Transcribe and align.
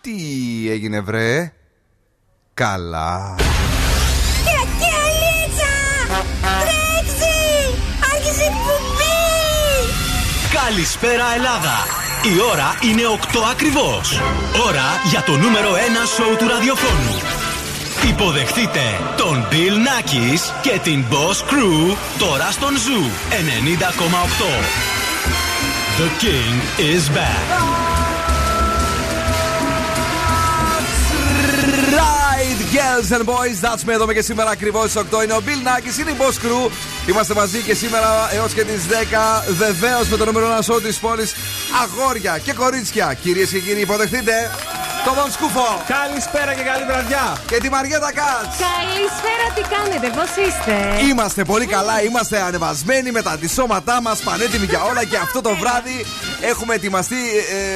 Τι 0.00 0.70
έγινε 0.70 1.00
βρε; 1.00 1.52
Καλά. 2.54 3.36
Καλησπέρα 10.52 11.24
Ελλάδα. 11.34 11.86
Η 12.22 12.40
ώρα 12.52 12.74
είναι 12.82 13.02
8 13.32 13.38
ακριβώς. 13.50 14.20
Ώρα 14.66 15.00
για 15.10 15.22
το 15.22 15.32
νούμερο 15.32 15.72
1 15.72 15.76
σοου 16.16 16.36
του 16.36 16.48
ραδιοφώνου 16.48 17.31
Υποδεχτείτε 18.08 18.80
τον 19.16 19.46
Bill 19.50 19.54
Nackis 19.54 20.40
και 20.62 20.80
την 20.82 21.04
Boss 21.10 21.50
Crew 21.50 21.96
τώρα 22.18 22.50
στον 22.50 22.70
Zoo 22.70 23.32
90,8 23.32 23.36
The 25.98 26.08
King 26.24 26.54
is 26.78 27.16
back 27.16 27.46
Right, 31.98 32.58
girls 32.72 33.12
and 33.12 33.24
boys, 33.26 33.60
that's 33.60 33.84
me 33.86 33.92
εδώ 33.92 34.12
και 34.12 34.22
σήμερα 34.22 34.50
ακριβώς 34.50 34.90
στις 34.90 35.02
8 35.12 35.22
είναι 35.22 35.32
ο 35.32 35.40
Bill 35.46 35.66
Nackis, 35.68 35.98
είναι 36.00 36.10
η 36.10 36.16
Boss 36.18 36.46
Crew. 36.46 36.70
Είμαστε 37.06 37.34
μαζί 37.34 37.58
και 37.58 37.74
σήμερα 37.74 38.30
έως 38.32 38.52
και 38.52 38.64
τις 38.64 38.86
10. 38.86 39.44
Βεβαίως 39.48 40.08
με 40.08 40.16
το 40.16 40.24
νούμερο 40.24 40.46
1 40.58 40.72
show 40.72 40.82
της 40.82 40.98
πόλης. 40.98 41.34
Αγόρια 41.82 42.38
και 42.38 42.52
κορίτσια. 42.52 43.16
Κυρίες 43.22 43.50
και 43.50 43.58
κύριοι, 43.58 43.80
υποδεχτείτε 43.80 44.50
τον 45.04 45.14
Δον 45.14 45.30
Σκούφο. 45.36 45.68
Καλησπέρα 45.96 46.54
και 46.54 46.62
καλή 46.70 46.84
βραδιά. 46.90 47.24
Και 47.50 47.56
τη 47.62 47.68
Μαριέτα 47.74 48.10
Κάτς. 48.20 48.54
Καλησπέρα, 48.68 49.46
τι 49.56 49.62
κάνετε, 49.74 50.06
πώς 50.18 50.30
είστε; 50.44 50.74
Είμαστε 51.10 51.44
πολύ 51.44 51.66
καλά, 51.66 52.02
είμαστε 52.02 52.36
ανεβασμένοι 52.48 53.10
με 53.10 53.22
τα 53.22 53.30
αντισώματά 53.30 54.00
μας, 54.02 54.18
πανέτοιμοι 54.20 54.66
για 54.66 54.82
όλα 54.90 55.04
και 55.04 55.16
αυτό 55.16 55.40
το 55.40 55.50
βράδυ 55.60 56.06
έχουμε 56.50 56.74
ετοιμαστεί 56.74 57.22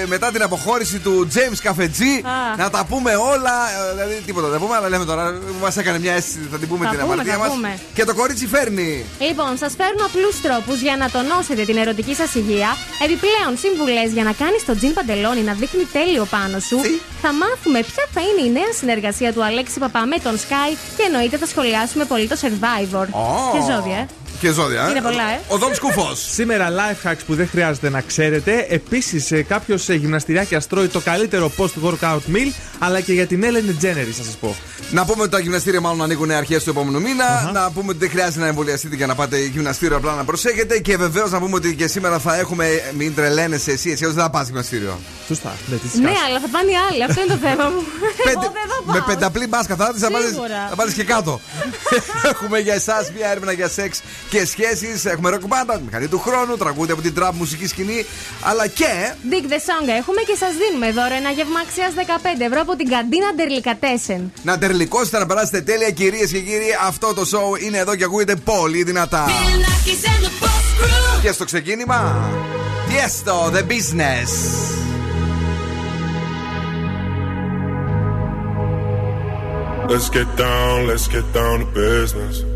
ε, 0.02 0.06
μετά 0.06 0.30
την 0.30 0.42
αποχώρηση 0.42 0.98
του 0.98 1.28
James 1.34 1.58
Καφετζή 1.62 2.14
να 2.56 2.70
τα 2.70 2.84
πούμε 2.90 3.14
όλα. 3.14 3.54
Ε, 3.70 3.92
δηλαδή 3.94 4.22
τίποτα 4.26 4.48
δεν 4.48 4.60
πούμε, 4.60 4.76
αλλά 4.76 4.88
λέμε 4.88 5.04
τώρα. 5.04 5.38
Μας 5.62 5.76
έκανε 5.76 5.98
μια 5.98 6.12
αίσθηση, 6.12 6.48
θα 6.52 6.58
την 6.58 6.68
πούμε 6.68 6.84
Θα 6.84 6.90
την 6.90 7.00
πούμε, 7.00 7.12
αμαρτία 7.12 7.32
θα 7.32 7.38
μας. 7.38 7.48
πούμε. 7.48 7.78
Και 7.94 8.04
το 8.04 8.14
κορίτσι 8.14 8.46
φέρνει. 8.46 9.04
Λοιπόν, 9.18 9.56
σας 9.58 9.72
φέρνω 9.78 10.04
απλούς 10.08 10.40
τρόπους 10.40 10.80
για 10.80 10.96
να 10.96 11.10
τονώσετε 11.10 11.62
την 11.64 11.76
ερωτική 11.76 12.14
σας 12.14 12.34
υγεία. 12.34 12.70
Επιπλέον, 13.04 13.52
συμβουλές 13.64 14.08
για 14.12 14.24
να 14.24 14.32
κάνεις 14.32 14.64
το 14.64 14.76
τζιν 14.76 14.92
παντελόνι 14.94 15.40
να 15.40 15.52
δείχνει 15.52 15.84
τέλειο 15.92 16.24
πάνω 16.24 16.58
σου. 16.58 16.78
Θα 17.22 17.32
μάθουμε 17.32 17.80
ποια 17.80 18.04
θα 18.12 18.20
είναι 18.20 18.48
η 18.48 18.50
νέα 18.50 18.72
συνεργασία 18.72 19.32
του 19.32 19.44
Αλέξη 19.44 19.78
Παπά 19.78 20.06
με 20.06 20.18
τον 20.18 20.34
Sky 20.36 20.76
και 20.96 21.02
εννοείται 21.06 21.36
θα 21.36 21.46
σχολιάσουμε 21.46 22.04
πολύ 22.04 22.28
το 22.28 22.36
Survivor. 22.40 23.06
Ω. 23.10 23.52
Και 23.52 23.72
ζώδια, 23.72 23.96
ε. 23.96 24.06
Και 24.40 24.50
ζώδια. 24.52 24.84
ε. 24.86 24.90
Είναι 24.90 25.00
πολλά, 25.00 25.22
ε. 25.32 25.40
Ο 25.48 25.56
Δον 25.58 25.74
Σκούφο. 25.74 26.12
Σήμερα 26.32 26.68
life 26.70 27.08
hacks 27.10 27.18
που 27.26 27.34
δεν 27.34 27.48
χρειάζεται 27.48 27.90
να 27.90 28.00
ξέρετε. 28.00 28.66
Επίσης, 28.68 29.32
κάποιος 29.48 29.88
γυμναστηριάκια 29.88 30.60
τρώει 30.60 30.88
το 30.88 31.00
καλύτερο 31.00 31.52
post-workout 31.58 32.18
meal, 32.32 32.52
αλλά 32.78 33.00
και 33.00 33.12
για 33.12 33.26
την 33.26 33.44
Ellen 33.44 33.70
DeGeneres, 33.84 34.12
θα 34.16 34.22
σας 34.24 34.36
πω. 34.40 34.56
Να 34.90 35.04
πούμε 35.04 35.22
ότι 35.22 35.30
τα 35.30 35.38
γυμναστήρια 35.38 35.80
μάλλον 35.80 36.02
ανοίγουν 36.02 36.30
αρχές 36.30 36.64
του 36.64 36.70
επόμενου 36.70 37.00
μήνα. 37.00 37.50
Να 37.52 37.70
πούμε 37.70 37.88
ότι 37.88 37.98
δεν 37.98 38.10
χρειάζεται 38.10 38.40
να 38.40 38.46
εμβολιαστείτε 38.46 38.96
για 38.96 39.06
να 39.06 39.14
πάτε 39.14 39.38
γυμναστήριο, 39.38 39.96
απλά 39.96 40.14
να 40.14 40.24
προσέχετε. 40.24 40.78
Και 40.78 40.96
βεβαίως 40.96 41.30
να 41.30 41.38
πούμε 41.38 41.54
ότι 41.54 41.74
και 41.74 41.86
σήμερα 41.86 42.18
θα 42.18 42.36
έχουμε. 42.38 42.68
Μην 42.96 43.14
τρελαίνεσαι 43.14 43.70
εσύ, 43.70 43.90
εσύ 43.90 44.04
δεν 44.04 44.14
θα 44.14 44.30
πας 44.30 44.46
γυμναστήριο. 44.46 44.98
Σωστά. 45.26 45.52
Ναι, 45.66 45.76
τι 45.76 45.98
Ναι, 46.00 46.12
αλλά 46.28 46.40
θα 46.40 46.48
πάνε 46.50 46.70
οι 46.70 46.74
άλλοι. 46.90 47.04
Αυτό 47.04 47.20
είναι 47.20 47.32
το 47.34 47.38
θέμα 47.46 47.64
μου. 47.68 47.82
Εγώ 48.26 48.40
δεν 48.40 48.50
θα 48.50 48.82
πάω. 48.86 48.94
με 48.94 49.02
πενταπλή 49.06 49.46
μπάσκα 49.46 49.76
θα 49.76 49.84
έρθει 49.88 50.00
να 50.00 50.10
βάλεις- 50.10 50.28
Σίγουρα. 50.28 50.66
να 50.68 50.74
βάλει 50.74 50.92
και 50.92 51.04
κάτω. 51.04 51.40
έχουμε 52.32 52.58
για 52.58 52.74
εσάς 52.74 53.12
μια 53.16 53.30
έρευνα 53.30 53.52
για 53.52 53.68
σεξ 53.68 54.00
και 54.30 54.44
σχέσεις. 54.44 55.04
Έχουμε 55.04 55.30
ροκ 55.30 55.46
μπάντα, 55.46 55.80
μηχανή 55.84 56.08
του 56.08 56.18
χρόνου, 56.18 56.56
τραγούδια 56.56 56.94
από 56.94 57.02
την 57.02 57.14
τραπ 57.14 57.34
μουσική 57.34 57.66
σκηνή. 57.66 58.06
Αλλά 58.42 58.66
και. 58.66 59.12
Dig 59.30 59.44
the 59.52 59.60
song 59.68 59.88
έχουμε 59.98 60.20
και 60.26 60.36
σας 60.38 60.52
δίνουμε 60.60 60.92
δώρο 60.92 61.14
ένα 61.14 61.30
γεύμα 61.30 61.60
αξίας 61.60 61.92
15 61.96 62.40
ευρώ 62.40 62.60
από 62.60 62.76
την 62.76 62.88
καντίνα 62.88 63.34
Ντερλικατέσεν. 63.34 64.32
Να 64.42 64.58
τερλικώσετε 64.58 65.18
να 65.18 65.26
περάσετε 65.26 65.60
τέλεια, 65.60 65.90
κυρίες 65.90 66.30
και 66.30 66.40
κύριοι. 66.40 66.70
Αυτό 66.86 67.14
το 67.14 67.22
show 67.32 67.62
είναι 67.62 67.78
εδώ 67.78 67.96
και 67.96 68.04
ακούγεται 68.04 68.34
πολύ 68.34 68.82
δυνατά. 68.82 69.26
Και 71.22 71.32
στο 71.32 71.44
ξεκίνημα. 71.44 72.30
Tiesto, 72.88 73.50
the 73.50 73.62
business. 73.74 74.30
Let's 79.88 80.08
get 80.10 80.28
down, 80.36 80.86
let's 80.88 81.06
get 81.06 81.32
down 81.32 81.60
to 81.60 81.66
business. 81.66 82.55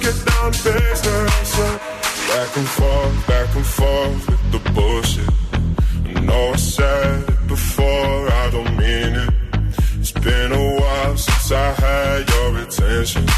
get 0.00 0.16
down 0.26 0.50
business. 0.52 1.50
Back 2.28 2.56
and 2.56 2.68
forth, 2.68 3.26
back 3.26 3.56
and 3.56 3.66
forth 3.66 4.28
with 4.30 4.52
the 4.52 4.70
bullshit. 4.72 5.30
I 6.16 6.20
know 6.20 6.52
I 6.52 6.56
said 6.56 7.28
it 7.28 7.48
before, 7.48 8.30
I 8.32 8.50
don't 8.50 8.76
mean 8.76 9.14
it. 9.24 9.34
It's 9.98 10.12
been 10.12 10.52
a 10.52 10.80
while 10.80 11.16
since 11.16 11.52
I 11.52 11.72
had 11.72 12.28
your 12.28 12.58
attention. 12.58 13.37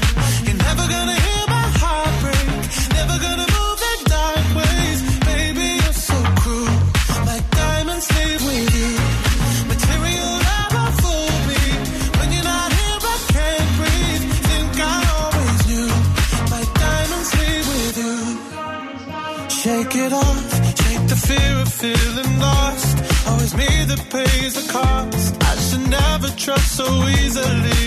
Always 23.51 23.69
me 23.69 23.85
that 23.85 24.09
pays 24.09 24.53
the 24.53 24.71
cost. 24.71 25.43
I 25.43 25.55
should 25.55 25.89
never 25.89 26.29
trust 26.37 26.75
so 26.77 26.85
easily. 27.07 27.85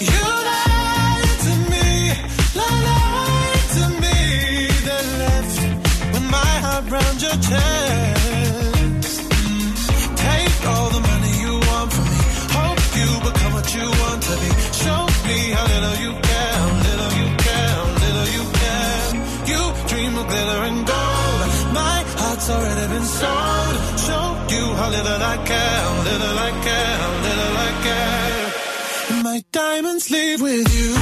You 0.00 0.24
lied 0.48 1.38
to 1.46 1.52
me, 1.72 1.88
lied 2.54 3.66
to 3.76 3.84
me. 4.02 4.18
Then 4.86 5.06
left 5.18 5.56
with 6.12 6.26
my 6.30 6.52
heart 6.64 6.84
round 6.90 7.18
your 7.20 7.38
chest. 7.48 9.20
Take 10.16 10.66
all 10.72 10.90
the 10.90 11.00
money 11.10 11.34
you 11.44 11.54
want 11.68 11.92
from 11.92 12.06
me. 12.12 12.20
Hope 12.56 12.82
you 13.00 13.08
become 13.28 13.52
what 13.52 13.68
you 13.74 13.86
want 14.02 14.22
to 14.28 14.34
be. 14.42 14.50
Show 14.82 15.00
me 15.28 15.38
how 15.56 15.64
little 15.74 15.96
you 16.04 16.12
care, 16.30 16.58
little 16.88 17.12
you 17.20 17.28
care, 17.46 17.76
little 18.04 18.28
you 18.36 18.44
care. 18.60 19.04
You 19.52 19.60
dream 19.88 20.12
of 20.16 20.26
glitter 20.28 20.60
and 20.68 20.86
gold. 20.86 21.48
My 21.76 21.98
heart's 22.20 22.48
already 22.48 22.86
been 22.94 23.04
sold. 23.04 23.71
How 24.74 24.88
little 24.90 25.22
I 25.22 25.36
care, 25.50 25.84
little 26.08 26.38
I 26.38 26.50
care, 26.66 26.98
little 27.26 27.56
I 27.66 27.70
care. 27.86 29.22
My 29.22 29.44
diamonds 29.52 30.10
leave 30.10 30.40
with 30.40 30.74
you. 30.74 31.01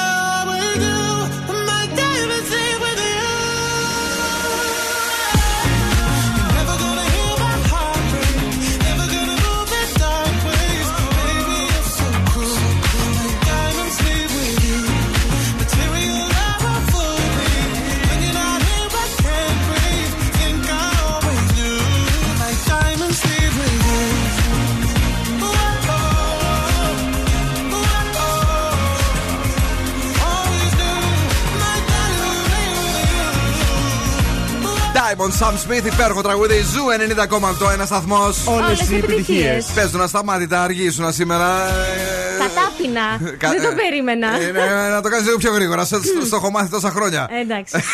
with 35.21 35.41
you. 35.41 35.45
Diamond 35.45 35.45
Sam 35.45 35.53
Smith, 35.67 35.85
υπέροχο 35.93 36.21
τραγούδι. 36.21 36.61
Ζου 36.73 36.83
90,8 37.65 37.69
ένας 37.73 37.87
σταθμός. 37.87 38.37
Όλες 38.47 38.89
οι 38.89 38.95
επιτυχίες. 38.95 39.65
Παίζουν 39.75 40.01
ασταμάτητα, 40.01 40.61
αργήσουν 40.63 41.13
σήμερα. 41.13 41.67
ε, 41.67 42.37
Κατάπινα. 42.39 43.35
κα- 43.37 43.49
Δεν 43.49 43.61
το 43.61 43.67
ε, 43.69 43.71
περίμενα. 43.71 44.27
ε, 44.41 44.51
ναι, 44.51 44.89
Να 44.89 45.01
το 45.01 45.09
κάνεις 45.09 45.25
λίγο 45.25 45.37
πιο 45.37 45.51
γρήγορα. 45.53 45.85
Στο, 45.85 45.99
στο 46.25 46.35
έχω 46.35 46.49
μάθει 46.51 46.69
τόσα 46.69 46.89
χρόνια. 46.91 47.27
Ε, 47.31 47.39
Εντάξει. 47.41 47.75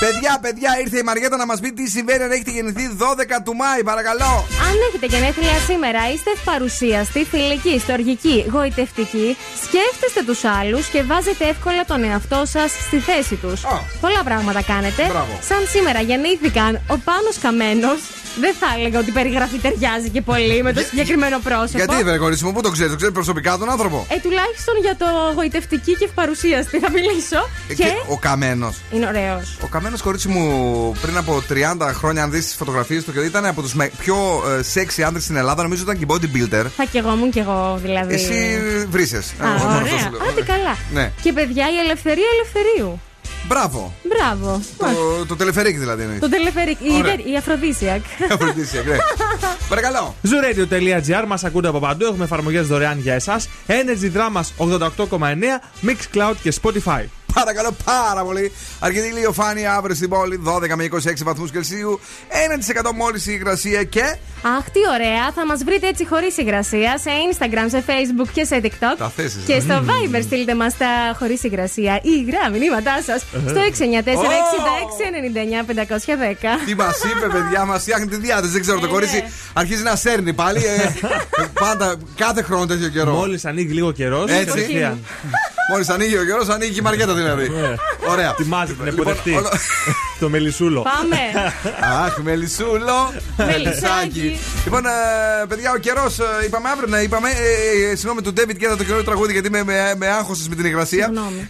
Παιδιά, 0.00 0.38
παιδιά, 0.40 0.70
ήρθε 0.80 0.98
η 0.98 1.02
Μαριέτα 1.02 1.36
να 1.36 1.46
μας 1.46 1.60
πει 1.60 1.72
τι 1.72 1.88
συμβαίνει 1.90 2.22
αν 2.22 2.30
έχετε 2.30 2.50
γεννηθεί 2.50 2.96
12 2.98 3.02
του 3.44 3.54
Μάη, 3.54 3.82
παρακαλώ. 3.84 4.46
Αν 4.68 4.74
έχετε 4.88 5.06
γενέθλια 5.06 5.58
σήμερα, 5.68 6.00
είστε 6.12 6.30
ευπαρουσίαστοι, 6.36 7.24
φιλικοί, 7.30 7.78
στοργικοί, 7.78 8.44
γοητευτικοί, 8.52 9.36
σκέφτεστε 9.64 10.22
τους 10.26 10.44
άλλους 10.44 10.86
και 10.86 11.02
βάζετε 11.02 11.44
εύκολα 11.48 11.84
τον 11.84 12.04
εαυτό 12.04 12.42
σας 12.44 12.70
στη 12.86 12.98
θέση 12.98 13.34
τους. 13.34 13.64
Α. 13.64 13.76
Πολλά 14.00 14.22
πράγματα 14.24 14.62
κάνετε. 14.62 15.02
Μπράβο. 15.08 15.38
Σαν 15.48 15.62
σήμερα 15.74 16.00
γεννήθηκαν 16.00 16.80
ο 16.86 16.96
Πάνος 16.98 17.36
Καμένος 17.40 18.00
Δεν 18.40 18.54
θα 18.60 18.66
έλεγα 18.78 18.98
ότι 18.98 19.08
η 19.08 19.12
περιγραφή 19.12 19.58
ταιριάζει 19.58 20.08
και 20.08 20.22
πολύ 20.22 20.62
με 20.62 20.72
το 20.72 20.80
συγκεκριμένο 20.90 21.38
πρόσωπο. 21.38 21.78
Γιατί, 21.78 22.04
βρε 22.04 22.16
κορίτσι 22.16 22.44
μου, 22.44 22.52
πού 22.52 22.60
το 22.60 22.70
ξέρεις, 22.70 22.90
το 22.90 22.96
ξέρεις 22.96 23.14
προσωπικά 23.14 23.58
τον 23.58 23.70
άνθρωπο; 23.70 24.06
Ε, 24.08 24.18
τουλάχιστον 24.18 24.74
για 24.80 24.96
το 24.96 25.06
γοητευτική 25.34 25.96
και 25.96 26.04
ευπαρουσίαστη 26.04 26.78
θα 26.78 26.90
μιλήσω. 26.90 27.48
Ε, 27.68 27.74
και... 27.74 27.84
ο 28.08 28.18
Καμένος. 28.18 28.76
Είναι 28.92 29.06
ωραίος. 29.06 29.56
Ο 29.62 29.66
Καμένος 29.66 30.02
κορίτσι 30.02 30.28
μου 30.28 30.44
πριν 31.02 31.16
από 31.16 31.42
30 31.78 31.90
χρόνια, 31.92 32.22
αν 32.22 32.30
δεις 32.30 32.44
τις 32.44 32.54
φωτογραφίες 32.54 33.04
του, 33.04 33.12
και 33.12 33.20
ήταν 33.20 33.46
από 33.46 33.62
τους 33.62 33.74
πιο 33.98 34.16
ε, 34.53 34.53
σεξι 34.62 35.02
άντρες 35.02 35.22
στην 35.22 35.36
Ελλάδα, 35.36 35.62
νομίζω 35.62 35.82
ήταν 35.82 35.98
και 35.98 36.06
bodybuilder. 36.08 36.64
Θα 36.76 36.84
κι 36.84 36.98
εγώ 36.98 37.10
μου 37.10 37.28
κι 37.28 37.38
εγώ 37.38 37.78
δηλαδή. 37.82 38.14
Εσύ 38.14 38.58
βρίσκε. 38.90 39.16
Α, 39.16 39.48
ωραία. 39.64 40.28
Άντε 40.30 40.42
καλά. 40.42 40.76
Ναι. 40.92 41.12
Και 41.22 41.32
παιδιά, 41.32 41.64
η 41.70 41.78
ελευθερία 41.78 42.26
ελευθερίου. 42.34 43.00
Μπράβο. 43.48 43.94
Μπράβο. 44.02 44.60
Το, 44.78 45.26
το 45.26 45.36
τελεφερίκ 45.36 45.78
δηλαδή 45.78 46.02
είναι. 46.02 46.18
Το 46.18 46.28
τελεφερικ. 46.28 46.80
Η, 46.80 46.96
Ωραία. 46.98 47.14
η 47.32 47.36
Αφροδίσιακ. 47.36 48.00
Αφροδίσιακ, 48.32 48.86
ναι. 48.86 48.96
Παρακαλώ. 49.68 50.14
Zooradio.gr 50.24 51.24
μας 51.26 51.44
ακούτε 51.44 51.68
από 51.68 51.78
παντού. 51.78 52.04
Έχουμε 52.04 52.24
εφαρμογές 52.24 52.66
δωρεάν 52.66 52.98
για 52.98 53.14
εσάς. 53.14 53.48
Energy 53.66 54.16
Dramas 54.16 54.66
88,9, 54.66 55.18
Mixcloud 55.86 56.34
και 56.42 56.52
Spotify. 56.62 57.04
Παρακαλώ 57.34 57.76
πάρα 57.84 58.22
πολύ. 58.24 58.52
Αρκετή 58.80 59.06
ηλιοφάνεια 59.08 59.74
αύριο 59.74 59.94
στην 59.94 60.08
πόλη, 60.08 60.40
12 60.44 60.74
με 60.76 60.84
26 60.84 61.24
βαθμούς 61.24 61.50
Κελσίου. 61.50 62.00
1% 62.88 62.92
μόλις 62.94 63.26
η 63.26 63.30
υγρασία 63.34 63.82
και. 63.84 64.16
Αχ, 64.58 64.64
τι 64.70 64.80
ωραία. 64.94 65.32
Θα 65.34 65.46
μας 65.46 65.64
βρείτε 65.64 65.86
έτσι 65.88 66.06
χωρίς 66.06 66.36
υγρασία 66.36 66.98
σε 66.98 67.10
Instagram, 67.30 67.66
σε 67.70 67.84
Facebook 67.86 68.28
και 68.32 68.44
σε 68.44 68.60
TikTok. 68.62 68.94
Τα 68.98 69.12
θέσεις. 69.16 69.42
Και 69.46 69.60
στο 69.60 69.84
Viber 69.86 70.20
στείλτε 70.22 70.54
μας 70.54 70.76
τα 70.76 70.86
χωρίς 71.18 71.42
υγρασία 71.42 71.94
ή 72.02 72.10
υγρά 72.26 72.50
μηνύματά 72.50 73.02
σας 73.06 73.22
στο 73.48 73.60
694-6699-510. 73.60 76.58
Τι 76.66 76.74
μας 76.74 76.96
είπε, 77.04 77.26
παιδιά, 77.32 77.64
μας 77.64 77.80
φτιάχνει 77.82 78.06
τη 78.06 78.16
διάθεση. 78.16 78.52
Δεν 78.52 78.60
ξέρω, 78.60 78.78
το 78.78 78.86
Ε, 78.86 78.90
κορίτσι 78.90 79.16
ναι. 79.16 79.28
αρχίζει 79.52 79.82
να 79.82 79.96
σέρνει 79.96 80.32
πάλι. 80.32 80.64
ε, 80.64 80.90
πάντα, 81.60 81.94
κάθε 82.16 82.42
χρόνο 82.42 82.66
τέτοιο 82.66 82.88
καιρό. 82.88 83.12
Μόλις 83.12 83.44
ανοίγει 83.44 83.72
λίγο 83.72 83.92
καιρός. 83.92 84.30
Έτσι. 84.30 84.96
Μόλις 85.70 85.88
ανοίγει 85.88 86.16
ο 86.18 86.24
καιρός, 86.24 86.48
ανοίγει 86.48 86.72
και 86.72 86.78
η 86.78 86.82
Μαριέτα 86.82 87.14
δηλαδή. 87.24 87.50
Ωραία. 88.08 88.30
Ετοιμάζεται 88.30 88.78
να 88.84 88.90
Λοιπόν, 88.90 89.00
υποδεχτεί. 89.02 89.30
όλο- 89.34 89.50
Το 90.20 90.28
μελισούλο. 90.28 90.82
Πάμε. 90.82 91.52
Αχ, 92.04 92.18
μελισούλο. 92.22 93.12
Μελισσάκι. 93.36 94.38
Λοιπόν, 94.64 94.86
ε, 94.86 94.90
παιδιά, 95.48 95.70
ο 95.72 95.76
καιρός 95.78 96.16
είπαμε 96.46 96.68
αύριο 96.68 96.88
να 96.88 97.00
είπαμε. 97.02 97.28
ε, 97.28 97.90
ε, 97.90 97.94
Συγγνώμη 97.94 98.22
του 98.22 98.32
Ντέβιτ 98.32 98.56
και 98.56 98.66
το 98.68 98.76
καινούριο 98.76 99.04
τραγούδι 99.04 99.32
γιατί 99.32 99.50
με, 99.50 99.64
με, 99.64 99.94
με 99.96 100.06
άγχωσες 100.06 100.48
με 100.48 100.54
την 100.54 100.64
υγρασία. 100.64 101.04
Συγγνώμη. 101.04 101.48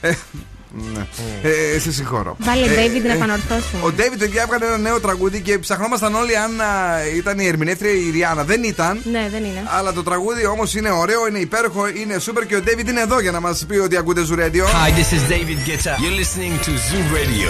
Ε, 0.78 0.98
ναι. 0.98 1.48
Ε, 1.74 1.78
σε 1.78 1.92
συγχωρώ. 1.92 2.36
Βάλε 2.38 2.64
Ε, 2.66 2.68
David 2.68 3.02
να 3.06 3.12
ε, 3.12 3.16
επανορθώσουμε. 3.16 3.82
Ο 3.84 3.92
Ντέβιτ, 3.92 4.18
παιδιά, 4.18 4.42
έβγαλε 4.42 4.66
ένα 4.66 4.78
νέο 4.78 5.00
τραγούδι 5.00 5.40
και 5.40 5.58
ψαχνόμασταν 5.58 6.14
όλοι 6.14 6.36
αν 6.36 6.60
α, 6.60 6.66
ήταν 7.16 7.38
η 7.38 7.46
ερμηνεύτρια 7.46 7.90
η 7.92 8.10
Ριάννα. 8.10 8.44
Δεν 8.44 8.62
ήταν. 8.62 9.00
Ναι, 9.04 9.28
δεν 9.30 9.44
είναι. 9.44 9.62
Αλλά 9.78 9.92
το 9.92 10.02
τραγούδι 10.02 10.46
όμως 10.46 10.74
είναι 10.74 10.90
ωραίο, 10.90 11.26
είναι 11.26 11.38
υπέροχο, 11.38 11.88
είναι 11.88 12.18
σούπερ 12.18 12.46
και 12.46 12.56
ο 12.56 12.60
Ντέβιτ 12.62 12.88
είναι 12.88 13.00
εδώ 13.00 13.20
για 13.20 13.30
να 13.30 13.40
μας 13.40 13.64
πει 13.68 13.76
ότι 13.76 13.96
ακούτε 13.96 14.26
Zoo 14.30 14.38
Radio. 14.38 14.64
Hi, 14.64 14.90
this 15.00 15.12
is 15.16 15.22
David 15.32 15.58
Guetta. 15.68 15.94
You're 16.02 16.18
listening 16.22 16.52
to 16.66 16.70
Zoo 16.88 17.04
Radio. 17.18 17.48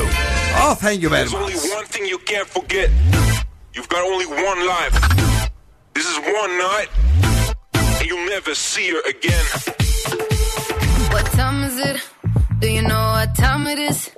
Oh, 0.64 0.74
thank 0.84 0.98
you 1.02 1.08
very 1.08 1.22
There's 1.28 1.34
only 1.42 1.54
much. 1.54 1.76
one 1.78 1.86
thing 1.92 2.04
you 2.14 2.20
can't 2.30 2.48
forget. 2.58 2.88
You've 3.76 3.90
got 3.94 4.02
only 4.12 4.26
one 4.50 4.60
life. 4.74 4.94
This 5.96 6.06
is 6.12 6.18
one 6.42 6.52
night, 6.70 6.88
and 7.98 8.04
you'll 8.08 8.28
never 8.36 8.52
see 8.70 8.86
her 8.94 9.02
again. 9.14 9.44
What 11.14 11.24
time 11.40 11.58
is 11.68 11.76
it? 11.90 11.98
Do 12.60 12.68
you 12.70 12.82
know 12.82 13.06
what 13.16 13.34
time 13.34 13.66
it 13.66 13.78
is? 13.78 14.10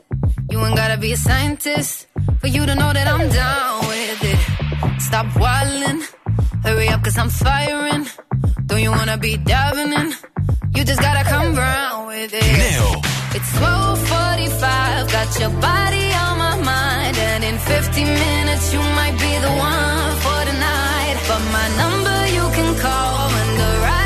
You 0.51 0.65
ain't 0.65 0.77
gotta 0.77 0.99
be 0.99 1.13
a 1.13 1.17
scientist 1.17 2.07
for 2.41 2.47
you 2.47 2.65
to 2.67 2.75
know 2.75 2.93
that 2.93 3.07
I'm 3.09 3.29
down 3.29 3.89
with 3.89 4.21
it. 4.33 5.01
Stop 5.01 5.27
whining, 5.41 6.03
hurry 6.63 6.89
up 6.89 7.03
cause 7.03 7.19
I'm 7.19 7.31
firing. 7.31 8.07
Don't 8.67 8.83
you 8.83 8.91
wanna 8.91 9.19
be 9.19 9.37
diving 9.37 9.93
in? 9.93 10.15
You 10.75 10.85
just 10.85 11.01
gotta 11.01 11.25
come 11.29 11.55
round 11.55 12.07
with 12.09 12.33
it. 12.35 12.43
Nail. 12.63 13.03
It's 13.37 13.51
12:45, 13.59 15.13
got 15.17 15.29
your 15.41 15.53
body 15.69 16.07
on 16.25 16.35
my 16.39 16.57
mind, 16.73 17.17
and 17.19 17.43
in 17.45 17.59
15 17.59 18.07
minutes 18.07 18.73
you 18.73 18.81
might 18.99 19.17
be 19.27 19.33
the 19.47 19.53
one 19.73 20.13
for 20.25 20.41
tonight. 20.51 21.17
But 21.29 21.43
my 21.59 21.67
number 21.83 22.19
you 22.37 22.45
can 22.57 22.71
call 22.85 23.29
when 23.35 23.49
the 23.61 23.71
ride. 23.85 24.06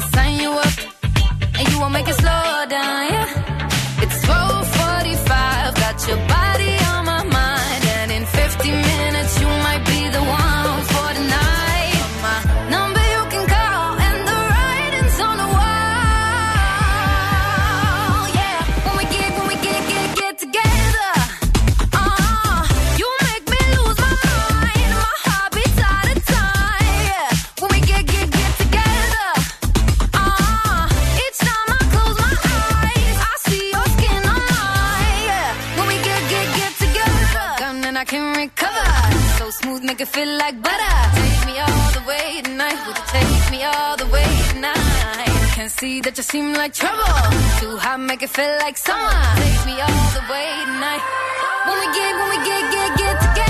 just 0.00 0.14
sign 0.14 0.40
you 0.40 0.50
up. 0.50 0.74
And 1.58 1.68
you 1.68 1.80
won't 1.80 1.92
make 1.92 2.08
it 2.08 2.14
slow 2.14 2.64
down, 2.68 2.89
feel 40.12 40.32
like 40.38 40.60
butter. 40.62 40.96
Take 41.14 41.42
me 41.46 41.54
all 41.60 41.90
the 41.98 42.04
way 42.10 42.42
tonight. 42.42 42.78
Would 42.86 42.96
you 43.00 43.06
take 43.16 43.50
me 43.52 43.64
all 43.64 43.96
the 43.96 44.06
way 44.06 44.28
tonight? 44.52 45.52
Can 45.54 45.68
see 45.68 46.00
that 46.00 46.16
you 46.16 46.22
seem 46.22 46.52
like 46.54 46.72
trouble. 46.74 47.14
Too 47.60 47.76
hot, 47.76 48.00
make 48.00 48.22
it 48.22 48.30
feel 48.30 48.54
like 48.64 48.76
summer. 48.76 49.20
Take 49.42 49.62
me 49.70 49.74
all 49.86 50.08
the 50.18 50.24
way 50.32 50.48
tonight. 50.66 51.02
When 51.66 51.76
we 51.82 51.86
get, 51.98 52.10
when 52.18 52.28
we 52.34 52.38
get, 52.48 52.62
get, 52.74 52.98
get 52.98 53.20
together. 53.20 53.49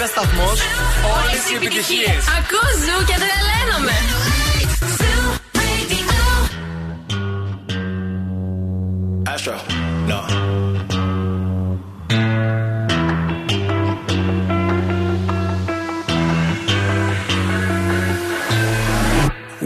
Ένα 0.00 0.06
σταθμός, 0.06 0.60
όλες 1.16 1.50
οι 1.50 1.54
επιτυχίες. 1.54 2.24
Ακούς 2.38 2.74
ζου 2.84 3.04
και 3.04 3.16
τρελαίνομαι. 3.22 3.96
Astro. 9.34 9.56
No. 10.10 10.20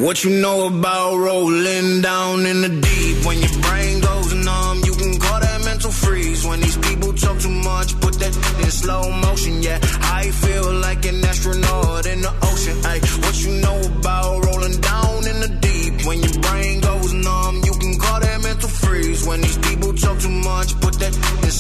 What 0.05 0.17
you 0.25 0.31
know 0.45 0.59
about 0.73 1.13
rolling 1.29 1.91
down 2.11 2.47
in 2.51 2.59
the 2.65 2.71
deep? 2.83 2.92
Slow 8.83 9.11
motion. 9.27 9.63
Yeah, 9.63 9.79
I 10.19 10.31
feel 10.31 10.69
like 10.87 11.05
an 11.07 11.25
astronaut 11.25 12.07
in 12.07 12.21
the 12.27 12.33
ocean. 12.51 12.77
Ay, 12.91 12.99
what 13.23 13.37
you 13.45 13.53
know 13.65 13.79
about 13.99 14.45
rolling 14.47 14.79
down 14.81 15.21
in 15.31 15.37
the 15.45 15.51
deep? 15.67 16.07
When 16.07 16.19
your 16.27 16.37
brain 16.47 16.81
goes 16.81 17.13
numb, 17.13 17.57
you 17.69 17.75
can 17.83 17.99
call 17.99 18.21
that 18.21 18.39
mental 18.43 18.69
freeze. 18.69 19.27
When 19.27 19.41
these 19.41 19.59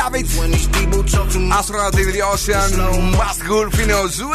Love 0.00 0.14
it. 0.20 0.26
When 0.40 0.50
these 0.56 0.68
people 0.78 1.00
talk 1.14 1.26
too 1.34 1.42
much. 1.48 1.58
Astronaut 1.58 1.94
in 2.02 2.08
the 2.16 2.22
Ocean, 2.32 2.68
Must 3.20 3.40
Gulf 3.50 3.74
είναι 3.82 3.94
ο 3.94 4.06
Ζου 4.06 4.28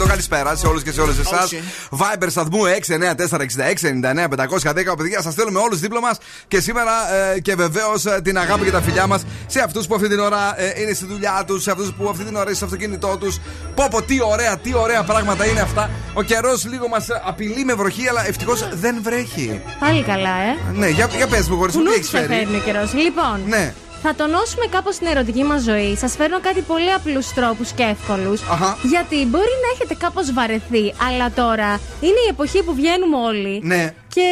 90,8. 0.00 0.06
Καλησπέρα 0.08 0.56
σε 0.56 0.66
όλους 0.66 0.82
και 0.82 0.92
σε 0.92 1.00
όλες 1.00 1.18
εσάς. 1.18 1.52
Viber 1.90 2.26
σταθμού 2.28 2.64
6946699-510. 2.64 4.96
Παιδιά, 4.96 5.22
σας 5.22 5.32
στέλνουμε 5.32 5.58
όλους 5.58 5.80
δίπλα 5.80 6.00
μας 6.00 6.18
και 6.48 6.60
σήμερα 6.60 6.92
ε, 7.34 7.40
και 7.40 7.54
βεβαίως 7.54 8.04
την 8.22 8.38
αγάπη 8.38 8.64
και 8.64 8.70
τα 8.70 8.80
φιλιά 8.82 9.06
μας 9.06 9.22
σε 9.46 9.60
αυτούς 9.60 9.86
που 9.86 9.94
αυτή 9.94 10.08
την 10.08 10.18
ώρα 10.18 10.60
ε, 10.60 10.80
είναι 10.82 10.92
στη 10.92 11.06
δουλειά 11.06 11.44
τους, 11.46 11.62
σε 11.62 11.70
αυτούς 11.70 11.92
που 11.92 12.08
αυτή 12.08 12.24
την 12.24 12.34
ώρα 12.34 12.44
είναι 12.44 12.54
στο 12.54 12.64
αυτοκίνητό 12.64 13.16
τους. 13.20 13.38
Πω 13.74 13.86
πω, 13.90 14.02
τι 14.02 14.22
ωραία, 14.22 14.58
τι 14.58 14.74
ωραία 14.74 15.02
πράγματα 15.02 15.46
είναι 15.46 15.60
αυτά. 15.60 15.90
Ο 16.14 16.22
καιρός 16.22 16.64
λίγο 16.66 16.88
μας 16.88 17.06
απειλεί 17.26 17.64
με 17.64 17.74
βροχή, 17.74 18.08
αλλά 18.08 18.26
ευτυχώς 18.28 18.68
δεν 18.72 18.98
βρέχει. 19.02 19.60
Πάλι 19.80 20.02
καλά, 20.02 20.28
ε. 20.36 20.56
Ναι, 20.74 20.88
για, 20.88 21.08
για 21.16 21.26
πες 21.26 21.48
μου, 21.48 21.56
χωρίς 21.56 21.74
Που 21.74 21.80
τι 21.80 21.84
νου 21.86 21.92
έχει 21.92 22.04
σε 22.04 22.10
φέρει. 22.10 22.26
φέρνει 22.26 22.56
ο 22.56 22.60
καιρός. 22.64 22.92
Λοιπόν, 22.94 23.40
Ναι. 23.46 23.74
Θα 24.06 24.14
τονώσουμε 24.14 24.66
κάπως 24.70 24.96
την 24.96 25.06
ερωτική 25.06 25.44
μας 25.44 25.62
ζωή. 25.62 25.96
Σας 25.96 26.16
φέρνω 26.16 26.40
κάτι 26.40 26.60
πολύ 26.60 26.92
απλούς 26.92 27.32
τρόπους 27.32 27.70
και 27.72 27.82
εύκολους. 27.82 28.42
Αχα. 28.42 28.76
Γιατί 28.82 29.16
μπορεί 29.26 29.54
να 29.64 29.68
έχετε 29.74 29.94
κάπως 29.94 30.32
βαρεθεί, 30.32 30.94
αλλά 31.08 31.30
τώρα 31.30 31.80
είναι 32.00 32.20
η 32.26 32.28
εποχή 32.30 32.62
που 32.62 32.74
βγαίνουμε 32.74 33.16
όλοι. 33.16 33.60
Ναι. 33.62 33.94
Και 34.14 34.28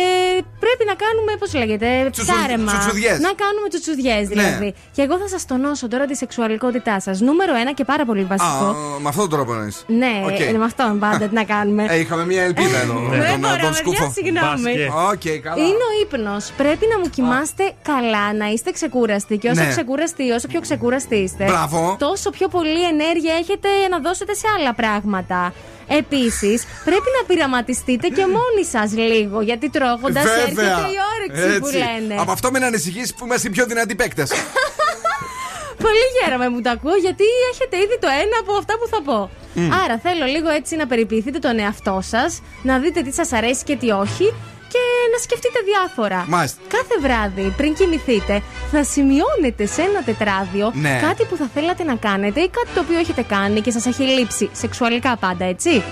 πρέπει 0.64 0.84
να 0.86 0.94
κάνουμε, 1.04 1.32
πώς 1.38 1.54
λέγεται, 1.54 1.86
Τσουτσου- 2.10 2.34
ψάρεμα. 2.34 2.72
τσουτσουδιές. 2.72 3.18
Να 3.26 3.32
κάνουμε 3.42 3.66
τσουτσουδιές 3.68 4.28
δηλαδή. 4.28 4.74
Και 4.92 5.02
εγώ 5.02 5.18
θα 5.18 5.28
σας 5.28 5.46
τονώσω 5.46 5.88
τώρα 5.88 6.04
τη 6.06 6.16
σεξουαλικότητά 6.16 7.00
σας. 7.00 7.20
Νούμερο 7.20 7.54
ένα 7.56 7.72
και 7.72 7.84
πάρα 7.84 8.04
πολύ 8.04 8.24
βασικό. 8.24 8.64
Α, 8.64 8.74
με 9.02 9.08
αυτόν 9.08 9.28
τον 9.28 9.38
τρόπο 9.38 9.52
εννοείς. 9.54 9.84
Ναι, 9.86 10.14
Οκ. 10.26 10.40
ε, 10.40 10.52
με 10.52 10.64
αυτόν 10.64 10.98
πάντα 10.98 11.28
τι 11.28 11.34
να 11.34 11.44
κάνουμε. 11.44 11.86
Ε, 11.88 11.98
είχαμε 11.98 12.24
μια 12.26 12.42
ελπίδα 12.42 12.78
εδώ. 12.78 12.94
με 12.94 13.16
Δεν 13.18 13.30
τον, 13.30 13.38
μπορώ, 13.40 13.52
τον 13.52 13.60
παιδιά, 13.60 13.72
σκούφο. 13.72 14.12
συγγνώμη. 14.16 14.74
Οκ, 15.12 15.26
καλά. 15.42 15.56
Είναι 15.66 15.82
ο 15.90 15.92
ύπνος. 16.02 16.50
Πρέπει 16.56 16.84
να 16.92 16.98
μου 16.98 17.08
κοιμάστε 17.10 17.72
καλά, 17.82 18.32
να 18.34 18.46
είστε 18.46 18.70
ξεκούραστοι. 18.70 19.38
Και 19.38 19.48
όσο 19.48 19.62
Ναι. 19.62 19.68
ξεκούραστοι, 19.68 20.30
όσο 20.30 20.46
πιο 20.48 20.60
ξεκούραστοι 20.60 21.16
είστε, 21.16 21.44
Μπράβο. 21.44 21.96
τόσο 21.98 22.30
πιο 22.30 22.48
πολλή 22.48 22.82
ενέργεια 22.92 23.34
έχετε 23.34 23.68
να 23.90 23.98
δώσετε 23.98 24.34
σε 24.34 24.46
άλλα 24.58 24.74
πράγματα. 24.74 25.52
Επίσης, 25.98 26.64
πρέπει 26.84 27.08
να 27.20 27.26
πειραματιστείτε 27.26 28.08
και 28.08 28.26
μόνοι 28.26 28.64
σας 28.70 28.92
λίγο, 28.92 29.40
γιατί 29.40 29.70
τρώγοντας 29.70 30.24
έρχεται 30.24 30.62
η 30.62 30.96
όρεξη 31.14 31.58
που 31.60 31.66
Έτσι. 31.66 31.78
λένε. 31.78 32.20
Από 32.20 32.32
αυτό 32.32 32.50
μην 32.50 32.64
ανησυχείς 32.64 33.14
που 33.14 33.24
είμαστε 33.24 33.48
οι 33.48 33.50
πιο 33.50 33.66
δυνατοί 33.66 33.94
παίκτες. 33.94 34.30
Πολύ 35.84 36.06
χαίρομαι 36.16 36.50
που 36.50 36.60
το 36.60 36.70
ακούω 36.70 36.96
γιατί 36.96 37.24
έχετε 37.52 37.76
ήδη 37.76 37.98
το 38.00 38.08
ένα 38.22 38.36
από 38.40 38.52
αυτά 38.56 38.74
που 38.78 38.86
θα 38.88 39.02
πω. 39.02 39.30
Μμ. 39.54 39.72
Άρα 39.84 39.98
θέλω 39.98 40.24
λίγο 40.24 40.48
έτσι 40.48 40.76
να 40.76 40.86
περιποιηθείτε 40.86 41.38
τον 41.38 41.58
εαυτό 41.58 42.00
σας, 42.02 42.42
να 42.62 42.78
δείτε 42.78 43.02
τι 43.02 43.12
σας 43.12 43.32
αρέσει 43.32 43.64
και 43.64 43.76
τι 43.76 43.90
όχι 43.90 44.34
και 44.72 44.82
να 45.12 45.18
σκεφτείτε 45.22 45.58
διάφορα. 45.70 46.24
Μάλιστα. 46.28 46.58
Κάθε 46.68 46.94
βράδυ 47.00 47.54
πριν 47.56 47.74
κοιμηθείτε 47.74 48.42
θα 48.72 48.84
σημειώνετε 48.84 49.66
σε 49.66 49.82
ένα 49.82 50.02
τετράδιο 50.02 50.72
Ναι. 50.74 50.98
κάτι 51.02 51.24
που 51.24 51.36
θα 51.36 51.50
θέλατε 51.54 51.84
να 51.84 51.94
κάνετε 51.94 52.40
ή 52.40 52.48
κάτι 52.48 52.68
το 52.74 52.80
οποίο 52.80 52.98
έχετε 52.98 53.22
κάνει 53.22 53.60
και 53.60 53.70
σας 53.70 53.86
έχει 53.86 54.02
λείψει. 54.02 54.50
Σεξουαλικά 54.52 55.16
πάντα, 55.16 55.44
έτσι. 55.44 55.82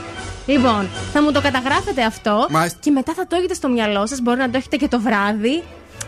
Λοιπόν, 0.47 0.88
θα 1.12 1.23
μου 1.23 1.33
το 1.33 1.40
καταγράφετε 1.40 2.03
αυτό 2.05 2.47
Μάλιστα. 2.51 2.79
και 2.83 2.90
μετά 2.90 3.12
θα 3.16 3.27
το 3.27 3.37
έχετε 3.37 3.55
στο 3.55 3.69
μυαλό 3.69 4.07
σας. 4.07 4.21
Μπορεί 4.21 4.38
να 4.38 4.51
το 4.51 4.57
έχετε 4.57 4.77
και 4.77 4.88
το 4.88 5.01
βράδυ 5.01 5.62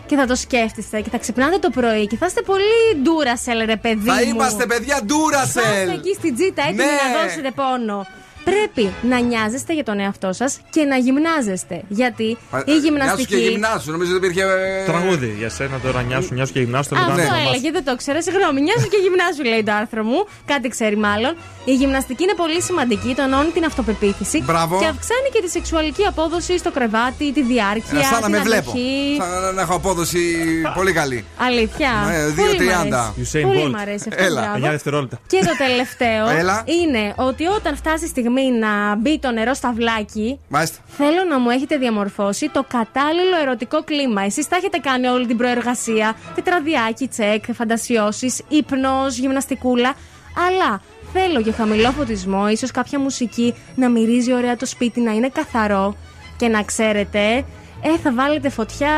και 0.07 0.17
θα 0.17 0.27
το 0.27 0.35
σκέφτεστε 0.35 1.01
και 1.01 1.11
θα 1.11 1.19
ξυπνάτε 1.19 1.59
το 1.59 1.71
πρωί 1.71 2.07
και 2.07 2.17
θα 2.17 2.27
είστε 2.27 2.43
πολύ 2.43 3.03
ντούρασελ, 3.03 3.65
ρε 3.65 3.77
παιδί 3.77 4.09
Θα 4.09 4.15
μου. 4.15 4.21
είμαστε 4.35 4.67
παιδιά 4.67 4.95
Θα 4.95 5.05
ντούρασελ. 5.05 5.63
είστε 5.63 5.93
εκεί 5.93 6.15
στην 6.15 6.35
τζίτα 6.35 6.63
έτοιμοι 6.63 6.77
Ναι. 6.77 6.85
να 6.85 7.23
δώσετε 7.23 7.51
πόνο. 7.55 8.07
Πρέπει 8.45 8.91
να 9.03 9.19
νοιάζεστε 9.21 9.75
για 9.75 9.85
τον 9.85 9.99
εαυτό 10.01 10.33
σας 10.33 10.61
και 10.71 10.85
να 10.85 10.97
γυμνάζεστε. 10.97 11.83
Γιατί 11.89 12.23
η 12.25 12.37
Νιάσου 12.53 12.65
και 12.65 12.73
γυμναστική. 12.83 13.37
γυμνάσου. 13.37 13.91
Νομίζω 13.91 14.17
ότι 14.17 14.27
υπήρχε. 14.27 14.43
ε, 14.43 14.85
Τραγούδι 14.85 15.35
για 15.39 15.49
σένα 15.49 15.79
τώρα, 15.83 16.03
νιάσου, 16.03 16.35
νιάσου 16.35 16.53
και 16.53 16.61
γυμνάσου. 16.61 16.89
το 16.89 16.97
Αυτό 16.97 17.13
λεπτό 17.15 17.31
να 17.35 17.41
έλεγε, 17.41 17.71
δεν 17.71 17.85
το 17.85 17.93
ήξερα. 17.93 18.23
Συγγνώμη, 18.23 18.61
νοιάζω 18.61 18.87
και 18.87 18.99
γυμνάζου, 19.05 19.43
λέει 19.53 19.63
το 19.63 19.73
άρθρο 19.73 20.03
μου. 20.05 20.27
Κάτι 20.45 20.69
ξέρει 20.69 20.97
μάλλον. 20.97 21.37
Η 21.65 21.75
γυμναστική 21.75 22.23
είναι 22.23 22.35
πολύ 22.35 22.63
σημαντική, 22.63 23.15
τονώνει 23.15 23.51
την 23.51 23.65
αυτοπεποίθηση 23.65 24.43
Μπράβο. 24.43 24.79
και 24.79 24.87
αυξάνει 24.87 25.29
και 25.33 25.41
τη 25.45 25.51
σεξουαλική 25.51 26.05
απόδοση 26.05 26.59
στο 26.59 26.71
κρεβάτι, 26.71 27.33
τη 27.33 27.43
διάρκεια. 27.43 27.99
Ε, 27.99 28.03
Σαν 28.03 28.21
να 28.21 28.27
την 28.27 28.31
με 28.31 28.39
βλέπω. 28.41 28.71
αντοχή. 28.71 29.17
Σαν 29.21 29.55
να 29.55 29.61
έχω 29.63 29.75
απόδοση 29.75 30.23
πολύ 30.75 30.93
καλή. 30.93 31.25
Αλήθεια. 31.39 31.91
Ναι, 32.07 32.43
Πολύ 32.43 32.59
2.30. 32.59 32.89
μ' 32.89 32.95
αρέσει. 32.95 33.41
Πολύ 33.43 33.71
μ' 33.71 33.77
αρέσει 33.77 34.07
αυτό. 34.11 34.25
Έλα. 34.25 34.41
μπράβο. 34.41 34.67
9 34.67 34.71
δευτερόλεπτα. 34.71 35.19
Και 35.27 35.39
το 35.39 35.57
τελευταίο 35.67 36.29
Έλα. 36.29 36.65
είναι 36.83 37.13
ότι 37.17 37.45
όταν 37.47 37.77
φτάσει 37.77 38.05
η 38.05 38.09
στιγμή 38.33 38.59
να 38.59 38.95
μπει 38.97 39.19
το 39.19 39.31
νερό 39.31 39.55
στα 39.55 39.73
βλάκι, 39.73 40.39
Μάλιστα. 40.49 40.79
θέλω 40.87 41.25
να 41.29 41.39
μου 41.39 41.51
έχετε 41.51 41.77
διαμορφώσει 41.77 42.49
το 42.49 42.65
κατάλληλο 42.69 43.37
ερωτικό 43.43 43.85
κλίμα. 43.85 44.23
Εσείς 44.23 44.49
τα 44.49 44.57
έχετε 44.57 44.79
κάνει 44.79 45.07
όλη 45.07 45.27
την 45.27 45.37
προεργασία. 45.37 46.15
Τετραδιάκι, 46.35 47.09
τσεκ, 47.09 47.45
φαντασιώσεις, 47.53 48.43
ύπνο, 48.49 49.07
γυμναστικούλα. 49.09 49.95
Αλλά 50.49 50.81
θέλω 51.13 51.41
για 51.41 51.53
χαμηλό 51.53 51.91
φωτισμό, 51.91 52.49
ίσως 52.49 52.71
κάποια 52.71 52.99
μουσική 52.99 53.55
να 53.75 53.89
μυρίζει 53.89 54.33
ωραία 54.33 54.57
το 54.57 54.67
σπίτι, 54.67 55.01
να 55.01 55.13
είναι 55.13 55.29
καθαρό. 55.29 55.97
Και 56.37 56.49
να 56.49 56.63
ξέρετε, 56.63 57.45
ε, 57.85 57.99
θα 58.03 58.13
βάλετε 58.15 58.49
φωτιά 58.51 58.91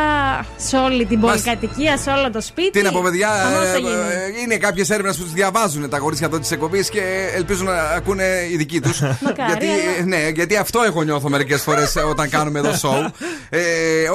σε 0.56 0.76
όλη 0.76 1.04
την 1.06 1.18
Μας- 1.18 1.30
πολυκατοικία, 1.42 1.96
σε 1.96 2.10
όλο 2.10 2.30
το 2.30 2.40
σπίτι. 2.40 2.70
Τι 2.70 2.82
να 2.82 2.92
πω, 2.92 3.00
παιδιά, 3.02 3.28
Χαμός 3.28 3.68
θα 3.68 3.74
ε, 3.76 3.78
γίνει. 3.78 3.90
ε, 3.90 4.40
είναι 4.42 4.56
κάποιες 4.56 4.90
έρευνες 4.90 5.16
που 5.16 5.24
τι 5.24 5.30
διαβάζουν 5.34 5.88
τα 5.88 5.98
κορίτσια 5.98 6.26
εδώ 6.26 6.38
της 6.38 6.50
εκπομπής 6.50 6.88
και 6.88 7.02
ελπίζουν 7.34 7.66
να 7.66 7.82
ακούνε 7.82 8.24
οι 8.52 8.56
δικοί 8.56 8.80
τους. 8.80 9.00
Μακάρι, 9.24 9.46
γιατί, 9.46 9.66
αλλά- 9.66 10.06
ναι, 10.06 10.28
γιατί 10.28 10.56
αυτό 10.56 10.82
εγώ 10.86 11.02
νιώθω 11.02 11.28
μερικές 11.28 11.62
φορές 11.62 11.94
όταν 12.08 12.28
κάνουμε 12.28 12.58
εδώ 12.58 12.70
show. 12.82 13.10
Ε, 13.50 13.60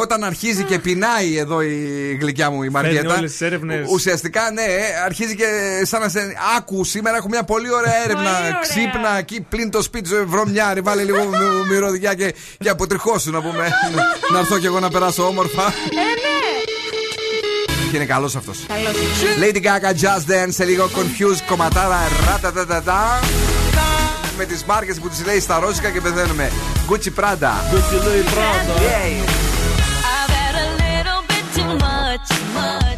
όταν 0.01 0.23
αρχίζει 0.23 0.63
και 0.63 0.79
πεινάει 0.79 1.37
εδώ 1.37 1.61
η 1.61 2.17
γλυκιά 2.21 2.49
μου 2.49 2.63
η 2.63 2.69
Μαριέτα. 2.69 3.15
όλες 3.17 3.31
τις 3.31 3.41
έρευνες. 3.41 3.87
Ουσιαστικά, 3.91 4.51
ναι, 4.51 4.63
αρχίζει 5.05 5.35
και 5.35 5.45
σαν 5.83 6.01
να 6.01 6.09
σε. 6.09 6.19
Άκου, 6.57 6.83
σήμερα 6.83 7.17
έχω 7.17 7.27
μια 7.27 7.43
πολύ 7.43 7.73
ωραία 7.73 8.03
έρευνα. 8.03 8.23
Πολύ 8.23 8.35
ωραία. 8.41 8.59
Ξύπνα 8.61 9.17
εκεί, 9.17 9.41
πλην 9.49 9.69
το 9.71 9.81
σπίτι 9.81 10.07
σου, 10.09 10.23
βρωμιάρι, 10.27 10.81
βάλε 10.81 11.03
λίγο 11.03 11.17
μυ- 11.25 11.67
μυρωδιά 11.71 12.13
και, 12.13 12.33
και 12.59 12.69
αποτριχώσου 12.69 13.31
να 13.31 13.41
πούμε. 13.41 13.67
να 14.31 14.39
έρθω 14.39 14.57
κι 14.59 14.65
εγώ 14.65 14.79
να 14.79 14.89
περάσω 14.89 15.27
όμορφα. 15.27 15.65
Ε, 15.65 15.69
ναι. 15.95 16.39
Και 17.91 17.95
είναι 17.95 18.05
καλός 18.05 18.35
αυτός. 18.35 18.59
Καλώς. 18.67 18.93
Lady 19.41 19.61
Gaga 19.61 19.91
Just 20.01 20.31
Dance 20.31 20.49
σε 20.49 20.65
λίγο 20.65 20.89
confused 20.95 21.41
κομματάρα 21.47 21.99
ρατατατατά 22.29 23.19
με 24.37 24.45
τις 24.45 24.63
μάρκες 24.63 24.99
που 24.99 25.09
τις 25.09 25.25
λέει 25.25 25.39
στα 25.39 25.59
ρώσικα 25.59 25.89
και 25.89 26.01
πεθαίνουμε 26.01 26.51
Gucci 26.89 27.19
Prada 27.19 27.53
Gucci 27.71 27.97
Louis 28.05 28.25
Prada. 28.33 28.73
Yay. 28.87 29.11
I've 30.15 30.33
had 30.41 30.55
a 30.65 30.69
little 30.83 31.21
bit 31.29 31.45
too 31.55 31.73
much. 31.85 32.27
All 32.63 32.88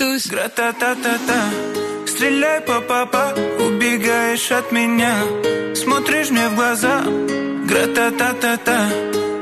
туз 0.00 0.30
Гра-та-та-та-та. 0.32 1.40
Стреляй, 2.06 2.60
папа-па 2.68 3.24
Убегаешь 3.66 4.50
от 4.50 4.72
меня. 4.72 5.14
Смотришь 5.74 6.30
мне 6.30 6.48
в 6.48 6.54
глаза. 6.56 6.96
Гра-та-та-та-та. 7.70 8.78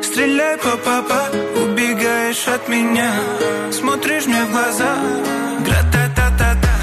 Стреляй, 0.03 0.57
папа-па 0.65 1.23
Убегаешь 1.63 2.49
от 2.49 2.69
меня. 2.69 3.11
Смотришь 3.71 4.27
мне 4.27 4.43
в 4.49 4.51
глаза. 4.51 4.93
Гра-та-та-та-та. 5.67 6.75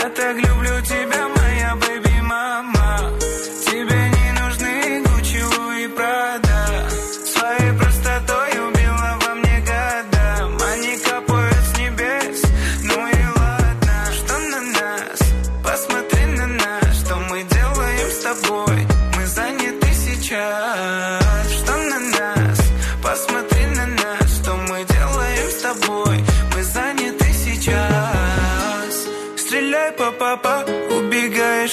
Я 0.00 0.04
так 0.18 0.34
люблю 0.46 0.74
тебя, 0.90 1.22
мама 1.28 1.39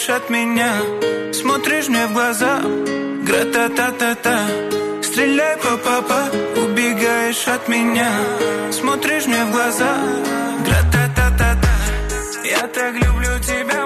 бежишь 0.07 0.09
от 0.09 0.29
меня? 0.29 0.71
Смотришь 1.33 1.87
мне 1.87 2.07
в 2.07 2.13
глаза? 2.13 2.61
Гра-та-та-та-та 3.23 4.39
Стреляй, 5.01 5.57
по 5.57 5.77
папа, 5.77 6.29
Убегаешь 6.55 7.47
от 7.47 7.67
меня. 7.67 8.11
Смотришь 8.71 9.25
мне 9.25 9.43
в 9.45 9.51
глаза? 9.51 9.97
Гра-та-та-та-та 10.65 11.73
Я 12.43 12.67
так 12.67 12.93
люблю 12.93 13.39
тебя. 13.41 13.76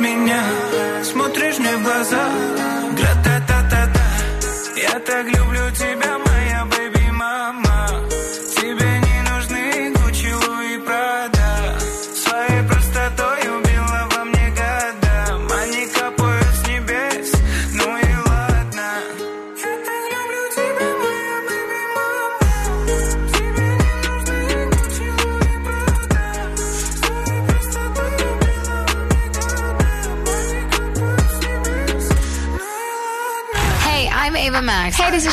меня, 0.00 0.42
смотришь 1.02 1.58
мне 1.58 1.76
в 1.76 1.82
глаза 1.82 2.77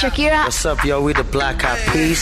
Shakira. 0.05 0.43
What's 0.45 0.63
up, 0.65 0.83
yo? 0.83 1.01
We 1.01 1.13
the 1.13 1.23
Black 1.23 1.63
Eyed 1.65 1.81
Peas. 1.91 2.21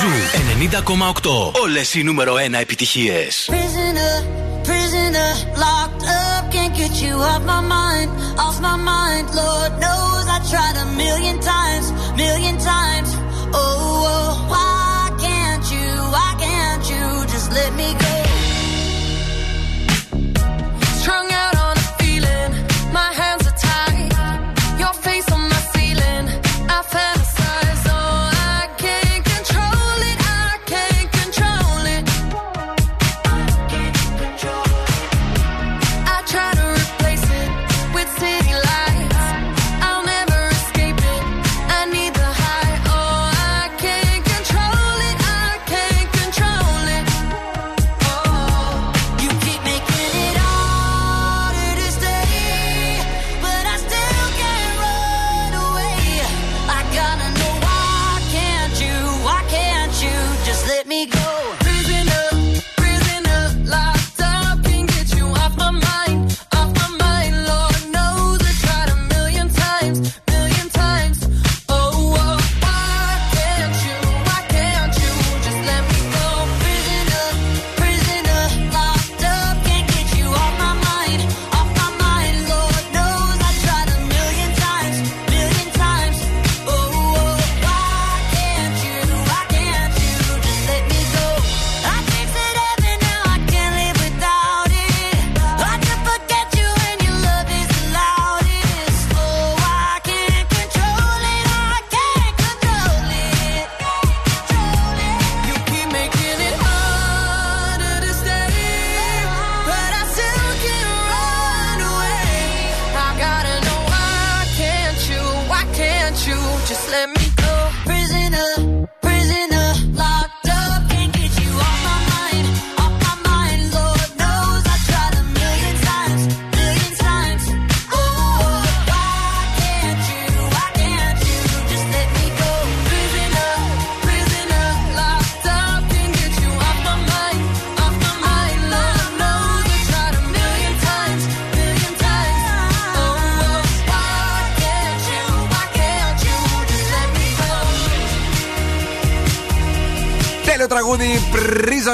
Ζου 0.00 0.08
90,8 1.22 1.60
Όλες 1.62 1.94
οι 1.94 2.02
νούμερο 2.02 2.34
1 2.34 2.52
επιτυχίες. 2.60 3.48
Prisoner, 3.50 4.14
prisoner, 4.66 5.30
locked 5.64 6.02
up. 6.02 6.52
Can't 6.54 6.74
get 6.80 6.94
you 7.02 7.14
off 7.30 7.42
my 7.52 7.60
mind. 7.74 8.25
Lord 9.34 9.72
knows 9.80 10.24
I 10.28 10.38
tried 10.50 10.76
a 10.76 10.86
million 10.96 11.40
times, 11.40 11.92
million 12.16 12.58
times. 12.58 13.15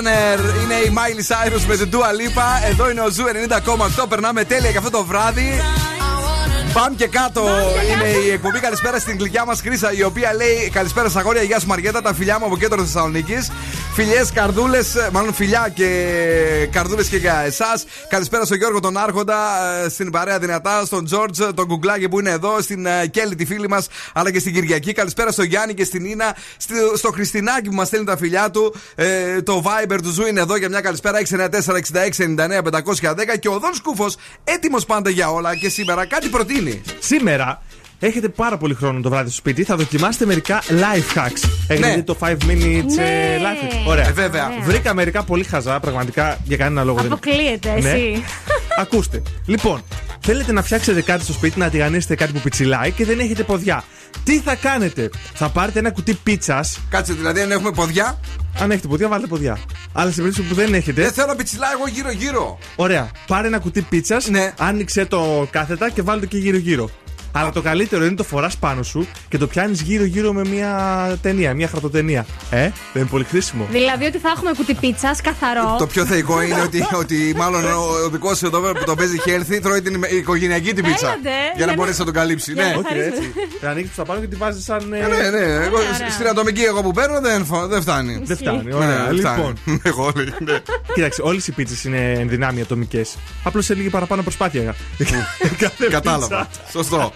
Prisoner 0.03 0.63
είναι 0.63 0.75
η 0.75 0.95
Miley 0.97 1.33
Cyrus 1.33 1.65
με 1.69 1.77
την 1.77 1.89
Dua 1.93 1.97
Lipa. 1.97 2.71
Εδώ 2.71 2.91
είναι 2.91 3.01
ο 3.01 3.11
Zoo 3.11 3.25
90,8. 3.99 4.09
Περνάμε 4.09 4.45
τέλεια 4.45 4.71
για 4.71 4.79
αυτό 4.79 4.91
το 4.91 5.05
βράδυ. 5.05 5.61
Πάμε 6.73 6.97
και 6.97 7.07
κάτω. 7.07 7.49
Είναι 7.93 8.09
η 8.09 8.31
εκπομπή 8.31 8.61
Καλησπέρα 8.61 8.99
στην 8.99 9.19
γλυκιά 9.19 9.45
μας 9.45 9.61
Χρύσα, 9.61 9.93
η 9.93 10.03
οποία 10.03 10.35
λέει 10.35 10.71
Καλησπέρα 10.73 11.09
στα 11.09 11.21
αγόρια. 11.21 11.43
Γεια 11.43 11.61
σου 11.61 11.67
Μαριέτα, 11.67 12.03
τα 12.03 12.15
φιλιά 12.15 12.39
μου 12.39 12.45
από 12.45 12.57
κέντρο 12.57 12.85
Θεσσαλονίκης. 12.85 13.51
Φιλιές, 13.95 14.33
καρδούλες, 14.33 14.95
μάλλον 15.13 15.35
φιλιά 15.35 15.73
και 15.75 15.89
καρδούλες 16.73 17.09
και 17.09 17.17
για 17.17 17.43
εσάς. 17.47 17.85
Καλησπέρα 18.09 18.45
στον 18.45 18.57
Γιώργο 18.57 18.81
τον 18.81 18.97
Άρχοντα, 18.97 19.37
ε, 19.85 19.89
στην 19.89 20.11
παρέα 20.11 20.39
δυνατά, 20.39 20.85
στον 20.85 21.05
Τζόρτζ, 21.05 21.41
τον 21.55 21.67
Κουγκλάκη 21.67 22.09
που 22.09 22.19
είναι 22.21 22.31
εδώ, 22.31 22.61
στην 22.61 22.87
ε, 22.87 23.07
Κέλλη 23.07 23.35
τη 23.35 23.45
φίλη 23.45 23.69
μας, 23.69 23.87
αλλά 24.13 24.31
και 24.31 24.39
στην 24.39 24.55
Κυριακή. 24.55 24.93
Καλησπέρα 24.93 25.33
στον 25.33 25.45
Γιάννη 25.45 25.75
και 25.75 25.85
στην 25.85 26.05
Ίνα, 26.05 26.37
στη- 26.57 26.75
στο 26.97 27.11
Χριστινάκι 27.11 27.69
που 27.69 27.75
μας 27.75 27.87
στέλνει 27.87 28.07
τα 28.07 28.17
φιλιά 28.17 28.51
του. 28.51 28.75
Ε, 28.95 29.43
το 29.43 29.63
Viber 29.67 29.99
του 30.03 30.11
Zoo 30.11 30.27
είναι 30.27 30.41
εδώ 30.41 30.57
για 30.57 30.69
μια 30.69 30.81
καλησπέρα 30.81 31.19
694-6699-510 31.19 33.37
και 33.41 33.49
ο 33.49 33.59
Δον 33.59 33.75
Σκούφος 33.75 34.17
έτοιμος 34.45 34.85
πάντα 34.87 35.11
για 35.11 35.29
όλα 35.31 35.57
και 35.57 35.69
σήμερα 35.69 36.07
κάτι 36.07 36.29
προτείνει. 36.29 36.83
Σήμερα 36.99 37.63
έχετε 38.07 38.29
πάρα 38.29 38.57
πολύ 38.57 38.75
χρόνο 38.75 39.01
το 39.01 39.09
βράδυ 39.11 39.29
στο 39.29 39.37
σπίτι. 39.37 39.65
Θα 39.65 39.77
δοκιμάσετε 39.77 40.27
μερικά 40.27 40.63
life 40.63 41.19
hacks. 41.19 41.49
Έχετε 41.69 41.89
Ναι. 41.89 41.95
δει 41.95 42.03
το 42.03 42.17
5 42.21 42.31
minutes 42.31 42.95
Ναι. 42.97 43.05
ε, 43.05 43.39
life 43.39 43.65
hacks. 43.67 43.87
Ωραία. 43.87 44.09
Ε, 44.09 44.13
βέβαια. 44.13 44.47
Ωραία. 44.47 44.61
Βρήκα 44.65 44.95
μερικά 44.95 45.23
πολύ 45.23 45.45
χαζά, 45.45 45.81
πραγματικά 45.81 46.39
για 46.45 46.57
κανένα 46.57 46.85
λόγο 46.85 46.97
δεν 47.03 47.13
Αποκλείεται 47.13 47.79
Ναι. 47.81 47.91
εσύ. 47.91 48.23
Ακούστε. 48.79 49.23
Λοιπόν, 49.47 49.83
θέλετε 50.21 50.53
να 50.53 50.63
φτιάξετε 50.63 51.03
κάτι 51.03 51.23
στο 51.23 51.33
σπίτι, 51.33 51.59
να 51.59 51.69
τηγανίσετε 51.69 52.15
κάτι 52.15 52.33
που 52.33 52.41
πιτσιλάει 52.41 52.91
και 52.91 53.05
δεν 53.05 53.19
έχετε 53.21 53.43
ποδιά. 53.43 53.85
Τι 54.25 54.39
θα 54.41 54.55
κάνετε, 54.55 55.11
θα 55.35 55.49
πάρετε 55.49 55.79
ένα 55.79 55.91
κουτί 55.91 56.15
πίτσας. 56.23 56.79
Κάτσε, 56.91 57.13
δηλαδή 57.13 57.41
αν 57.41 57.51
έχουμε 57.51 57.71
ποδιά; 57.71 58.19
Αν 58.61 58.71
έχετε 58.71 58.89
ποδιά, 58.89 59.09
βάλτε 59.09 59.27
ποδιά. 59.27 59.59
Αλλά 59.93 60.11
σε 60.11 60.21
περίπτωση 60.21 60.49
που 60.49 60.55
δεν 60.55 60.75
έχετε. 60.75 61.03
Δεν 61.03 61.13
θέλω 61.13 61.27
να 61.27 61.35
πιτσιλάω 61.37 61.71
εγώ 61.73 61.89
γύρω-γύρω. 61.89 62.59
Ωραία. 62.77 63.11
Πάρε 63.27 63.47
ένα 63.47 63.59
κουτί 63.59 63.81
πίτσας, 63.83 64.29
Ναι. 64.29 64.53
άνοιξε 64.59 65.05
το 65.07 65.49
κάθετα 65.51 65.91
και 65.91 66.03
βάλτε 66.03 66.27
το 66.27 66.27
και 66.27 66.39
γύρω-γύρω. 66.39 66.91
Αλλά 67.33 67.51
το 67.53 67.63
καλύτερο 67.63 68.05
είναι 68.05 68.15
το 68.15 68.25
φοράς 68.25 68.57
πάνω 68.57 68.83
σου 68.83 69.07
και 69.29 69.39
το 69.39 69.47
πιάνεις 69.47 69.81
γύρω-γύρω 69.81 70.33
με 70.33 70.43
μια 70.49 70.73
ταινία, 71.23 71.55
μια 71.55 71.69
χαρτοτενία. 71.69 72.27
Ε, 72.51 72.57
δεν 72.61 72.73
είναι 72.95 73.05
πολύ 73.11 73.25
χρήσιμο. 73.25 73.67
Δηλαδή 73.71 74.05
ότι 74.05 74.19
θα 74.19 74.29
έχουμε 74.37 74.51
κουτί 74.57 74.75
πίτσας 74.75 75.21
καθαρό. 75.21 75.77
Το 75.79 75.87
πιο 75.87 76.05
θεϊκό 76.07 76.43
είναι 76.43 76.61
ότι, 76.61 76.87
ότι 76.99 77.35
μάλλον 77.37 77.65
ο, 77.65 77.81
ο 78.05 78.09
δικός 78.09 78.39
σου 78.39 78.47
εδώ 78.47 78.61
πέρα 78.61 78.73
που 78.73 78.85
το 78.85 78.95
παίζει 78.95 79.17
healthy 79.27 79.59
τρώει 79.63 79.83
την 79.83 80.05
οικογενειακή 80.19 80.73
την 80.75 80.85
πίτσα. 80.85 81.07
Έλατε, 81.07 81.21
για 81.29 81.53
για 81.57 81.67
να 81.67 81.73
να- 81.73 81.79
μπορέσει 81.79 81.99
να 81.99 82.05
τον 82.05 82.15
καλύψει. 82.15 82.53
για 82.53 82.63
Ναι. 82.65 82.69
να 82.71 82.77
Όχι, 82.77 82.87
Ευχαριστώ. 82.91 83.17
έτσι. 83.17 83.33
Θα 83.61 83.71
ανοίξεις 83.71 83.95
τα 83.97 84.05
πάνω 84.05 84.21
και 84.21 84.27
τη 84.27 84.37
βάζεις 84.37 84.65
σαν. 84.65 84.93
ε, 84.93 84.99
Ε, 84.99 85.07
Ναι, 85.07 85.31
ναι. 85.39 85.45
Εγώ, 85.65 85.77
ωραία. 85.77 86.11
στην 86.11 86.29
ατομική 86.29 86.63
εγώ 86.63 86.83
που 86.83 86.93
παίρνω 86.93 87.21
δεν, 87.21 87.45
φω- 87.45 87.67
δεν 87.67 87.81
φτάνει. 87.83 88.21
Δεν 88.25 88.37
φτάνει. 88.37 88.63
Ναι, 88.65 88.75
Ωραία. 88.75 89.07
δεν 89.07 89.19
φτάνει. 89.19 89.37
Λοιπόν, 89.37 89.81
Εγώ 89.93 90.13
λέει, 90.17 90.33
ναι. 90.39 90.59
κοίταξε, 90.95 91.23
όλες 91.25 91.47
οι 91.47 91.53
πίτσες 91.53 91.85
είναι 91.85 92.13
εν 92.13 92.29
δυνάμει 92.29 92.61
ατομικές. 92.61 93.15
Απλώς 93.43 93.65
σε 93.65 93.75
λίγη 93.75 93.89
παραπάνω 93.89 94.23
προσπάθεια. 94.23 94.75
Κάθε 95.59 95.87
Κατάλαβα. 95.91 96.27
πίτσα. 96.27 96.49
Σωστό. 96.73 97.13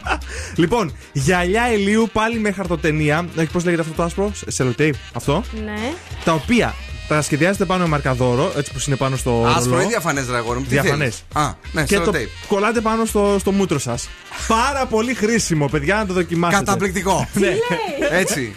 Λοιπόν, 0.54 0.92
γυαλιά 1.12 1.72
ηλίου 1.72 2.08
πάλι 2.12 2.38
με 2.38 2.50
χαρτοτενία. 2.52 3.26
Όχι, 3.38 3.46
πώς 3.46 3.64
λέγεται 3.64 3.82
αυτό 3.82 3.94
το 3.94 4.02
άσπρο, 4.02 4.32
σελοτέιπ. 4.46 4.94
Αυτό. 5.12 5.42
Ναι. 5.64 5.92
Τα 6.24 6.32
οποία 6.32 6.74
τα 7.08 7.22
σχεδιάζετε 7.22 7.64
πάνω 7.64 7.82
με 7.82 7.88
μαρκαδόρο, 7.88 8.52
έτσι 8.56 8.72
που 8.72 8.78
είναι 8.86 8.96
πάνω 8.96 9.16
στο. 9.16 9.52
Άσπρο 9.56 9.70
ρολό. 9.70 9.82
ή 9.82 9.86
διαφανές, 9.86 10.28
ραγόρι 10.28 10.58
μου. 10.58 10.64
Τι 10.64 10.70
Διαφανές. 10.70 11.22
θέλεις; 11.32 11.46
Α, 11.48 11.54
ναι, 11.72 11.84
και 11.84 11.98
το 11.98 12.10
sellotape. 12.14 12.28
κολλάτε 12.48 12.80
πάνω 12.80 13.04
στο, 13.04 13.36
στο 13.40 13.52
μούτρο 13.52 13.78
σας. 13.78 14.08
Πάρα 14.48 14.86
πολύ 14.86 15.14
χρήσιμο, 15.14 15.66
παιδιά, 15.68 15.94
να 15.96 16.06
το 16.06 16.12
δοκιμάσετε. 16.12 16.64
Καταπληκτικό. 16.64 17.28
Ναι. 17.32 17.54
Έτσι. 18.10 18.52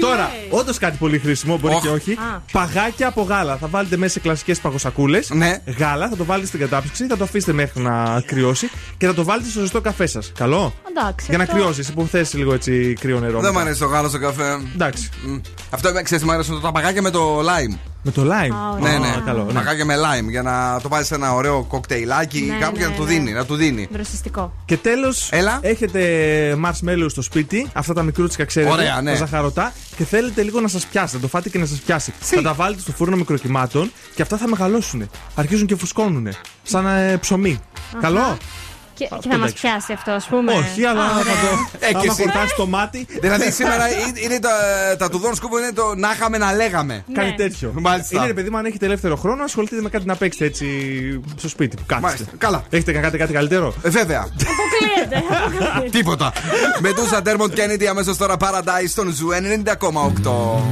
Τώρα, 0.00 0.30
όντως 0.50 0.78
κάτι 0.78 0.96
πολύ 0.96 1.18
χρήσιμο, 1.18 1.58
μπορεί 1.58 1.74
Οχ. 1.74 1.82
και 1.82 1.88
όχι. 1.88 2.12
Α. 2.12 2.42
Παγάκια 2.52 3.08
από 3.08 3.22
γάλα. 3.22 3.56
Θα 3.56 3.66
βάλετε 3.66 3.96
μέσα 3.96 4.12
σε 4.12 4.20
κλασικές 4.20 4.58
παγοσακούλες. 4.60 5.30
Ναι. 5.30 5.58
Γάλα, 5.78 6.08
θα 6.08 6.16
το 6.16 6.24
βάλετε 6.24 6.46
στην 6.46 6.60
κατάψυξη, 6.60 7.06
θα 7.06 7.16
το 7.16 7.24
αφήσετε 7.24 7.52
μέχρι 7.52 7.82
να 7.82 8.22
κρυώσει 8.26 8.70
και 8.96 9.06
θα 9.06 9.14
το 9.14 9.24
βάλετε 9.24 9.48
στο 9.48 9.60
ζεστό 9.60 9.80
καφέ 9.80 10.06
σας. 10.06 10.32
Καλό; 10.38 10.74
Εντάξει. 10.96 11.26
Για 11.28 11.38
να 11.38 11.44
αυτό- 11.44 11.56
κρυώσεις, 11.56 11.92
που 11.92 12.06
θε 12.10 12.24
λίγο 12.32 12.54
έτσι 12.54 12.92
κρύο 13.00 13.20
νερό. 13.20 13.32
Δεν 13.32 13.40
μετά. 13.40 13.52
μου 13.52 13.58
αρέσει 13.58 13.78
το 13.80 13.86
γάλα 13.86 14.08
στο 14.08 14.18
καφέ. 14.18 14.58
Εντάξει. 14.74 15.08
Μ. 15.26 15.36
Αυτό 15.70 15.92
ξέρεις, 16.02 16.24
μου 16.24 16.32
αρέσουν 16.32 16.60
τα 16.60 16.72
παγάκια 16.72 17.02
με 17.02 17.10
το 17.10 17.38
lime. 17.40 17.78
Με 18.06 18.10
το 18.12 18.22
lime. 18.22 18.54
Α, 18.54 18.70
ωραία. 18.70 18.98
Ναι, 18.98 19.06
Α, 19.06 19.16
ναι. 19.16 19.22
καλό, 19.24 19.44
ναι. 19.44 19.52
Παγάκια 19.52 19.84
με 19.84 19.94
lime 19.96 20.28
για 20.28 20.42
να 20.42 20.80
το 20.82 20.88
βάζεις 20.88 21.06
σε 21.06 21.14
ένα 21.14 21.34
ωραίο 21.34 21.64
κοκτέιλάκι 21.68 22.40
Ναι, 22.40 22.56
κάπου 22.58 22.76
για 22.76 22.86
να 22.86 22.92
ναι, 22.92 22.98
του 22.98 23.02
ναι. 23.04 23.08
δίνει. 23.08 23.32
Να 23.32 23.44
του 23.44 23.54
δίνει. 23.54 23.88
Δροσιστικό. 23.92 24.52
Και 24.64 24.76
τέλος, 24.76 25.28
Έλα. 25.32 25.58
έχετε 25.62 26.00
marshmallow 26.64 27.06
στο 27.06 27.22
σπίτι, 27.22 27.68
αυτά 27.72 27.94
τα 27.94 28.02
μικρούτσικα 28.02 28.44
ξέρετε, 28.44 28.72
Ωραία, 28.72 29.00
ναι. 29.00 29.10
τα 29.10 29.16
ζαχαρωτά, 29.16 29.72
και 29.96 30.04
θέλετε 30.04 30.42
λίγο 30.42 30.60
να 30.60 30.68
σας 30.68 30.86
πιάσει, 30.86 31.14
να 31.14 31.20
το 31.20 31.28
φάτε 31.28 31.48
και 31.48 31.58
να 31.58 31.66
σας 31.66 31.78
πιάσει. 31.78 32.12
Θα 32.20 32.42
τα 32.42 32.52
βάλετε 32.52 32.80
στο 32.80 32.92
φούρνο 32.92 33.16
μικροκυμάτων 33.16 33.92
και 34.14 34.22
αυτά 34.22 34.36
θα 34.36 34.48
μεγαλώσουν. 34.48 35.10
Αρχίζουν 35.34 35.66
και 35.66 35.76
φουσκώνουν. 35.76 36.28
Σαν 36.62 36.86
ε, 36.86 37.16
ψωμί. 37.16 37.58
Καλό; 38.00 38.36
Και, 38.94 39.04
και 39.04 39.14
Αυτό 39.14 39.30
θα 39.30 39.38
μας 39.38 39.48
εντάξει. 39.50 39.62
πιάσει 39.66 39.92
αυτό, 39.92 40.10
ας 40.10 40.26
πούμε. 40.26 40.52
Όχι, 40.52 40.84
αλλά 40.84 41.02
Α, 41.04 41.08
θα 41.08 41.14
ωραία. 41.18 41.24
το. 41.24 41.76
Ε, 41.80 41.88
και 41.88 41.96
άμα 41.96 42.00
εσύ. 42.04 42.22
χορτάσει 42.22 42.54
το 42.56 42.66
μάτι. 42.66 43.06
Δηλαδή 43.20 43.50
σήμερα 43.50 43.88
είναι- 43.88 44.20
είναι 44.20 44.38
τα, 44.38 44.50
τα 44.98 45.08
του 45.10 45.18
Δον 45.18 45.34
Σκούβο 45.34 45.58
είναι 45.58 45.72
το 45.72 45.94
να 45.96 46.10
είχαμε 46.12 46.38
να 46.38 46.52
λέγαμε. 46.52 47.04
Κάνει 47.12 47.28
Ναι. 47.28 47.34
τέτοιο. 47.34 47.72
Μάλιστα. 47.80 48.16
Είναι 48.16 48.26
ρε 48.26 48.32
παιδί 48.34 48.50
μου, 48.50 48.56
αν 48.56 48.64
έχετε 48.64 48.86
ελεύθερο 48.86 49.16
χρόνο, 49.16 49.42
ασχοληθείτε 49.44 49.82
με 49.82 49.88
κάτι 49.88 50.06
να 50.06 50.16
παίξετε 50.16 50.44
έτσι 50.44 50.66
στο 51.38 51.48
σπίτι 51.48 51.76
που 51.76 51.82
κάτσετε. 51.86 52.06
Μάλιστα. 52.12 52.32
Καλά. 52.38 52.62
Έχετε 52.70 52.92
να 52.92 52.98
κάνετε 52.98 53.16
κάτι 53.18 53.32
καλύτερο; 53.32 53.74
Ε, 53.82 53.88
βέβαια. 53.88 54.20
Αποκλείεται. 54.20 55.34
αποκλείεται. 55.36 55.88
Τίποτα. 55.98 56.32
Meduza, 56.80 57.22
Dermot 57.22 57.52
Kennedy 57.52 57.86
αμέσως 57.86 58.16
τώρα 58.16 58.36
Paradise 58.40 58.88
στον 58.88 59.12
Zoo 59.12 59.28
90,8. 59.32 60.62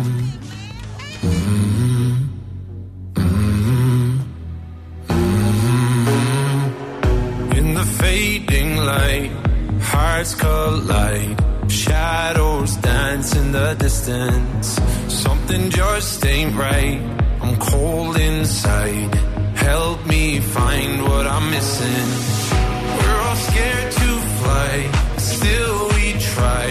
Light, 8.84 9.30
hearts 9.80 10.34
collide. 10.34 11.38
Shadows 11.70 12.76
dance 12.76 13.34
in 13.36 13.52
the 13.52 13.74
distance. 13.74 14.80
Something 15.08 15.70
just 15.70 16.24
ain't 16.26 16.54
right. 16.54 17.00
I'm 17.40 17.56
cold 17.56 18.16
inside. 18.18 19.14
Help 19.56 20.04
me 20.06 20.40
find 20.40 21.02
what 21.02 21.26
I'm 21.26 21.50
missing. 21.50 22.08
We're 22.98 23.20
all 23.26 23.36
scared 23.36 23.92
to 23.92 24.10
fly, 24.40 24.72
still 25.16 25.88
we 25.96 26.12
try. 26.34 26.66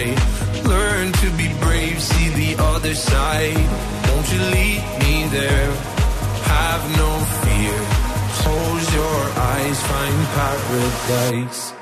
Learn 0.64 1.12
to 1.12 1.28
be 1.40 1.48
brave, 1.64 2.00
see 2.00 2.28
the 2.42 2.62
other 2.62 2.94
side. 2.94 3.56
Won't 4.08 4.28
you 4.32 4.40
lead 4.56 4.82
me 5.00 5.14
there? 5.38 5.70
Have 6.54 6.82
no 7.02 7.10
fear. 7.42 7.76
Close 8.40 8.94
your 8.94 9.20
eyes, 9.52 9.78
find 9.90 10.18
paradise. 10.36 11.81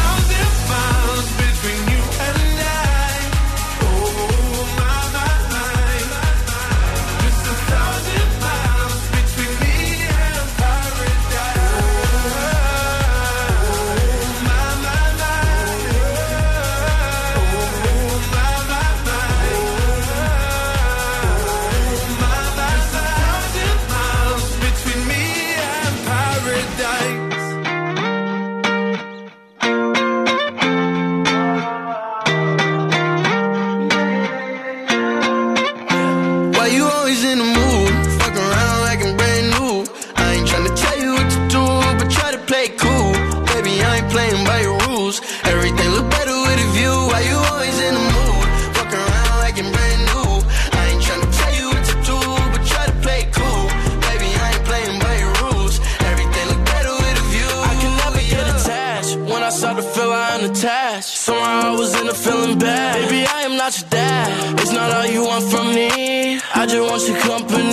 your 67.07 67.17
company? 67.19 67.70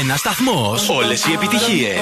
Ένα 0.00 0.16
σταθμό. 0.16 0.74
Όλε 0.88 1.12
οι 1.12 1.32
επιτυχίε. 1.34 1.94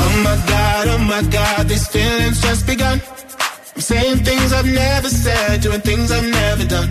Oh 0.00 0.14
my 0.26 0.36
god, 0.52 0.84
oh 0.94 1.02
my 1.12 1.22
god, 1.36 1.62
these 1.70 1.86
feelings 1.94 2.38
just 2.46 2.62
begun. 2.70 2.96
I'm 3.74 3.82
saying 3.90 4.18
things 4.28 4.50
I've 4.58 4.70
never 4.84 5.10
said, 5.24 5.54
doing 5.64 5.82
things 5.88 6.08
I've 6.16 6.28
never 6.40 6.64
done. 6.74 6.90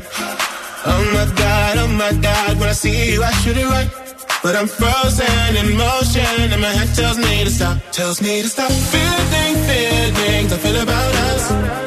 Oh 0.91 1.03
my 1.15 1.25
god, 1.41 1.73
oh 1.83 1.91
my 2.03 2.13
god, 2.27 2.51
when 2.59 2.69
I 2.75 2.77
see 2.83 2.97
you, 3.11 3.19
I 3.29 3.31
should 3.41 3.57
it 3.63 3.67
right. 3.75 3.89
But 4.43 4.53
I'm 4.59 4.69
frozen 4.79 5.49
in 5.61 5.67
motion, 5.85 6.35
and 6.53 6.61
my 6.67 6.73
head 6.77 6.89
tells 6.99 7.17
me 7.25 7.33
to 7.47 7.51
stop, 7.57 7.77
tells 7.99 8.17
me 8.25 8.33
to 8.45 8.49
stop. 8.55 8.71
Feeling, 8.93 9.55
feelings 9.67 10.49
I 10.55 10.57
feel 10.63 10.79
about 10.85 11.13
us. 11.29 11.86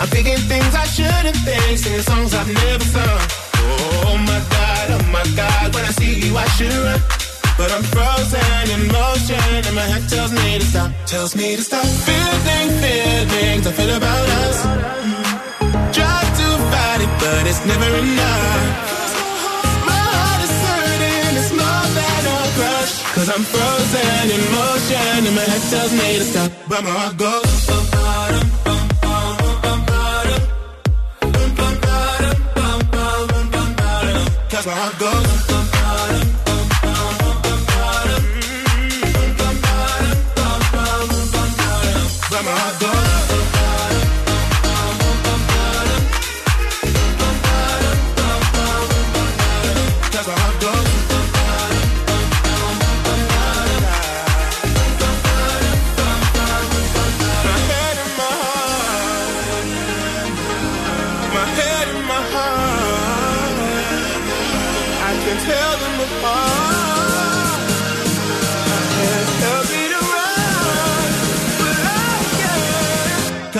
I'm 0.00 0.06
thinking 0.08 0.38
things 0.46 0.74
I 0.74 0.84
shouldn't 0.84 1.36
think, 1.42 1.78
singing 1.78 2.02
songs 2.02 2.32
I've 2.32 2.46
never 2.46 2.84
sung. 2.84 3.20
Oh 4.06 4.16
my 4.30 4.40
God, 4.54 4.86
oh 4.94 5.04
my 5.10 5.26
God, 5.34 5.74
when 5.74 5.84
I 5.84 5.90
see 5.90 6.14
you 6.22 6.36
I 6.36 6.46
should 6.56 6.72
run. 6.72 7.00
But 7.58 7.72
I'm 7.74 7.82
frozen 7.82 8.64
in 8.74 8.86
motion 8.94 9.50
and 9.66 9.74
my 9.74 9.82
head 9.82 10.08
tells 10.08 10.30
me 10.30 10.58
to 10.60 10.64
stop, 10.64 10.90
tells 11.06 11.34
me 11.34 11.56
to 11.56 11.62
stop. 11.62 11.84
Feeling 12.06 12.70
feelings 12.78 13.66
I 13.66 13.72
feel 13.72 13.96
about 13.96 14.28
us. 14.46 14.58
Try 15.96 16.20
to 16.38 16.46
fight 16.70 17.00
it, 17.02 17.12
but 17.18 17.42
it's 17.50 17.64
never 17.66 17.90
enough. 17.98 18.98
Cause 23.18 23.30
I'm 23.30 23.42
frozen 23.42 24.30
in 24.30 24.42
motion 24.54 25.26
and 25.26 25.34
my 25.34 25.42
head 25.42 25.62
tells 25.70 25.92
me 25.92 26.18
to 26.18 26.24
stop 26.24 26.52
But 26.68 26.84
my 26.84 26.90
heart 26.90 27.16
goes 27.16 27.66
that's 34.58 34.66
where 34.66 34.76
I 34.76 35.48
go. 35.52 35.57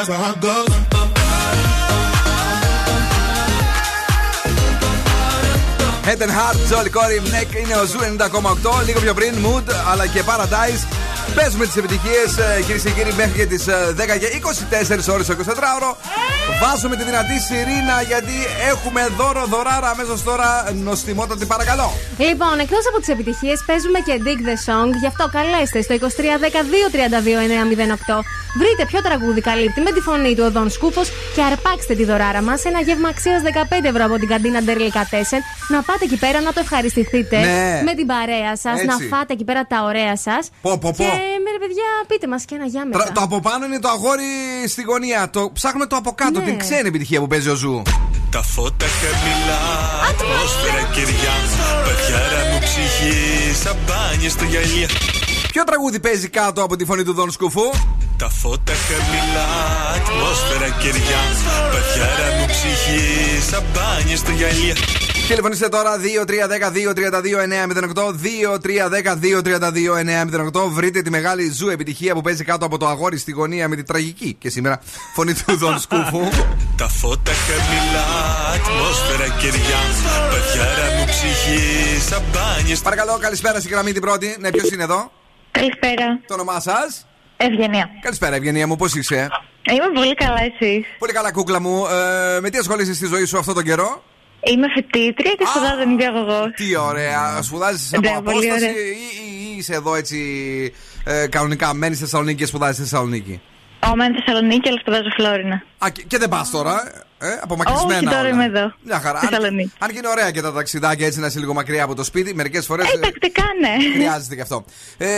That's 0.09 0.23
how 0.23 0.33
it 0.33 0.41
goes. 0.41 0.69
Head 6.07 6.23
and 6.23 6.31
Heart, 6.31 6.57
Joel 6.71 6.91
Corry, 6.91 7.21
MNEK 7.35 7.55
είναι 7.63 7.75
ο 7.75 7.85
Zoo 7.85 7.99
90,8. 7.99 8.83
Λίγο 8.87 9.01
πιο 9.01 9.15
πριν, 9.15 9.35
Mood 9.45 9.65
αλλά 9.91 10.07
και 10.07 10.23
Paradise. 10.27 10.87
Παίζουμε 11.35 11.67
τις 11.67 11.77
επιτυχίες, 11.77 12.35
κυρίες 12.67 12.83
και 12.83 12.91
κύριοι, 12.91 13.13
μέχρι 13.17 13.33
και 13.33 13.47
τις 13.47 13.65
10 13.97 14.19
και 14.19 14.27
24 14.27 15.13
ώρες 15.13 15.27
το 15.27 15.33
24ωρο. 15.33 15.97
Βάζουμε 16.63 16.97
τη 16.97 17.05
δυνατή 17.05 17.41
σιρήνα 17.41 18.03
γιατί 18.03 18.33
έχουμε 18.71 19.09
δώρο 19.17 19.47
δωράρα 19.47 19.91
αμέσως 19.91 20.23
τώρα. 20.23 20.73
Νοστιμότατη, 20.75 21.47
παρακαλώ. 21.47 21.93
Λοιπόν, 22.17 22.59
εκτός 22.59 22.87
από 22.91 22.99
τις 22.99 23.09
επιτυχίες, 23.09 23.63
παίζουμε 23.67 23.99
και 23.99 24.21
Dig 24.25 24.41
the 24.49 24.57
Song. 24.67 24.89
Γι' 25.01 25.07
αυτό 25.07 25.29
καλέστε 25.37 25.83
στο 25.83 25.95
2310-232-908. 25.95 28.25
Βρείτε 28.61 28.83
ποιο 28.91 29.01
τραγούδι 29.03 29.41
καλύπτει 29.41 29.81
με 29.81 29.91
τη 29.93 30.01
φωνή 30.01 30.35
του 30.37 30.45
ο 30.47 30.53
Δον 30.53 30.71
Σκούφος 30.71 31.09
και 31.35 31.43
αρπάξτε 31.51 31.95
τη 31.95 32.05
δωράρα 32.05 32.43
μας. 32.43 32.65
Ένα 32.65 32.81
γεύμα 32.81 33.09
αξίας 33.09 33.41
15 33.43 33.85
ευρώ 33.93 34.05
από 34.05 34.17
την 34.19 34.29
καντίνα 34.29 34.61
Ντερλικά 34.63 35.03
4. 35.11 35.15
Να 35.69 35.83
πάτε 35.83 36.05
εκεί 36.05 36.17
πέρα 36.25 36.41
να 36.41 36.53
το 36.53 36.61
ευχαριστηθείτε 36.65 37.37
Ναι. 37.39 37.83
με 37.85 37.93
την 37.99 38.07
παρέα 38.07 38.53
σας. 38.65 38.75
Έτσι. 38.81 38.87
Να 38.87 39.17
φάτε 39.17 39.33
εκεί 39.33 39.45
πέρα 39.45 39.63
τα 39.73 39.79
ωραία 39.89 40.17
σας. 40.17 40.43
Πω, 40.63 40.71
πω, 40.83 40.91
πω. 40.97 41.05
Και 41.05 41.11
με 41.45 41.49
ρε 41.55 41.61
παιδιά, 41.65 41.89
πείτε 42.09 42.27
μας 42.33 42.45
και 42.45 42.55
ένα 42.55 42.67
γεια 42.67 42.85
μετά. 42.87 42.99
Τρα- 42.99 43.13
Το 43.13 43.21
από 43.21 43.41
πάνω 43.41 43.65
είναι 43.67 43.79
το 43.79 43.89
αγόρι 43.89 44.31
στη 44.69 44.83
γωνία. 44.83 45.31
Το 45.33 45.51
ψάχνουμε 45.53 45.87
το 45.87 45.97
από 45.97 46.11
κάτω, 46.13 46.39
Ναι. 46.39 46.45
την 46.45 46.59
ξένη 46.59 46.89
επιτυχία 46.89 47.21
που 47.21 47.27
παίζει 47.27 47.49
ο 47.49 47.55
Zoo. 47.55 47.83
Τα 48.31 48.43
φώτα 48.43 48.87
χαμηλά, 49.01 49.61
ατμόσφαιρα 50.11 50.83
κεριά 50.95 51.35
Παθιάρα 51.87 52.41
μου 52.53 52.59
ψυχή, 52.67 53.55
σαν 53.63 53.77
μπάνια 53.87 54.31
στο 54.31 54.45
γυαλιά 54.45 54.88
Ποιο 55.59 55.67
τραγούδι 55.67 56.01
παίζει 56.01 56.29
κάτω 56.29 56.63
από 56.63 56.77
τη 56.77 56.85
φωνή 56.85 57.05
του 57.05 57.13
Δον 57.13 57.31
Σκουφού; 57.31 57.71
Τα 58.19 58.29
φώτα 58.29 58.73
χαμηλά, 58.73 59.47
ατμόσφαιρα 59.97 60.69
κεριά 60.83 61.23
Παθιάρα 61.73 62.29
μου 62.39 62.47
ψυχή, 62.47 63.41
σαν 63.51 63.63
μπάνια 63.73 64.17
στο 64.17 64.31
γυαλιά 64.31 64.75
Τηλεφωνήστε 65.29 65.69
τώρα 65.69 65.97
2-3-10-2-32-908. 65.97 68.93
2-3-10-2-32-908. 70.53 70.71
Βρείτε 70.71 71.03
τη 71.03 71.11
μεγάλη 71.11 71.53
ζου 71.53 71.69
επιτυχία 71.69 72.15
που 72.15 72.21
παίζει 72.21 72.45
κάτω 72.45 72.67
από 72.67 72.79
το 72.79 72.87
αγόρι 72.87 73.19
στη 73.19 73.33
γωνία 73.33 73.69
με 73.69 73.77
τη 73.77 73.83
τραγική 73.83 74.37
και 74.39 74.51
σήμερα 74.51 74.81
φωνή 75.15 75.35
του 75.35 75.57
Δον 75.57 75.79
Σκούφου. 75.79 76.29
Τα 76.77 76.89
φώτα 76.89 77.33
χαμηλά, 77.33 78.07
ατμόσφαιρα 78.55 79.29
κεριά 79.41 79.81
Παθιάρα 80.31 80.99
μου 80.99 81.05
ψυχή, 81.05 82.01
σαν 82.09 82.23
μπάνια 82.33 82.75
στο 82.75 82.85
Παρακαλώ, 82.85 83.19
καλησπέρα 83.21 83.59
στην 83.59 83.71
γραμμή 83.71 83.93
την 83.93 84.01
πρώτη. 84.01 84.37
Ναι, 84.41 84.51
ποιος 84.51 84.71
είναι 84.71 84.83
εδώ; 84.83 85.11
Καλησπέρα. 85.51 86.21
Το 86.27 86.35
όνομά 86.35 86.61
σας; 86.61 87.07
Ευγενία. 87.37 87.91
Καλησπέρα, 88.01 88.37
Ευγενία 88.37 88.67
μου, 88.67 88.77
πώς 88.77 88.95
είσαι; 88.95 89.29
Είμαι 89.73 90.01
πολύ 90.01 90.15
καλά, 90.15 90.39
εσείς; 90.41 90.85
Πολύ 90.99 91.13
καλά, 91.13 91.33
κούκλα 91.33 91.61
μου. 91.61 91.87
Ε, 91.87 92.41
με 92.41 92.51
τι 92.51 92.59
ασχολείσαι 92.59 92.95
στη 92.95 93.07
ζωή 93.07 93.25
σου 93.25 93.39
αυτό 93.39 93.53
τον 93.53 93.65
καιρό; 93.65 94.03
Είμαι 94.41 94.67
φοιτήτρια 94.75 95.33
και 95.39 95.45
σπουδάζω 95.47 95.85
νηπιαγωγό. 95.89 96.51
Τι 96.57 96.77
ωραία. 96.77 97.43
Σπουδάζεις 97.43 97.93
από 97.95 98.01
Ναι, 98.01 98.09
πολύ 98.09 98.29
απόσταση 98.51 98.65
ωραία. 98.65 98.71
ή, 98.71 98.75
ή- 98.75 99.55
ή 99.55 99.57
είσαι 99.57 99.75
εδώ 99.75 99.95
έτσι 99.95 100.19
ε, 101.05 101.27
κανονικά. 101.27 101.75
Μένεις 101.75 101.97
στη 101.97 102.05
Θεσσαλονίκη 102.07 102.39
και 102.39 102.47
σπουδάζεις 102.47 102.75
στη 102.77 102.85
Θεσσαλονίκη; 102.85 103.41
Ω, 103.87 103.97
μένω 103.97 104.15
στη 104.15 104.23
Θεσσαλονίκη, 104.25 104.69
αλλά 104.69 104.79
σπουδάζω 104.79 105.09
Φλόρινα. 105.17 105.63
Α, 105.79 105.91
και, 105.91 106.03
και 106.03 106.19
δεν 106.19 106.29
πας 106.29 106.51
τώρα. 106.51 106.93
Ε, 107.21 107.27
απομακρυσμένα. 107.43 107.97
Όχι, 107.97 108.05
τώρα 108.05 108.19
όλα. 108.21 108.29
είμαι 108.29 108.45
εδώ. 108.45 108.73
Μια 108.83 109.01
χαρά. 109.01 109.19
Στη 109.19 109.27
Αν, 109.27 109.33
Θεσσαλονίκη. 109.33 109.73
αν 109.79 109.89
και 109.91 109.97
είναι 109.99 110.09
ωραία 110.09 110.31
και 110.31 110.41
τα 110.41 110.53
ταξιδάκια 110.53 111.07
έτσι 111.07 111.21
να 111.21 111.27
είσαι 111.27 111.39
λίγο 111.39 111.55
μακριά 111.55 111.85
από 111.85 111.95
το 111.95 112.05
σπίτι, 112.05 112.35
μερικές 112.35 112.67
φορές. 112.67 112.93
Ε, 112.93 112.99
τακτικά 112.99 113.43
ναι. 113.61 113.75
Χρειάζεται 113.95 114.35
και 114.35 114.41
αυτό. 114.41 114.65
Ε, 114.99 115.09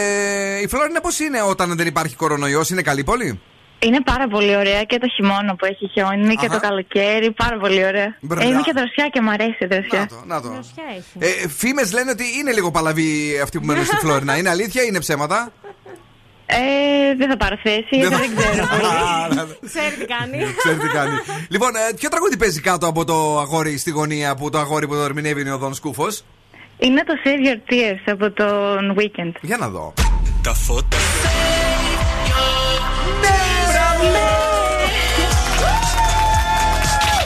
η 0.60 0.66
Φλόρινα 0.68 1.00
πώς 1.00 1.18
είναι 1.18 1.42
όταν 1.42 1.76
δεν 1.76 1.86
υπάρχει 1.86 2.16
κορονοϊός, 2.16 2.70
είναι 2.70 2.82
καλή 2.82 3.04
πόλη; 3.04 3.40
Είναι 3.78 4.00
πάρα 4.04 4.28
πολύ 4.28 4.56
ωραία 4.56 4.82
και 4.84 4.98
το 4.98 5.06
χειμώνα 5.16 5.54
που 5.56 5.64
έχει 5.64 5.88
χιόνι 5.92 6.34
και 6.34 6.46
Αχα. 6.46 6.60
το 6.60 6.66
καλοκαίρι. 6.66 7.30
Πάρα 7.32 7.56
πολύ 7.58 7.84
ωραία. 7.84 8.16
Μπράβο. 8.20 8.46
Ε, 8.46 8.50
είναι 8.50 8.60
και 8.64 8.72
δροσιά 8.74 9.08
και 9.12 9.20
μου 9.20 9.30
αρέσει 9.30 9.56
η 9.60 9.66
δροσιά. 9.66 10.08
Να 10.26 10.40
το. 10.40 10.60
Ε, 11.18 11.48
Φήμες 11.48 11.92
λένε 11.92 12.10
ότι 12.10 12.24
είναι 12.38 12.52
λίγο 12.52 12.70
παλαβή 12.70 13.40
αυτοί 13.42 13.58
που 13.58 13.64
μένουν 13.66 13.84
στη 13.84 13.96
Φλόρινα. 14.04 14.36
Είναι 14.36 14.48
αλήθεια 14.48 14.82
ή 14.82 14.86
είναι 14.88 14.98
ψέματα; 15.00 15.52
Ε, 16.52 17.14
δεν 17.16 17.28
θα 17.30 17.36
πάρω 17.36 17.56
θέση, 17.62 17.86
γιατί 17.90 18.14
δεν 18.14 18.36
ξέρω 18.36 18.66
πολύ. 18.72 19.58
Ξέρει 19.66 19.94
τι 19.98 20.04
κάνει. 20.04 20.54
Ξέρει 20.56 20.78
τι 20.78 20.88
κάνει. 20.88 21.16
Λοιπόν, 21.48 21.70
ε, 21.76 21.94
ποιο 21.96 22.08
τραγούδι 22.08 22.36
παίζει 22.36 22.60
κάτω 22.60 22.86
από 22.86 23.04
το 23.04 23.38
αγόρι 23.38 23.78
στη 23.78 23.90
γωνία 23.90 24.34
που 24.34 24.50
το 24.50 24.58
αγόρι 24.58 24.86
που 24.86 24.94
το 24.94 25.00
ερμηνεύει 25.00 25.40
είναι 25.40 25.52
ο 25.52 25.58
Δον 25.58 25.74
Σκούφος; 25.74 26.24
Είναι 26.78 27.04
το 27.04 27.12
Save 27.24 27.46
Your 27.48 27.72
Tears 27.72 28.02
από 28.06 28.30
τον 28.30 28.96
Weeknd. 28.98 29.32
Για 29.40 29.56
να 29.56 29.68
δω. 29.68 29.94
Τα 30.42 30.54
φώτα 30.54 30.96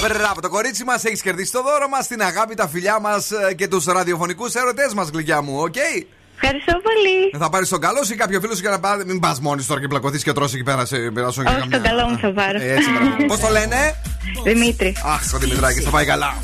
Μπράβο, 0.09 0.41
το 0.41 0.49
κορίτσι 0.49 0.85
μας 0.85 1.05
έχεις 1.05 1.23
κερδίσει 1.23 1.53
το 1.53 1.63
δώρο 1.63 1.89
μας, 1.89 2.07
την 2.07 2.23
αγάπη, 2.23 2.55
τα 2.55 2.69
φιλιά 2.69 3.01
μας 3.01 3.31
και 3.57 3.69
τους 3.69 3.85
ραδιοφωνικούς 3.85 4.55
έρωτές 4.55 4.95
μας, 4.95 5.09
γλυκιά 5.09 5.43
μου, 5.43 5.59
οκ; 5.61 5.75
Ευχαριστώ 6.41 6.73
πολύ. 6.89 7.43
Θα 7.45 7.49
πάρεις 7.51 7.69
τον 7.69 7.81
καλό 7.81 8.05
σου 8.05 8.13
ή 8.13 8.17
κάποιο 8.17 8.41
φίλο 8.41 8.55
σου 8.55 8.61
για 8.61 8.71
να 8.71 8.81
πάρει. 8.81 9.05
Μην 9.07 9.21
πας 9.21 9.41
μόνη 9.41 9.63
τώρα 9.65 9.81
και 9.81 9.89
πλακωθείς 9.89 10.23
και 10.23 10.33
τρως 10.33 10.55
εκεί 10.55 10.65
πέρα 10.65 10.85
σε 10.85 10.97
περάσω 10.97 11.43
για 11.43 11.51
Όχι, 11.51 11.61
καμιά. 11.61 11.81
τον 11.81 11.89
καλό 11.89 12.09
μου 12.09 12.19
θα 12.19 12.33
πάρω. 12.33 12.59
Έτσι, 12.63 12.89
Πώς 13.27 13.39
το 13.41 13.49
λένε, 13.49 13.77
Δημήτρη. 14.45 14.97
Αχ, 15.05 15.21
ο 15.35 15.39
Δημητράκη 15.39 15.81
θα 15.81 15.91
πάει 15.91 16.05
καλά. 16.05 16.35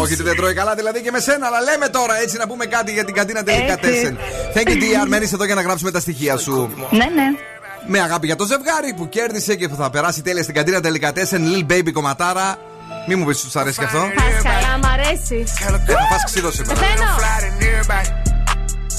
Όχι 0.00 0.12
ότι 0.12 0.22
δεν 0.22 0.36
τρώει 0.36 0.54
καλά 0.54 0.74
δηλαδή 0.74 1.00
και 1.02 1.10
με 1.10 1.18
σένα, 1.20 1.46
αλλά 1.46 1.60
λέμε 1.60 1.88
τώρα 1.88 2.20
έτσι 2.22 2.36
να 2.36 2.46
πούμε 2.46 2.64
κάτι 2.64 2.92
για 2.92 3.04
την 3.04 3.14
καντίνα 3.14 3.42
τελικά 3.42 3.72
Έτσι. 3.72 4.16
4. 4.54 4.56
Thank 4.56 4.68
you, 4.68 4.72
dear. 4.82 5.06
Μένεις 5.08 5.32
εδώ 5.32 5.44
για 5.44 5.54
να 5.54 5.62
γράψουμε 5.62 5.90
τα 5.90 6.00
στοιχεία 6.00 6.36
σου. 6.36 6.70
Ναι, 6.90 6.96
ναι. 7.04 7.26
Με 7.86 8.00
αγάπη 8.00 8.26
για 8.26 8.36
το 8.36 8.44
ζευγάρι 8.46 8.94
που 8.96 9.08
κέρδισε 9.08 9.54
και 9.54 9.68
που 9.68 9.74
θα 9.76 9.90
περάσει 9.90 10.22
τέλεια 10.22 10.42
στην 10.42 10.54
καντίνα 10.54 10.80
τελικά 10.80 11.12
4. 11.12 11.18
Lil 11.18 11.72
Baby 11.72 11.92
κομματάρα. 11.92 12.56
Μη 13.08 13.14
μου 13.14 13.24
πεις 13.24 13.40
ότι 13.42 13.50
σου 13.50 13.58
αρέσει 13.60 13.78
και 13.78 13.84
αυτό. 13.84 13.98
Πας 13.98 14.42
καλά, 14.42 14.78
μ' 14.78 14.86
αρέσει. 14.92 15.44
Θα 15.86 16.06
φας 16.10 16.24
ξύλο 16.24 16.50
σήμερα. 16.50 16.80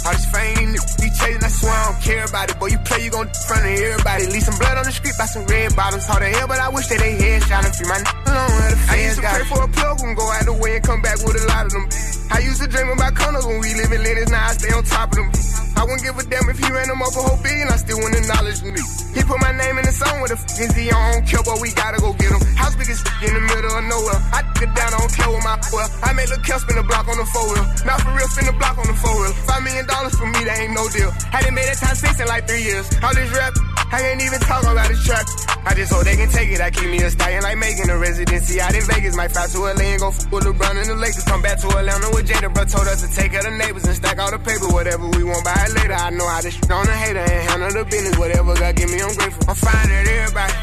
All 0.06 0.14
this 0.14 0.26
fame, 0.30 0.72
be 1.02 1.10
chasing, 1.18 1.42
I 1.44 1.50
swear 1.50 1.74
I 1.74 1.84
don't 1.92 2.02
care 2.02 2.26
about 2.26 2.50
it. 2.52 2.60
Boy, 2.60 2.68
you 2.68 2.78
play, 2.86 3.04
you 3.06 3.10
gon' 3.10 3.26
front 3.50 3.66
of 3.66 3.74
everybody. 3.74 4.28
Leave 4.30 4.44
some 4.46 4.58
blood 4.62 4.78
on 4.78 4.86
the 4.86 4.92
street 4.94 5.16
by 5.18 5.26
some 5.26 5.46
red 5.50 5.76
bottoms. 5.76 6.06
Hard 6.06 6.22
the 6.22 6.30
hell, 6.30 6.48
but 6.48 6.60
I 6.60 6.70
wish 6.70 6.86
that 6.94 7.00
they 7.00 7.18
had 7.18 7.42
shot 7.44 7.66
through 7.74 7.90
My 7.90 7.98
n- 7.98 8.06
alone 8.30 8.70
the 8.70 8.78
fans 8.86 8.90
I 8.94 8.98
used 9.02 9.18
to 9.18 9.26
pray 9.26 9.42
it. 9.42 9.48
for 9.50 9.62
a 9.66 9.68
plug 9.68 9.98
and 10.06 10.14
go 10.16 10.26
out 10.30 10.46
the 10.46 10.54
way 10.54 10.76
and 10.78 10.86
come 10.86 11.02
back 11.02 11.18
with 11.26 11.42
a 11.42 11.46
lot 11.50 11.66
of 11.66 11.72
them. 11.74 11.86
I 12.30 12.40
used 12.46 12.62
to 12.62 12.68
dream 12.70 12.90
about 12.94 13.14
condos 13.18 13.46
when 13.50 13.60
we 13.66 13.74
live 13.74 13.92
in 13.92 14.02
Linus, 14.06 14.30
now 14.30 14.46
I 14.46 14.54
stay 14.54 14.72
on 14.78 14.84
top 14.86 15.10
of 15.10 15.18
them. 15.18 15.30
I 15.76 15.84
wouldn't 15.84 16.04
give 16.04 16.18
a 16.18 16.24
damn 16.24 16.48
if 16.50 16.58
he 16.58 16.68
ran 16.72 16.90
up 16.90 16.98
a 16.98 17.22
whole 17.22 17.40
billion, 17.44 17.68
I 17.70 17.78
still 17.78 17.98
wouldn't 18.00 18.18
acknowledge 18.24 18.64
me. 18.64 18.80
He 19.16 19.22
put 19.24 19.40
my 19.40 19.52
name 19.52 19.78
in 19.80 19.86
the 19.86 19.96
song 19.96 20.20
with 20.22 20.32
a 20.32 20.40
f***ing 20.40 20.72
Z, 20.76 20.92
I 20.92 20.98
don't 21.14 21.24
care, 21.28 21.44
but 21.44 21.60
we 21.62 21.72
gotta 21.72 22.00
go 22.00 22.12
get 22.16 22.32
him. 22.32 22.42
House 22.56 22.76
big 22.76 22.90
as 22.90 23.00
f- 23.00 23.24
in 23.24 23.34
the 23.36 23.44
middle 23.44 23.72
of 23.72 23.84
nowhere. 23.88 24.20
I 24.36 24.44
get 24.60 24.72
down, 24.76 24.92
I 24.92 25.00
don't 25.00 25.14
care 25.14 25.30
with 25.32 25.44
my 25.44 25.56
well. 25.72 25.88
I 26.04 26.12
made 26.14 26.28
Lil' 26.32 26.44
Kel 26.44 26.60
spin 26.60 26.76
the 26.76 26.84
block 26.84 27.08
on 27.08 27.16
the 27.16 27.28
four 27.32 27.46
wheel. 27.48 27.66
Not 27.88 28.00
for 28.04 28.12
real, 28.12 28.28
spin 28.28 28.46
the 28.52 28.56
block 28.60 28.76
on 28.80 28.88
the 28.88 28.98
four 29.00 29.16
wheel. 29.16 29.34
Five 29.48 29.64
million 29.64 29.86
dollars 29.88 30.16
for 30.20 30.28
me, 30.28 30.40
that 30.44 30.58
ain't 30.60 30.74
no 30.76 30.84
deal. 30.92 31.12
Hadn't 31.32 31.56
made 31.56 31.68
that 31.72 31.80
time 31.80 31.96
six 31.96 32.20
in 32.20 32.28
like 32.28 32.44
three 32.48 32.64
years. 32.64 32.86
All 33.04 33.14
this 33.16 33.32
rap, 33.32 33.54
I 33.96 34.12
ain't 34.12 34.22
even 34.28 34.42
talking 34.42 34.72
about 34.76 34.90
this 34.90 35.06
track. 35.08 35.24
I 35.64 35.74
just 35.74 35.88
hope 35.94 36.04
they 36.04 36.18
can 36.18 36.28
take 36.28 36.52
it. 36.52 36.60
I 36.60 36.70
keep 36.70 36.90
me 36.92 37.00
a 37.00 37.10
stallion 37.10 37.44
like 37.44 37.58
making 37.58 37.90
a 37.90 37.98
residency 37.98 38.60
out 38.60 38.76
in 38.76 38.84
Vegas. 38.92 39.16
Might 39.16 39.32
fly 39.32 39.48
to 39.48 39.60
LA 39.72 39.96
and 39.96 40.00
go 40.04 40.10
f 40.10 40.20
with 40.32 40.44
LeBron 40.44 40.76
and 40.84 40.90
the 40.92 40.96
Lakers. 40.96 41.24
Come 41.24 41.42
back 41.42 41.62
to 41.62 41.68
Atlanta 41.72 42.10
with 42.12 42.28
Jada, 42.28 42.54
bro. 42.54 42.66
Told 42.66 42.88
us 42.92 43.08
to 43.08 43.10
take 43.16 43.32
of 43.34 43.44
the 43.48 43.52
neighbors 43.52 43.86
and 43.86 43.96
stack 43.96 44.20
all 44.20 44.32
the 44.32 44.40
paper. 44.40 44.68
Whatever 44.68 45.08
we 45.16 45.24
want, 45.24 45.46
buy 45.48 45.56
it 45.64 45.74
later. 45.80 45.94
I 45.96 46.10
know 46.10 46.28
how 46.28 46.42
to 46.42 46.52
sh- 46.52 46.60
on 46.70 46.88
a 46.90 46.92
hater 46.92 47.24
and 47.24 47.50
handle 47.50 47.72
the 47.72 47.86
business. 47.88 48.18
Whatever 48.20 48.54
God 48.56 48.76
give 48.76 48.92
me, 48.92 49.00
I'm 49.00 49.16
grateful. 49.16 49.44
I'm 49.48 49.56
fine 49.56 49.90
at 49.90 50.08
everybody. 50.12 50.54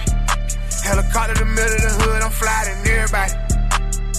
Helicopter 0.84 1.34
the 1.40 1.46
middle 1.48 1.72
of 1.72 1.82
the 1.88 1.92
hood, 2.04 2.20
I'm 2.20 2.30
flying 2.36 2.68
at 2.68 2.86
everybody. 2.86 3.51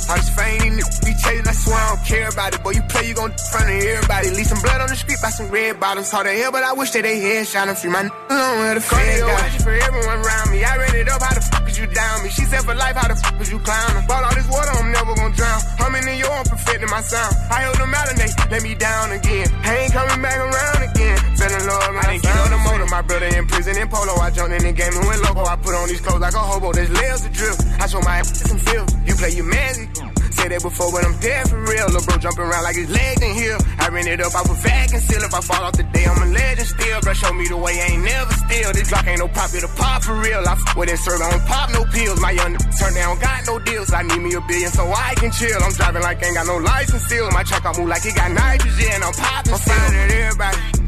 Fame, 0.07 0.59
these 0.59 0.83
niggas 0.83 0.99
be 1.05 1.13
chasing, 1.23 1.47
I 1.47 1.51
swear 1.53 1.77
I 1.77 1.95
don't 1.95 2.05
care 2.05 2.29
about 2.29 2.53
it. 2.55 2.63
Boy, 2.63 2.71
you 2.71 2.83
play, 2.83 3.07
you 3.07 3.13
gon' 3.15 3.31
in 3.31 3.37
front 3.51 3.69
of 3.69 3.75
everybody. 3.81 4.29
Leave 4.31 4.47
some 4.47 4.61
blood 4.61 4.81
on 4.81 4.89
the 4.89 4.95
street 4.95 5.19
by 5.21 5.29
some 5.29 5.49
red 5.49 5.79
bottoms. 5.79 6.11
Hard 6.11 6.27
to 6.27 6.33
hell, 6.33 6.51
but 6.51 6.63
I 6.63 6.73
wish 6.73 6.91
that 6.91 7.03
they 7.03 7.19
head 7.19 7.47
shot 7.47 7.67
and 7.67 7.77
free 7.77 7.89
my 7.89 8.01
n- 8.01 8.11
alone 8.29 8.57
where 8.59 8.75
the 8.75 8.81
feds 8.81 9.21
got 9.21 9.55
it. 9.55 9.61
for 9.63 9.73
everyone 9.73 10.17
around 10.25 10.51
me. 10.51 10.63
I 10.63 10.75
ran 10.77 10.95
it 10.95 11.09
up, 11.09 11.21
how 11.21 11.33
the 11.33 11.41
fuck 11.41 11.67
is 11.69 11.77
you 11.79 11.87
down 11.87 12.23
me? 12.23 12.29
She 12.29 12.43
said 12.45 12.61
for 12.63 12.75
life, 12.75 12.95
how 12.95 13.07
the 13.07 13.15
fuck 13.15 13.39
is 13.41 13.51
you 13.51 13.59
clowning? 13.59 14.05
Bought 14.07 14.23
all 14.23 14.35
this 14.35 14.49
water, 14.49 14.71
I'm 14.75 14.91
never 14.91 15.13
gon' 15.15 15.31
drown. 15.31 15.59
I'm 15.79 15.95
in 15.95 16.05
New 16.05 16.19
York, 16.19 16.33
I'm 16.33 16.45
perfecting 16.45 16.89
my 16.89 17.01
sound. 17.01 17.33
I 17.51 17.61
held 17.63 17.77
them 17.77 17.93
out 17.93 18.07
and 18.09 18.17
they 18.19 18.29
let 18.51 18.61
me 18.63 18.75
down 18.75 19.11
again. 19.11 19.47
I 19.63 19.77
ain't 19.87 19.93
coming 19.93 20.21
back 20.21 20.37
around 20.37 20.79
again. 20.89 21.17
Fell 21.43 21.59
in 21.59 21.67
love, 21.67 21.95
I 21.99 22.03
didn't 22.07 22.23
get 22.23 22.39
on 22.39 22.49
the 22.55 22.59
motor. 22.63 22.87
My 22.87 23.01
brother 23.03 23.27
in 23.27 23.43
prison 23.47 23.75
in 23.75 23.87
polo. 23.91 24.15
I 24.15 24.31
jumped 24.31 24.55
in 24.55 24.63
the 24.63 24.71
game 24.71 24.95
and 24.95 25.05
went 25.05 25.19
loco. 25.27 25.43
I 25.43 25.59
put 25.59 25.75
on 25.75 25.87
these 25.91 25.99
clothes 25.99 26.23
like 26.23 26.33
a 26.33 26.39
hobo. 26.39 26.71
There's 26.71 26.87
layers 26.87 27.25
of 27.25 27.33
drill. 27.35 27.57
I 27.83 27.85
show 27.91 27.99
my 27.99 28.23
ass 28.23 28.31
some 28.47 28.59
feel. 28.63 28.85
You 29.03 29.13
play 29.19 29.35
your 29.35 29.43
magic. 29.43 29.91
Said 30.39 30.55
that 30.55 30.63
before, 30.63 30.89
but 30.95 31.03
I'm 31.03 31.19
dead 31.19 31.43
for 31.51 31.59
real. 31.59 31.83
Lil' 31.91 31.99
bro 32.07 32.15
jumping 32.15 32.47
around 32.47 32.63
like 32.63 32.79
his 32.79 32.87
legs 32.87 33.21
in 33.21 33.35
here. 33.35 33.59
I 33.75 33.91
ran 33.91 34.07
it 34.07 34.23
up, 34.23 34.31
I 34.31 34.41
put 34.47 34.55
fat 34.55 34.87
conceal. 34.89 35.19
If 35.19 35.35
I 35.35 35.41
fall 35.43 35.67
off 35.67 35.75
today, 35.75 36.05
I'm 36.07 36.15
a 36.23 36.27
legend 36.31 36.67
still. 36.67 36.99
Bro, 37.03 37.13
show 37.13 37.33
me 37.35 37.45
the 37.51 37.59
way, 37.59 37.75
I 37.75 37.91
ain't 37.91 38.03
never 38.07 38.33
still. 38.47 38.69
This 38.71 38.87
Glock 38.87 39.07
ain't 39.11 39.19
no 39.19 39.27
pop, 39.27 39.51
it'll 39.51 39.69
pop 39.75 39.99
for 40.01 40.15
real. 40.15 40.47
I 40.47 40.55
f 40.55 40.63
with 40.79 40.89
that 40.89 40.99
serve, 41.03 41.19
I 41.19 41.27
don't 41.27 41.43
pop 41.43 41.67
no 41.75 41.83
pills. 41.91 42.23
My 42.23 42.31
young 42.31 42.55
turn 42.55 42.93
down, 42.95 43.19
got 43.19 43.43
no 43.51 43.59
deals. 43.59 43.91
I 43.91 44.01
need 44.07 44.23
me 44.23 44.31
a 44.33 44.41
billion 44.47 44.71
so 44.71 44.87
I 44.87 45.11
can 45.19 45.29
chill. 45.29 45.59
I'm 45.59 45.75
driving 45.75 46.01
like 46.07 46.23
I 46.23 46.27
ain't 46.31 46.35
got 46.39 46.47
no 46.47 46.55
license 46.55 47.03
still. 47.03 47.27
My 47.35 47.43
truck, 47.43 47.67
I 47.67 47.75
move 47.75 47.91
like 47.91 48.07
it 48.07 48.15
got 48.15 48.31
nitrogen. 48.31 49.03
I'm 49.03 49.11
popping, 49.11 49.59
I'm 49.59 49.91
at 49.91 50.11
everybody. 50.23 50.82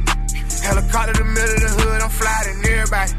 Helicopter 0.66 1.14
the 1.14 1.26
middle 1.30 1.56
of 1.56 1.62
the 1.62 1.72
hood, 1.78 2.02
I'm 2.02 2.10
flying 2.10 2.58
everybody. 2.66 3.12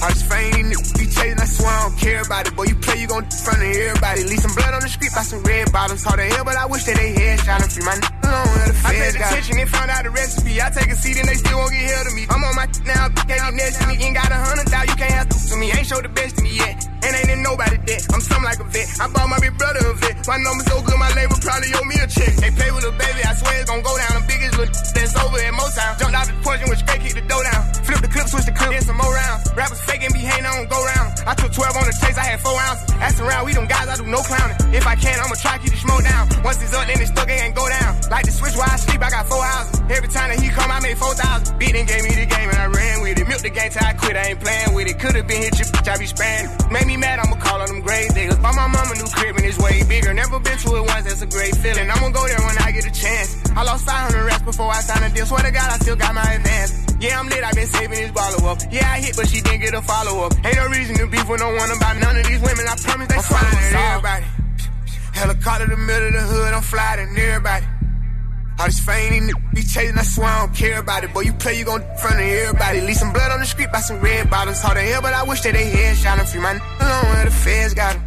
All 0.00 0.08
this 0.08 0.24
fame, 0.24 0.52
these 0.52 0.68
niggas 0.72 0.92
be 0.96 1.06
chasing, 1.08 1.40
I 1.40 1.44
swear 1.44 1.68
I 1.72 1.88
don't 1.88 1.96
care 2.00 2.20
about 2.20 2.48
it. 2.48 2.56
Boy, 2.56 2.64
you 2.72 2.76
play, 2.76 3.00
you 3.00 3.08
gon' 3.08 3.24
front 3.28 3.60
of 3.60 3.68
everybody. 3.68 4.24
Leave 4.24 4.40
some 4.40 4.54
blood 4.56 4.72
on 4.72 4.80
the 4.80 4.88
street 4.88 5.12
by 5.12 5.24
some 5.24 5.42
red 5.44 5.72
bottoms. 5.72 6.04
Hard 6.04 6.20
to 6.20 6.24
hell, 6.24 6.44
but 6.44 6.56
I 6.56 6.64
wish 6.64 6.84
that 6.84 6.96
they 6.96 7.12
had 7.16 7.40
shot 7.40 7.60
and 7.60 7.72
free 7.72 7.84
my 7.84 7.96
n- 7.96 8.04
alone 8.24 8.48
where 8.48 8.68
the 8.68 8.76
I 8.80 8.92
paid 8.92 9.16
attention 9.16 9.56
and 9.60 9.68
found 9.68 9.90
out 9.90 10.04
the 10.04 10.12
recipe. 10.12 10.60
I 10.60 10.68
take 10.68 10.88
a 10.88 10.96
seat 10.96 11.16
and 11.20 11.28
they 11.28 11.36
still 11.36 11.56
won't 11.56 11.72
get 11.72 11.84
held 11.84 12.08
to 12.08 12.12
me. 12.16 12.24
I'm 12.28 12.44
on 12.44 12.54
my 12.56 12.66
now, 12.84 13.08
can't 13.12 13.28
get 13.28 13.54
next 13.56 13.76
to 13.80 13.84
me. 13.88 13.94
Ain't 14.00 14.16
got 14.16 14.32
a 14.32 14.40
hundred 14.40 14.68
thousand, 14.68 14.88
you 14.88 14.96
can't 14.96 15.16
have 15.16 15.28
to 15.28 15.56
me. 15.56 15.66
Ain't 15.72 15.86
show 15.88 16.00
the 16.00 16.08
best 16.08 16.36
to 16.36 16.42
me 16.44 16.56
yet. 16.56 16.89
And 17.02 17.12
ain't 17.16 17.30
in 17.30 17.42
nobody 17.42 17.78
debt. 17.88 18.04
I'm 18.12 18.20
something 18.20 18.44
like 18.44 18.60
a 18.60 18.68
vet. 18.68 18.88
I 19.00 19.08
bought 19.08 19.28
my 19.28 19.38
big 19.40 19.56
brother 19.56 19.80
a 19.80 19.94
vet. 19.94 20.16
My 20.28 20.36
number 20.36 20.64
so 20.68 20.82
good, 20.82 20.98
my 20.98 21.10
label 21.16 21.36
probably 21.40 21.72
owe 21.74 21.86
me 21.88 21.96
a 22.00 22.06
check. 22.06 22.32
They 22.36 22.50
play 22.52 22.70
with 22.70 22.84
a 22.84 22.92
baby, 22.92 23.20
I 23.24 23.32
swear 23.34 23.56
it's 23.60 23.70
gon' 23.70 23.82
go 23.82 23.92
down. 23.96 24.20
The 24.20 24.24
biggest 24.28 24.54
little 24.58 24.74
that's 24.74 25.14
over 25.16 25.38
at 25.40 25.54
Motown. 25.54 25.92
Jumped 25.98 26.16
out 26.16 26.26
the 26.28 26.36
porch 26.44 26.60
and 26.60 26.68
went 26.68 26.80
straight, 26.80 27.00
kick 27.00 27.14
the 27.16 27.24
dough 27.24 27.42
down. 27.42 27.62
Flip 27.82 28.00
the 28.04 28.10
clip, 28.12 28.26
switch 28.28 28.46
the 28.46 28.52
clip, 28.52 28.70
and 28.70 28.84
some 28.84 28.98
more 29.00 29.12
rounds. 29.12 29.48
Rappers 29.56 29.80
faking, 29.88 30.12
be 30.12 30.20
hating, 30.20 30.44
I 30.44 30.52
don't 30.60 30.68
go 30.68 30.78
round. 30.84 31.08
I 31.26 31.32
took 31.34 31.52
12 31.52 31.76
on 31.76 31.86
the 31.88 31.96
chase, 31.96 32.18
I 32.20 32.26
had 32.36 32.40
4 32.40 32.52
ounces. 32.52 32.90
Ask 33.00 33.16
around, 33.20 33.42
we 33.46 33.52
them 33.56 33.66
guys, 33.66 33.88
I 33.88 33.96
do 33.96 34.04
no 34.04 34.20
clowning. 34.20 34.56
If 34.76 34.86
I 34.86 34.94
can, 34.94 35.16
I'ma 35.18 35.34
try 35.40 35.56
to 35.56 35.60
keep 35.64 35.72
the 35.72 35.80
smoke 35.80 36.04
down. 36.04 36.28
Once 36.44 36.60
it's 36.62 36.74
up, 36.76 36.86
then 36.86 37.00
it's 37.00 37.10
stuck, 37.10 37.28
it 37.28 37.40
ain't 37.40 37.56
go 37.56 37.64
down. 37.68 37.96
Like 38.12 38.26
the 38.28 38.32
switch 38.32 38.54
while 38.54 38.70
I 38.70 38.76
sleep, 38.76 39.00
I 39.02 39.10
got 39.10 39.26
4 39.26 39.40
houses. 39.40 39.80
Every 39.88 40.08
time 40.08 40.28
that 40.30 40.38
he 40.38 40.48
come, 40.52 40.70
I 40.70 40.80
made 40.80 40.98
4,000. 40.98 41.58
Beat 41.58 41.74
and 41.74 41.88
gave 41.88 42.04
me 42.04 42.09
ran 43.42 43.52
with 43.52 43.54
it. 43.54 43.54
Milk 43.54 43.54
the 43.54 43.60
game 43.60 43.70
till 43.70 43.86
I 43.86 43.92
quit, 43.94 44.16
I 44.16 44.24
ain't 44.30 44.40
playing 44.40 44.74
with 44.74 44.88
it. 44.88 44.98
Could've 44.98 45.26
been 45.26 45.42
hit 45.42 45.58
your 45.58 45.68
bitch, 45.68 45.88
I 45.88 45.98
be 45.98 46.06
spraying. 46.06 46.46
Made 46.70 46.86
me 46.86 46.96
mad, 46.96 47.18
I'ma 47.18 47.36
call 47.36 47.60
on 47.60 47.68
them 47.68 47.80
grave 47.80 48.14
diggers. 48.14 48.38
Bought 48.38 48.54
my 48.56 48.66
mama 48.66 48.94
new 48.94 49.08
crib 49.08 49.36
and 49.36 49.44
it's 49.44 49.58
way 49.58 49.82
bigger. 49.88 50.14
Never 50.14 50.40
been 50.40 50.58
to 50.58 50.76
it 50.76 50.84
once, 50.86 51.04
that's 51.04 51.22
a 51.22 51.26
great 51.26 51.54
feeling. 51.56 51.90
I'ma 51.90 52.08
go 52.10 52.26
there 52.26 52.40
when 52.40 52.58
I 52.58 52.72
get 52.72 52.86
a 52.86 52.92
chance. 52.92 53.36
I 53.56 53.62
lost 53.62 53.86
500 53.86 54.24
racks 54.24 54.42
before 54.42 54.70
I 54.70 54.80
signed 54.80 55.04
a 55.04 55.10
deal. 55.14 55.26
Swear 55.26 55.42
to 55.42 55.50
God, 55.52 55.68
I 55.70 55.76
still 55.78 55.96
got 55.96 56.14
my 56.14 56.28
advance. 56.34 56.70
Yeah, 57.00 57.18
I'm 57.18 57.28
lit, 57.28 57.42
i 57.44 57.52
been 57.52 57.66
saving 57.66 57.98
this 57.98 58.12
follow 58.12 58.52
up. 58.52 58.58
Yeah, 58.70 58.84
I 58.84 59.00
hit, 59.00 59.16
but 59.16 59.28
she 59.28 59.40
didn't 59.40 59.60
get 59.60 59.74
a 59.74 59.82
follow 59.82 60.26
up. 60.26 60.32
Ain't 60.44 60.56
no 60.56 60.66
reason 60.68 60.96
to 60.98 61.06
beef 61.06 61.28
with 61.28 61.40
no 61.40 61.48
one 61.48 61.70
about 61.70 61.96
none 61.96 62.16
of 62.16 62.24
these 62.26 62.40
women. 62.40 62.64
I 62.68 62.76
promise 62.76 63.08
they 63.08 63.20
fine 63.20 63.56
at 63.56 63.72
everybody. 63.72 64.26
Helicopter 65.12 65.66
the 65.66 65.76
middle 65.76 66.08
of 66.08 66.14
the 66.14 66.20
hood, 66.20 66.54
I'm 66.54 66.62
flying 66.62 67.16
everybody. 67.16 67.66
All 68.60 68.66
this 68.66 68.80
fame, 68.80 69.30
be 69.54 69.62
chasing, 69.62 69.96
I 69.96 70.02
swear 70.02 70.28
I 70.28 70.40
don't 70.40 70.54
care 70.54 70.80
about 70.80 71.02
it. 71.02 71.14
Boy, 71.14 71.20
you 71.20 71.32
play, 71.32 71.58
you 71.58 71.64
gon' 71.64 71.80
in 71.80 71.96
front 71.96 72.16
of 72.16 72.26
everybody. 72.26 72.82
Leave 72.82 72.96
some 72.96 73.10
blood 73.10 73.30
on 73.30 73.40
the 73.40 73.46
street 73.46 73.72
by 73.72 73.80
some 73.80 73.98
red 74.00 74.28
bottoms. 74.28 74.60
Hard 74.60 74.76
to 74.76 74.82
hell, 74.82 75.00
but 75.00 75.14
I 75.14 75.22
wish 75.22 75.40
that 75.40 75.54
they 75.54 75.70
had 75.70 75.96
shot 75.96 76.18
and 76.18 76.28
free 76.28 76.42
my 76.42 76.50
n- 76.50 76.60
alone 76.78 77.04
where 77.14 77.24
the 77.24 77.30
feds 77.30 77.72
got 77.72 77.96
'em. 77.96 78.02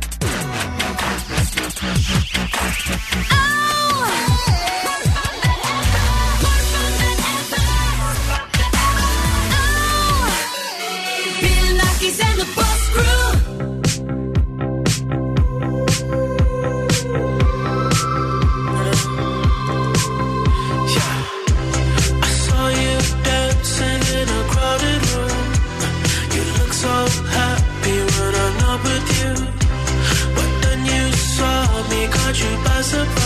Bill 11.42 11.78
Nackis 11.80 12.20
and 12.24 12.40
the 12.42 12.46
you 32.34 32.64
by 32.64 32.82
surprise. 32.82 33.23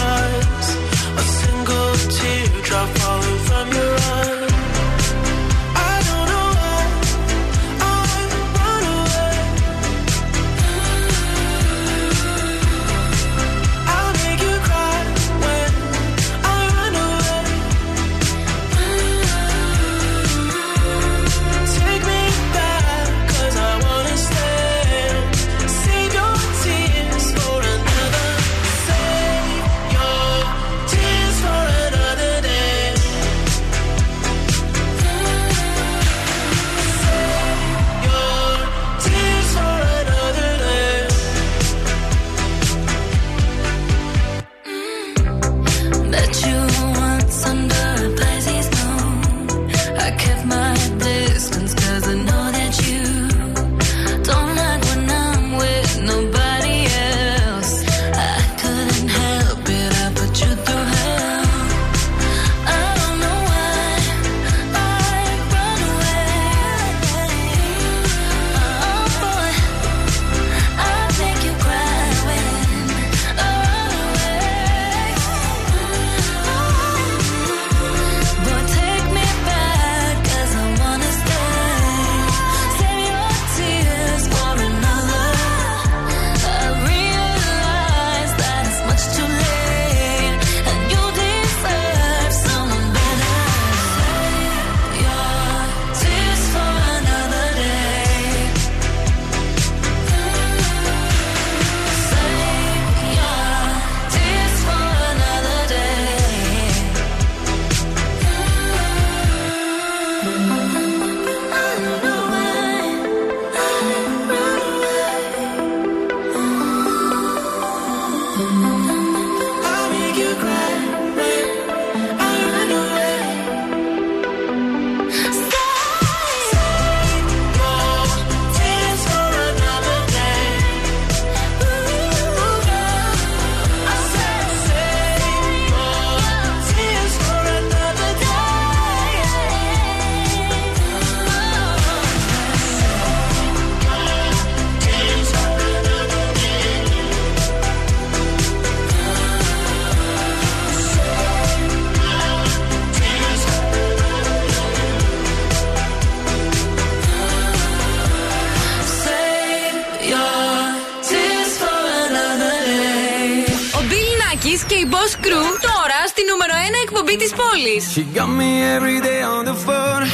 She 167.80 168.04
got 168.04 168.28
me 168.28 168.64
every 168.64 169.00
day 169.02 169.22
on 169.22 169.46
the 169.46 169.54
phone. 169.54 170.08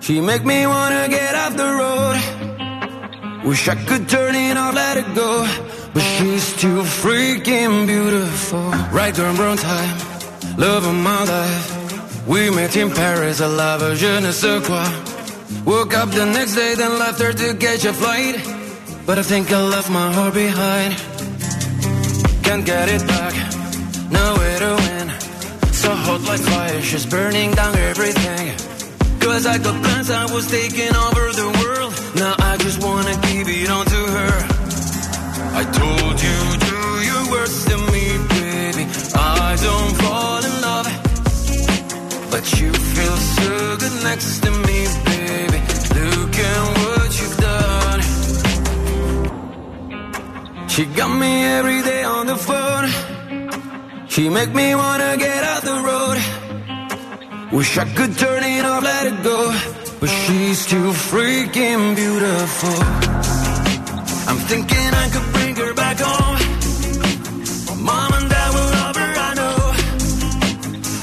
She 0.00 0.20
make 0.20 0.44
me 0.44 0.66
wanna 0.66 1.06
get 1.08 1.34
off 1.34 1.56
the 1.56 1.70
road. 1.80 2.16
Wish 3.44 3.68
I 3.68 3.76
could 3.76 4.08
turn 4.08 4.34
it 4.34 4.56
off, 4.56 4.74
let 4.74 4.96
it 4.96 5.14
go. 5.14 5.46
But 5.94 6.02
she's 6.02 6.56
too 6.56 6.82
freaking 6.82 7.86
beautiful. 7.86 8.70
Right 8.90 9.14
turn, 9.14 9.36
wrong 9.36 9.56
time. 9.56 9.96
Love 10.56 10.86
of 10.86 10.94
my 10.94 11.22
life. 11.24 12.26
We 12.26 12.50
met 12.50 12.74
in 12.76 12.90
Paris, 12.90 13.40
à 13.40 13.48
la 13.48 13.94
je 13.94 14.20
ne 14.20 14.32
sais 14.32 14.60
quoi. 14.66 14.84
Woke 15.64 15.94
up 15.94 16.10
the 16.10 16.26
next 16.26 16.54
day, 16.54 16.74
then 16.74 16.98
left 16.98 17.20
her 17.20 17.32
to 17.32 17.54
catch 17.54 17.84
a 17.84 17.92
flight. 17.92 18.36
But 19.06 19.18
I 19.18 19.22
think 19.22 19.52
I 19.52 19.60
left 19.62 19.88
my 19.90 20.12
heart 20.12 20.34
behind. 20.34 20.94
Can't 22.42 22.64
get 22.64 22.88
it 22.88 23.06
back. 23.06 23.59
So 25.80 25.90
hot 25.94 26.20
like 26.24 26.40
fire, 26.40 26.82
she's 26.82 27.06
burning 27.06 27.52
down 27.52 27.74
everything. 27.74 28.52
Cause 29.18 29.46
I 29.46 29.56
got 29.56 29.82
plans, 29.82 30.10
I 30.10 30.26
was 30.30 30.46
taking 30.46 30.94
over 30.94 31.32
the 31.40 31.48
world. 31.60 31.92
Now 32.16 32.34
I 32.38 32.58
just 32.58 32.82
wanna 32.82 33.16
give 33.28 33.48
it 33.48 33.70
on 33.70 33.86
to 33.86 34.02
her. 34.16 34.34
I 35.60 35.64
told 35.80 36.16
you, 36.26 36.36
do 36.68 36.76
your 37.10 37.22
worst 37.32 37.66
to 37.68 37.76
me, 37.92 38.04
baby. 38.28 38.84
I 39.14 39.56
don't 39.68 39.94
fall 40.04 40.44
in 40.48 40.54
love, 40.68 40.88
but 42.30 42.44
you 42.60 42.70
feel 42.94 43.16
so 43.40 43.76
good 43.80 43.96
next 44.04 44.40
to 44.44 44.50
me, 44.50 44.78
baby. 45.08 45.60
Look 45.96 46.34
at 46.50 46.60
what 46.80 47.10
you've 47.18 47.38
done. 47.48 48.00
She 50.68 50.84
got 50.84 51.08
me 51.08 51.32
every 51.58 51.80
day 51.82 52.04
on 52.04 52.26
the 52.26 52.36
phone. 52.36 53.09
She 54.10 54.28
make 54.28 54.52
me 54.52 54.74
wanna 54.74 55.16
get 55.16 55.44
out 55.44 55.62
the 55.62 55.78
road. 55.88 56.18
Wish 57.52 57.78
I 57.78 57.84
could 57.94 58.18
turn 58.18 58.42
it 58.42 58.64
off, 58.64 58.82
let 58.82 59.06
it 59.06 59.22
go. 59.22 59.54
But 60.00 60.08
she's 60.08 60.66
too 60.66 60.90
freaking 60.90 61.94
beautiful. 61.94 62.78
I'm 64.28 64.40
thinking 64.50 64.88
I 65.02 65.06
could 65.14 65.32
bring 65.32 65.54
her 65.62 65.74
back 65.74 65.98
home. 66.00 66.38
Mom 67.84 68.12
and 68.14 68.28
dad 68.28 68.50
will 68.52 68.70
love 68.78 68.96
her, 68.96 69.12
I 69.28 69.34
know. 69.40 69.58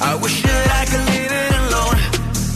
I 0.09 0.13
wish 0.21 0.43
that 0.43 0.67
I 0.79 0.83
could 0.91 1.05
leave 1.13 1.31
it 1.31 1.53
alone. 1.63 1.99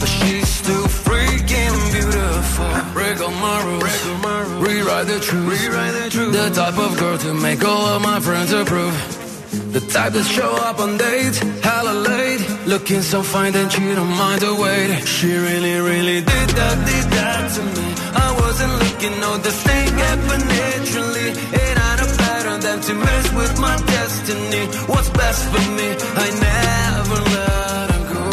But 0.00 0.10
she's 0.20 0.52
too 0.68 0.84
freaking 1.06 1.76
beautiful. 1.96 2.70
Break 2.92 3.20
all 3.22 3.36
my 3.48 3.58
rules. 3.64 4.68
Rewrite 4.68 5.06
the 5.06 5.18
truth. 5.18 5.48
Rewrite 5.48 5.94
the 5.94 6.10
truth. 6.10 6.32
The 6.34 6.50
type 6.50 6.78
of 6.78 6.98
girl 6.98 7.16
to 7.16 7.32
make 7.32 7.64
all 7.64 7.86
of 7.96 8.02
my 8.02 8.20
friends 8.20 8.52
approve. 8.52 9.21
The 9.52 9.80
type 9.80 10.14
that 10.14 10.24
show 10.24 10.50
up 10.68 10.78
on 10.80 10.96
dates, 10.96 11.38
hella 11.60 11.92
late. 11.92 12.40
Looking 12.66 13.02
so 13.02 13.22
fine 13.22 13.52
that 13.52 13.78
you 13.78 13.94
don't 13.94 14.14
mind 14.16 14.40
the 14.40 14.54
wait. 14.54 15.06
She 15.06 15.28
really, 15.28 15.76
really 15.78 16.20
did 16.24 16.48
that, 16.56 16.76
did 16.88 17.06
that 17.12 17.52
to 17.56 17.62
me. 17.76 17.86
I 18.26 18.28
wasn't 18.40 18.72
looking, 18.82 19.14
no, 19.20 19.36
this 19.36 19.62
thing 19.62 19.88
happened 20.08 20.46
naturally. 20.48 21.28
It 21.60 21.76
ain't 21.86 22.00
a 22.00 22.08
pattern 22.22 22.60
than 22.60 22.80
to 22.80 22.94
mess 22.94 23.26
with 23.34 23.60
my 23.60 23.76
destiny. 23.76 24.64
What's 24.88 25.10
best 25.10 25.44
for 25.52 25.64
me, 25.78 25.88
I 26.24 26.26
never 26.48 27.18
let 27.36 27.88
her 27.92 28.04
go. 28.12 28.24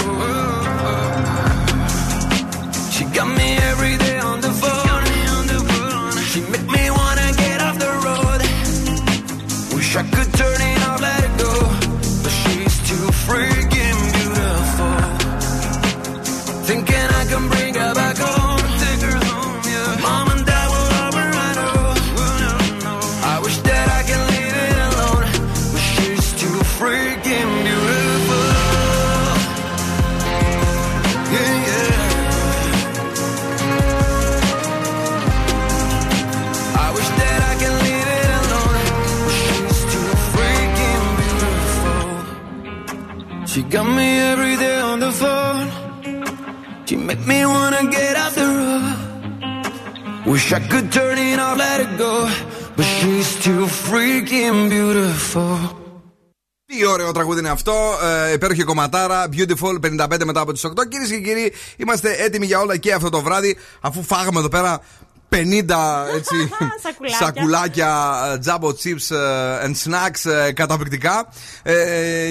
She 2.95 3.03
got 3.15 3.27
me 3.27 3.57
every 3.71 3.97
day 3.97 4.08
got 43.69 43.87
me 43.99 44.09
every 44.33 44.55
day 44.65 44.79
on 44.89 44.97
the 44.99 45.11
phone. 45.21 45.67
She 46.85 46.95
make 47.09 47.23
me 47.31 47.39
wanna 47.45 47.83
get 47.97 48.13
off 48.23 48.33
the 48.39 48.47
road. 48.59 48.95
Wish 50.31 50.47
I 50.59 50.59
could 50.71 50.87
turn 50.97 51.17
it 51.29 51.39
off, 51.45 51.57
let 51.65 51.77
it 51.85 51.91
go. 52.05 52.13
But 52.75 52.87
she's 52.95 53.29
too 53.45 53.63
freaking 53.85 54.69
beautiful. 54.69 55.57
Τι 56.65 56.85
ωραίο 56.85 57.11
τραγούδι 57.11 57.39
είναι 57.39 57.49
αυτό. 57.49 57.73
Ε, 58.29 58.31
υπέροχη 58.31 58.63
κομματάρα. 58.63 59.29
Beautiful 59.33 59.79
55 59.79 60.25
μετά 60.25 60.39
από 60.39 60.51
τις 60.51 60.65
8. 60.65 60.87
Κυρίες 60.87 61.09
και 61.09 61.19
κύριοι, 61.19 61.53
είμαστε 61.77 62.15
έτοιμοι 62.19 62.45
για 62.45 62.59
όλα 62.59 62.77
και 62.77 62.93
αυτό 62.93 63.09
το 63.09 63.21
βράδυ. 63.21 63.57
Αφού 63.81 64.03
φάγαμε 64.03 64.39
εδώ 64.39 64.49
πέρα 64.49 64.81
50 65.35 65.35
έτσι, 66.17 66.35
Σακουλάκια. 66.83 67.17
σακουλάκια 67.19 68.11
ε, 68.33 68.37
jumbo 68.45 68.67
chips 68.67 69.15
ε, 69.15 69.65
and 69.67 69.73
snacks 69.85 70.31
ε, 70.31 70.51
καταπληκτικά. 70.51 71.27
Ε, 71.63 71.73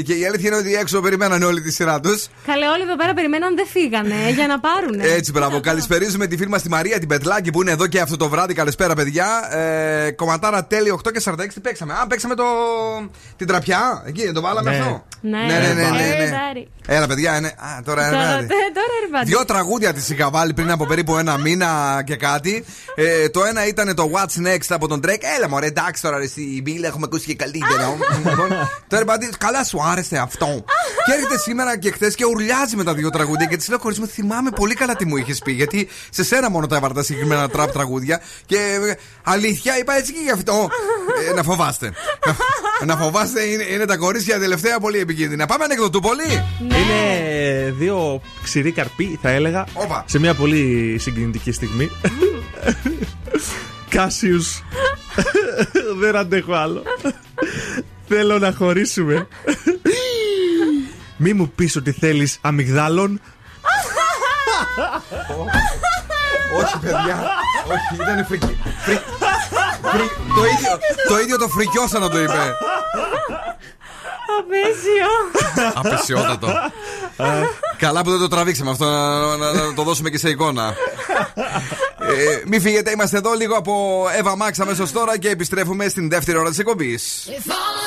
και 0.05 0.15
η 0.15 0.27
αλήθεια 0.27 0.49
είναι 0.49 0.57
ότι 0.59 0.75
έξω 0.75 1.01
περιμένανε 1.01 1.45
όλη 1.45 1.61
τη 1.61 1.73
σειρά 1.73 2.01
τους. 2.01 2.27
Καλέ, 2.47 2.67
όλοι 2.69 2.83
εδώ 2.83 2.97
πέρα 2.97 3.15
περιμέναν 3.15 3.57
δεν 3.57 3.67
φύγανε 3.67 4.31
για 4.35 4.47
να 4.47 4.61
πάρουνε. 4.61 5.05
Έτσι, 5.07 5.33
μπράβο. 5.33 5.61
Καλησπερίζουμε 5.61 6.27
τη 6.27 6.37
φίλη 6.37 6.49
μας 6.49 6.63
τη 6.63 6.69
Μαρία 6.69 6.99
την 6.99 7.09
Πετλάκη 7.09 7.51
που 7.51 7.63
είναι 7.63 7.71
εδώ 7.71 7.87
και 7.87 8.01
αυτό 8.01 8.17
το 8.17 8.29
βράδυ. 8.29 8.55
Καλησπέρα, 8.55 8.95
παιδιά. 8.95 9.57
Ε, 9.57 10.11
κομματάρα 10.11 10.65
τέλειο 10.65 11.01
8 11.09 11.13
και 11.13 11.23
46 11.25 11.35
τι 11.55 11.61
παίξαμε; 11.61 11.93
Α, 11.93 12.07
παίξαμε 12.07 12.35
το... 12.35 12.45
την 13.37 13.47
τραπιά. 13.47 14.03
Εκεί, 14.07 14.25
δεν 14.25 14.35
το 14.35 14.41
βάλαμε 14.41 14.71
Ναι. 14.71 14.77
αυτό. 14.77 15.05
Ναι, 15.21 15.39
ναι, 15.39 15.45
ναι, 15.59 15.73
ναι, 15.73 15.73
ναι, 15.73 15.91
ναι. 15.91 16.25
Ε, 16.25 16.31
Ντάρι. 16.31 16.69
Έλα, 16.87 17.07
παιδιά, 17.07 17.37
είναι. 17.37 17.47
Α, 17.49 17.83
τώρα 17.85 18.03
είναι. 18.07 18.11
Τώρα, 18.17 18.27
βράδυ. 18.29 18.47
τε- 18.47 18.57
τώρα 18.75 18.87
ρε 19.05 19.09
πάντα. 19.13 19.25
Δυο 19.25 19.45
τραγούδια 19.45 19.93
της 19.93 20.09
είχα 20.09 20.31
βάλει 20.31 20.53
πριν 20.55 20.71
από 20.71 20.87
περίπου 20.87 21.17
ένα 21.17 21.39
μήνα 21.39 22.03
και 22.07 22.17
κάτι. 22.17 22.65
Ε, 23.01 23.29
το 23.29 23.45
ένα 23.45 23.67
ήταν 23.67 23.95
το 23.95 24.11
What's 24.15 24.47
Next 24.47 24.67
από 24.69 24.89
τον 24.89 25.01
Drake. 25.05 25.23
Έλα, 25.37 25.49
μωρέ, 25.49 25.67
εντάξει 25.67 26.03
τώρα, 26.03 26.19
ρε, 26.19 26.25
εσύ, 26.25 26.41
η 26.41 26.61
Μπίλα 26.65 26.87
έχουμε 26.87 27.05
ακούσει 27.07 27.27
και 27.27 27.35
καλύτερο. 27.35 27.97
Λοιπόν, 28.29 28.49
Τώρα 28.89 29.05
πάντη, 29.05 29.29
καλά 29.39 29.65
σου 29.65 29.79
άρεσε 29.83 30.17
αυτό. 30.17 30.65
και 31.07 31.13
έρχεται 31.15 31.39
σήμερα 31.39 31.79
και 31.79 31.91
χθες 31.91 32.15
και 32.15 32.25
ουρλιάζει 32.25 32.77
με 32.77 32.85
τα 32.85 32.95
δύο 32.95 33.11
τραγούδια 33.11 33.47
και 33.47 33.57
της 33.57 33.69
λέω 33.69 33.79
χωρί 33.79 33.97
μου 33.99 34.07
θυμάμαι 34.07 34.51
πολύ 34.51 34.75
καλά 34.75 34.97
τι 34.97 35.05
μου 35.05 35.17
είχες 35.17 35.39
πει. 35.39 35.53
Γιατί 35.53 35.89
σε 36.11 36.25
σένα 36.25 36.51
μόνο 36.51 36.67
τα 36.67 36.77
έβαλα 36.77 36.95
τα 36.95 37.03
συγκεκριμένα 37.03 37.49
τραπ 37.49 37.73
τραγούδια. 37.73 38.21
Και 38.47 38.57
ε, 38.57 38.95
αλήθεια, 39.23 39.79
είπα 39.79 39.97
έτσι 39.97 40.13
και 40.13 40.21
γι' 40.23 40.31
αυτό. 40.31 40.69
Ε, 41.31 41.35
να 41.35 41.43
φοβάστε. 41.43 41.93
να 42.87 42.97
φοβάστε, 42.97 43.43
είναι, 43.43 43.63
είναι 43.63 43.85
τα 43.85 43.97
κορίτσια 43.97 44.39
τελευταία 44.39 44.81
πολύ 44.81 44.99
επικίνδυνα. 44.99 45.47
Πάμε 45.47 45.65
ανεκδοτού 45.65 46.01
πολύ. 46.01 46.45
Είναι 46.61 47.75
δύο 47.79 48.21
ξηροί 48.43 48.73
καρποί, 48.73 49.19
θα 49.23 49.31
έλεγα, 49.31 49.67
Όπα. 49.73 50.05
σε 50.07 50.19
μια 50.19 50.35
πολύ 50.35 50.97
συγκινητική 51.01 51.53
στιγμή. 51.53 51.91
Κάσιους 53.89 54.63
Δεν 55.99 56.17
αντέχω 56.17 56.53
άλλο 56.53 56.83
Θέλω 58.09 58.39
να 58.39 58.53
χωρίσουμε 58.59 59.29
Μη 61.17 61.33
μου 61.33 61.49
πεις 61.55 61.77
ότι 61.77 61.93
θέλεις 61.93 62.39
αμυγδάλων 62.41 63.21
Όχι, 66.57 66.79
παιδιά. 66.79 67.31
Όχι, 67.67 67.95
ήταν 68.03 68.27
φρικι... 68.27 68.59
φρι- 68.85 69.03
φρι- 69.83 70.11
το, 70.37 70.45
ίδιο, 70.45 70.79
το 71.09 71.19
ίδιο 71.19 71.39
το 71.39 71.49
φρικιώσα 71.49 71.99
να 71.99 72.09
το 72.11 72.19
είπε. 72.21 72.33
Απέσιο. 74.39 75.11
Απεσιότατο. 75.75 76.49
Καλά 77.79 78.03
που 78.03 78.11
δεν 78.11 78.19
το 78.21 78.29
τραβήξαμε 78.29 78.71
αυτό, 78.71 78.85
να, 78.85 79.37
να- 79.37 79.53
να 79.53 79.75
το 79.75 79.83
δώσουμε 79.83 80.11
και 80.11 80.19
σε 80.19 80.29
εικόνα. 80.29 80.75
Ε, 82.09 82.43
μην 82.47 82.61
φύγετε, 82.61 82.91
είμαστε 82.91 83.17
εδώ 83.17 83.33
λίγο 83.33 83.57
από 83.57 84.05
Eva 84.23 84.33
Max 84.33 84.51
αμέσως 84.59 84.93
τώρα 84.93 85.19
και 85.19 85.29
επιστρέφουμε 85.29 85.89
στην 85.89 86.09
δεύτερη 86.09 86.39
ώρα 86.39 86.49
της 86.49 86.59
εκπομπής. 86.59 87.29
If 87.29 87.51
all 87.51 87.79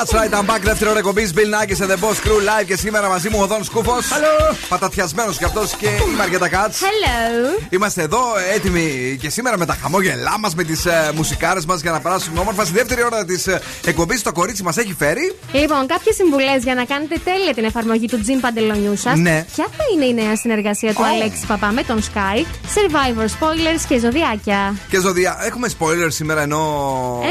más. 0.00 0.09
Right, 0.20 0.34
I'm 0.34 0.46
back. 0.46 0.60
Δεύτερη 0.62 0.90
ώρα 0.90 0.98
εκπομπής 0.98 1.32
Bill 1.34 1.38
Nackis 1.38 1.84
and 1.84 1.90
the 1.90 1.96
Boss 2.04 2.26
Crew 2.26 2.60
live 2.60 2.66
και 2.66 2.76
σήμερα 2.76 3.08
μαζί 3.08 3.28
μου 3.28 3.38
ο 3.40 3.46
Δόν 3.46 3.64
Σκούφος. 3.64 4.04
Hello. 4.10 4.54
Πατατιασμένος 4.68 5.38
κι 5.38 5.44
αυτός 5.44 5.74
και 5.76 5.86
η 5.86 6.14
Μαριέτα 6.16 6.48
Κάτς. 6.48 6.80
Hello. 6.80 7.66
Είμαστε 7.68 8.02
εδώ 8.02 8.20
έτοιμοι 8.54 9.18
και 9.20 9.30
σήμερα 9.30 9.58
με 9.58 9.66
τα 9.66 9.76
χαμόγελά 9.82 10.38
μας, 10.38 10.54
με 10.54 10.64
τις 10.64 10.86
ε, 10.86 11.10
μουσικάρες 11.14 11.64
μας 11.64 11.80
για 11.80 11.90
να 11.90 12.00
περάσουμε 12.00 12.40
όμορφα. 12.40 12.64
Στη 12.64 12.74
δεύτερη 12.74 13.04
ώρα 13.04 13.24
της 13.24 13.46
ε, 13.46 13.60
εκπομπής 13.86 14.22
το 14.22 14.32
κορίτσι 14.32 14.62
μας 14.62 14.76
έχει 14.76 14.94
φέρει. 14.98 15.34
Λοιπόν, 15.52 15.86
κάποιες 15.86 16.14
συμβουλές 16.14 16.62
για 16.62 16.74
να 16.74 16.84
κάνετε 16.84 17.20
τέλεια 17.24 17.54
την 17.54 17.64
εφαρμογή 17.64 18.06
του 18.06 18.20
Τζιν 18.20 18.40
Παντελονιού 18.40 18.96
σας. 18.96 19.18
Ναι. 19.18 19.44
Ποια 19.54 19.66
θα 19.76 19.84
είναι 19.94 20.04
η 20.04 20.14
νέα 20.24 20.36
συνεργασία 20.36 20.94
του 20.94 21.00
Oh. 21.00 21.14
Αλέξη 21.14 21.46
Παπά 21.46 21.70
με 21.70 21.82
τον 21.82 22.02
Sky, 22.02 22.38
Survivor 22.74 23.24
Spoilers 23.24 23.82
και 23.88 23.98
Ζωδιάκια. 23.98 24.74
Και 24.90 25.00
ζωδιά. 25.00 25.38
Έχουμε 25.40 25.68
spoiler 25.78 26.08
σήμερα 26.08 26.40
ενώ. 26.40 26.62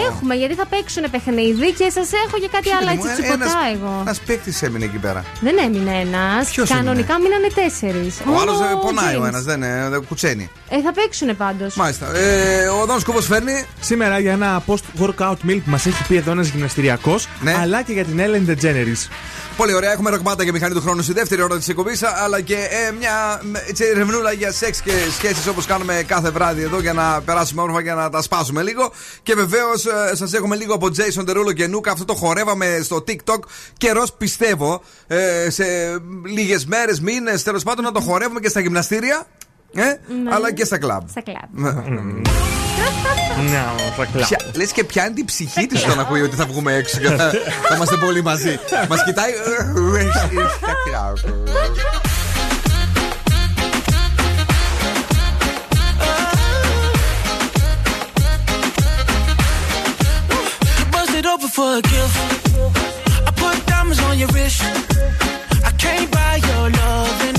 Έχουμε, 0.07 0.35
γιατί 0.35 0.53
θα 0.53 0.65
παίξουν 0.65 1.03
παιχνίδι 1.11 1.71
και 1.71 1.89
σας 1.89 2.09
έχω 2.27 2.37
και 2.39 2.47
κάτι 2.51 2.69
άλλο 2.79 2.89
έτσι 2.91 3.21
τσιποτά 3.21 3.59
εγώ. 3.73 3.97
Ένας 4.01 4.19
παίκτης 4.19 4.61
έμεινε 4.61 4.85
εκεί 4.85 4.97
πέρα. 4.97 5.23
Δεν 5.41 5.55
έμεινε 5.65 5.91
ένας. 5.99 6.49
Ποιος 6.49 6.69
Κανονικά 6.69 7.19
μείνανε 7.19 7.47
τέσσερις. 7.55 8.15
Ο 8.35 8.39
άλλος 8.41 8.57
πονάει 8.81 9.15
ο 9.15 9.25
ένας, 9.25 9.43
δεν 9.43 9.55
είναι, 9.57 9.87
δεν 9.89 10.05
κουτσένει. 10.07 10.49
Ε, 10.69 10.81
θα 10.81 10.93
παίξουν 10.93 11.37
πάντως. 11.37 11.75
Μάλιστα. 11.75 12.15
Ε, 12.15 12.67
ο 12.67 12.85
Δόν 12.85 12.99
Σκούφο 12.99 13.21
φέρνει. 13.21 13.65
Σήμερα 13.79 14.19
για 14.19 14.31
ένα 14.31 14.63
post-workout 14.67 15.31
meal 15.47 15.59
που 15.65 15.69
μας 15.69 15.85
έχει 15.85 16.03
πει 16.07 16.15
εδώ 16.15 16.31
ένας 16.31 16.47
γυμναστηριακός, 16.47 17.27
Ναι. 17.41 17.55
αλλά 17.61 17.81
και 17.81 17.93
για 17.93 18.03
την 18.05 18.19
Ellen 18.19 18.49
DeGeneres. 18.49 19.07
Πολύ 19.59 19.73
ωραία. 19.73 19.91
Έχουμε 19.91 20.09
ροκμάτα 20.09 20.43
και 20.43 20.51
μηχανή 20.51 20.73
του 20.73 20.81
χρόνου 20.81 21.01
στη 21.01 21.13
δεύτερη 21.13 21.41
ώρα 21.41 21.57
της 21.57 21.67
εκπομπής, 21.67 22.03
αλλά 22.03 22.41
και 22.41 22.55
ε, 22.55 22.91
μια 22.91 23.41
μ, 23.43 23.55
έτσι, 23.67 23.83
ερευνούλα 23.85 24.31
για 24.31 24.51
σεξ 24.51 24.81
και 24.81 24.91
σχέσεις 25.11 25.47
όπως 25.47 25.65
κάνουμε 25.65 26.03
κάθε 26.07 26.29
βράδυ 26.29 26.61
εδώ 26.61 26.79
για 26.79 26.93
να 26.93 27.21
περάσουμε 27.21 27.61
όμορφα 27.61 27.83
και 27.83 27.91
να 27.91 28.09
τα 28.09 28.21
σπάσουμε 28.21 28.61
λίγο. 28.61 28.91
Και 29.23 29.33
βεβαίως 29.33 29.85
ε, 29.85 30.15
σας 30.15 30.33
έχουμε 30.33 30.55
λίγο 30.55 30.73
από 30.73 30.87
Jason 30.87 31.29
Derulo 31.29 31.53
και 31.53 31.67
Νούκα. 31.67 31.91
Αυτό 31.91 32.05
το 32.05 32.13
χορεύαμε 32.13 32.79
στο 32.83 33.03
TikTok. 33.07 33.39
Καιρός 33.77 34.13
πιστεύω 34.13 34.81
ε, 35.07 35.49
σε 35.49 35.65
λίγες 36.25 36.65
μέρες, 36.65 36.99
μήνες 36.99 37.43
τέλος 37.43 37.63
πάντων 37.63 37.83
να 37.85 37.91
το 37.91 37.99
χορεύουμε 37.99 38.39
και 38.39 38.49
στα 38.49 38.59
γυμναστήρια. 38.59 39.25
Ε, 39.73 39.83
αλλά 40.33 40.53
και 40.53 40.65
στα 40.65 40.77
κλαμπ. 40.77 41.07
Στα 41.09 41.21
κλαμπ. 41.21 41.71
Ποια, 44.17 44.39
λες 44.53 44.71
και 44.71 44.83
πιάνει 44.83 45.13
την 45.13 45.25
ψυχή 45.25 45.67
της 45.67 45.83
όταν 45.85 45.99
ακούει 45.99 46.21
ότι 46.21 46.35
θα 46.35 46.45
βγούμε 46.45 46.73
έξω 46.73 46.97
και 46.99 47.07
θα, 47.07 47.31
θα 47.67 47.75
είμαστε 47.75 47.95
πολύ 47.95 48.23
μαζί. 48.23 48.59
Μας 48.89 49.03
κοιτάει. 49.03 49.31
«Ε, 49.31 50.07
στα 50.57 50.73
κλαμπ». 50.85 51.17
Bust 60.91 61.13
it 61.19 61.25
open 61.33 61.49
for 61.57 61.69
a 61.77 61.81
gift. 61.93 62.17
I 63.27 63.31
put 63.41 63.55
diamonds 63.65 63.99
on 64.07 64.17
your 64.21 64.29
wrist. 64.33 64.61
I 65.69 65.71
can't 65.83 66.09
buy 66.11 66.35
your 66.49 66.65
loving. 66.79 67.38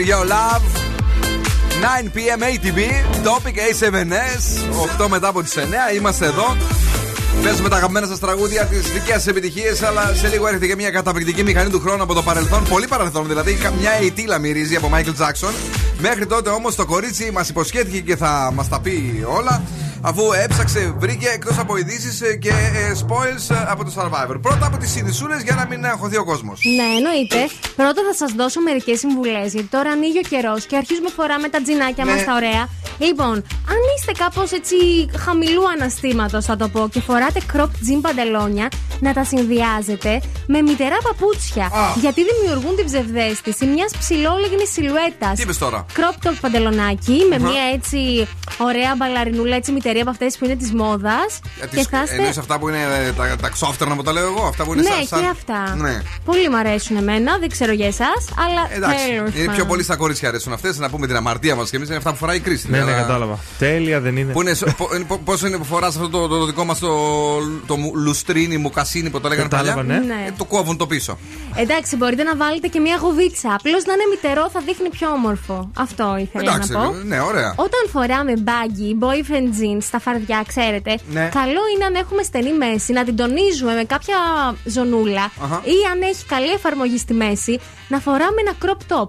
feel 0.00 0.08
your 0.08 0.26
love. 0.26 0.64
9 1.80 2.10
pm 2.14 2.42
ATV, 2.42 2.78
Topic 3.24 3.56
A7S. 3.68 4.42
8 5.02 5.08
μετά 5.08 5.28
από 5.28 5.42
τις 5.42 5.56
9 5.56 5.60
είμαστε 5.94 6.26
εδώ. 6.26 6.56
Παίζουμε 7.42 7.68
τα 7.68 7.76
αγαπημένα 7.76 8.06
σας 8.06 8.18
τραγούδια, 8.18 8.64
τις 8.64 8.92
δικές 8.92 9.14
σας 9.14 9.26
επιτυχίες, 9.26 9.82
αλλά 9.82 10.14
σε 10.14 10.28
λίγο 10.28 10.46
έρχεται 10.46 10.66
και 10.66 10.76
μια 10.76 10.90
καταπληκτική 10.90 11.42
μηχανή 11.42 11.70
του 11.70 11.80
χρόνου 11.80 12.02
από 12.02 12.14
το 12.14 12.22
παρελθόν. 12.22 12.64
Πολύ 12.64 12.86
παρελθόν 12.86 13.26
δηλαδή. 13.26 13.58
Μια 13.80 13.90
αιτήλα 14.02 14.38
μυρίζει 14.38 14.76
από 14.76 14.90
Michael 14.94 15.24
Jackson. 15.24 15.52
Μέχρι 15.98 16.26
τότε 16.26 16.50
όμως 16.50 16.74
το 16.74 16.86
κορίτσι 16.86 17.30
μας 17.32 17.48
υποσχέθηκε 17.48 18.00
και 18.00 18.16
θα 18.16 18.50
μας 18.54 18.68
τα 18.68 18.80
πει 18.80 19.24
όλα. 19.38 19.62
Αφού 20.02 20.22
έψαξε, 20.44 20.94
βρήκε 20.98 21.28
εκτός 21.28 21.58
από 21.58 21.76
ειδήσεις 21.76 22.20
και 22.40 22.48
ε, 22.48 22.92
spoils 23.06 23.54
ε, 23.54 23.64
από 23.68 23.84
το 23.84 23.92
Survivor. 23.96 24.36
Πρώτα 24.42 24.66
από 24.66 24.76
τις 24.76 24.96
ειδισούλε 24.96 25.36
για 25.42 25.54
να 25.54 25.66
μην 25.66 25.86
αγχωθεί 25.86 26.16
ο 26.16 26.24
κόσμος. 26.24 26.60
Ναι, 26.76 26.96
εννοείται. 26.96 27.48
Πρώτα 27.76 28.00
θα 28.08 28.14
σας 28.14 28.32
δώσω 28.32 28.60
μερικές 28.60 28.98
συμβουλές. 28.98 29.52
Γιατί 29.52 29.66
τώρα 29.68 29.90
ανοίγει 29.90 30.18
ο 30.18 30.28
καιρός 30.28 30.64
και 30.66 30.76
αρχίζουμε 30.76 31.08
φοράμε 31.16 31.48
τα 31.48 31.62
τζινάκια 31.62 32.04
Ναι. 32.04 32.10
μας 32.12 32.24
τα 32.24 32.34
ωραία. 32.34 32.68
Λοιπόν, 32.98 33.32
αν 33.72 33.78
είστε 33.96 34.12
κάπως 34.18 34.50
έτσι 34.52 34.76
χαμηλού 35.18 35.62
αναστήματος, 35.76 36.44
θα 36.44 36.56
το 36.56 36.68
πω, 36.68 36.88
και 36.92 37.00
φοράτε 37.00 37.40
crop 37.52 37.60
jean 37.86 37.98
παντελόνια, 38.00 38.68
να 39.00 39.12
τα 39.12 39.24
συνδυάζετε 39.24 40.20
με 40.46 40.62
μητερά 40.62 40.96
παπούτσια. 41.02 41.64
Α. 41.64 41.84
Γιατί 42.00 42.20
δημιουργούν 42.30 42.76
την 42.76 42.84
ψευδέστηση 42.84 43.66
μιας 43.66 43.92
ψηλόλεγνη 43.98 44.66
σιλουέτας. 44.66 45.34
Τι 45.36 45.42
είπες 45.42 45.58
τώρα; 45.58 45.86
Crop 45.96 46.26
top 46.28 46.34
παντελονάκι 46.40 47.26
με 47.28 47.34
Αχα. 47.36 47.44
μια 47.48 47.62
έτσι 47.74 48.28
ωραία 48.58 48.94
μπαλαρινούλα, 48.96 49.56
έτσι 49.56 49.72
μητερή 49.90 50.00
από 50.00 50.10
αυτές 50.10 50.36
που 50.38 50.44
είναι 50.44 50.56
της 50.56 50.72
μόδας. 50.72 51.40
Και 51.60 51.66
θα 51.90 52.02
είστε. 52.02 52.14
Εννοείς 52.16 52.38
αυτά 52.38 52.58
που 52.58 52.68
είναι 52.68 52.78
ε, 53.06 53.12
τα, 53.12 53.36
τα 53.40 53.48
ξόφτερνα 53.48 53.94
που 53.96 54.02
τα 54.02 54.12
λέω 54.12 54.26
εγώ, 54.26 54.46
αυτά 54.46 54.64
που 54.64 54.72
είναι 54.72 54.82
Ναι, 54.82 54.88
σαν. 54.88 55.06
σαν- 55.06 55.20
και 55.20 55.26
αυτά. 55.26 55.74
Ναι. 55.76 56.02
Πολύ 56.24 56.48
μου 56.50 56.56
αρέσουν 56.56 56.96
εμένα, 56.96 57.38
δεν 57.38 57.48
ξέρω 57.48 57.72
για 57.72 57.86
εσάς, 57.86 58.24
αλλά 58.46 58.68
Εντάξει, 58.76 59.04
τέλος 59.06 59.28
είναι 59.34 59.40
πιο 59.42 59.46
πάντων. 59.50 59.66
πολύ 59.66 59.82
στα 59.82 59.96
κορίτσια 59.96 60.28
αρέσουν 60.28 60.52
αυτές. 60.52 60.78
Να 60.78 60.90
πούμε 60.90 61.06
την 61.06 61.16
αμαρτία 61.16 61.54
μας 61.54 61.70
και 61.70 61.76
εμείς 61.76 61.88
είναι 61.88 61.96
αυτά 61.96 62.10
που 62.10 62.16
φοράει 62.16 62.36
η 62.36 62.40
Κρίστη. 62.40 62.70
Ναι, 62.70 62.78
ναι, 62.84 62.92
κατάλαβα. 62.92 63.38
Τέλεια 63.58 64.00
δεν 64.00 64.16
είναι. 64.16 64.32
Που 64.32 64.40
είναι, 64.40 64.54
πο- 64.76 64.90
είναι- 64.94 65.04
πο- 65.04 65.20
πόσο 65.24 65.46
είναι 65.46 65.56
που 65.56 65.64
φοράς 65.64 65.94
αυτό 65.96 66.08
το, 66.08 66.28
το, 66.28 66.38
το 66.38 66.44
δικό 66.46 66.64
μας 66.64 66.78
το, 66.78 66.88
το 67.66 67.76
μου- 67.76 67.94
λουστρίνι, 67.94 68.56
μουκασίνι 68.56 69.10
που 69.10 69.20
το 69.20 69.28
λέγανε 69.28 69.48
Κατάλαβα, 69.48 69.74
παλιά. 69.76 69.98
ναι. 69.98 70.04
Ναι. 70.14 70.24
Ε, 70.28 70.32
το 70.38 70.44
κόβουν 70.44 70.76
το 70.76 70.86
πίσω. 70.86 71.18
Εντάξει, 71.56 71.96
μπορείτε 71.96 72.22
να 72.22 72.36
βάλετε 72.36 72.66
και 72.66 72.80
μια 72.80 72.96
γοβίτσα. 73.00 73.54
Απλώς 73.54 73.84
να 73.84 73.92
είναι 73.92 74.02
μητερό 74.10 74.50
θα 74.52 74.60
δείχνει 74.66 74.88
πιο 74.88 75.08
όμορφο. 75.10 75.70
Αυτό 75.76 76.16
ήθελα 76.20 76.50
Εντάξει, 76.52 76.72
να 76.72 76.80
πω. 76.80 76.92
ναι, 77.06 77.20
ωραία. 77.20 77.52
Όταν 77.56 77.80
φοράμε 77.92 78.32
baggy, 78.44 79.04
boyfriend 79.04 79.48
jeans 79.58 79.79
στα 79.80 79.98
φαρδιά, 79.98 80.44
ξέρετε, 80.46 80.98
Ναι. 81.10 81.28
καλό 81.34 81.60
είναι 81.74 81.84
αν 81.84 81.94
έχουμε 81.94 82.22
στενή 82.22 82.52
μέση 82.52 82.92
να 82.92 83.04
την 83.04 83.16
τονίζουμε 83.16 83.74
με 83.74 83.84
κάποια 83.84 84.16
ζωνούλα 84.64 85.30
Αχα. 85.42 85.60
ή 85.64 85.76
αν 85.92 86.02
έχει 86.02 86.24
καλή 86.24 86.50
εφαρμογή 86.50 86.98
στη 86.98 87.14
μέση, 87.14 87.60
να 87.88 87.98
φοράμε 87.98 88.40
ένα 88.40 88.52
crop 88.64 88.94
top. 88.96 89.08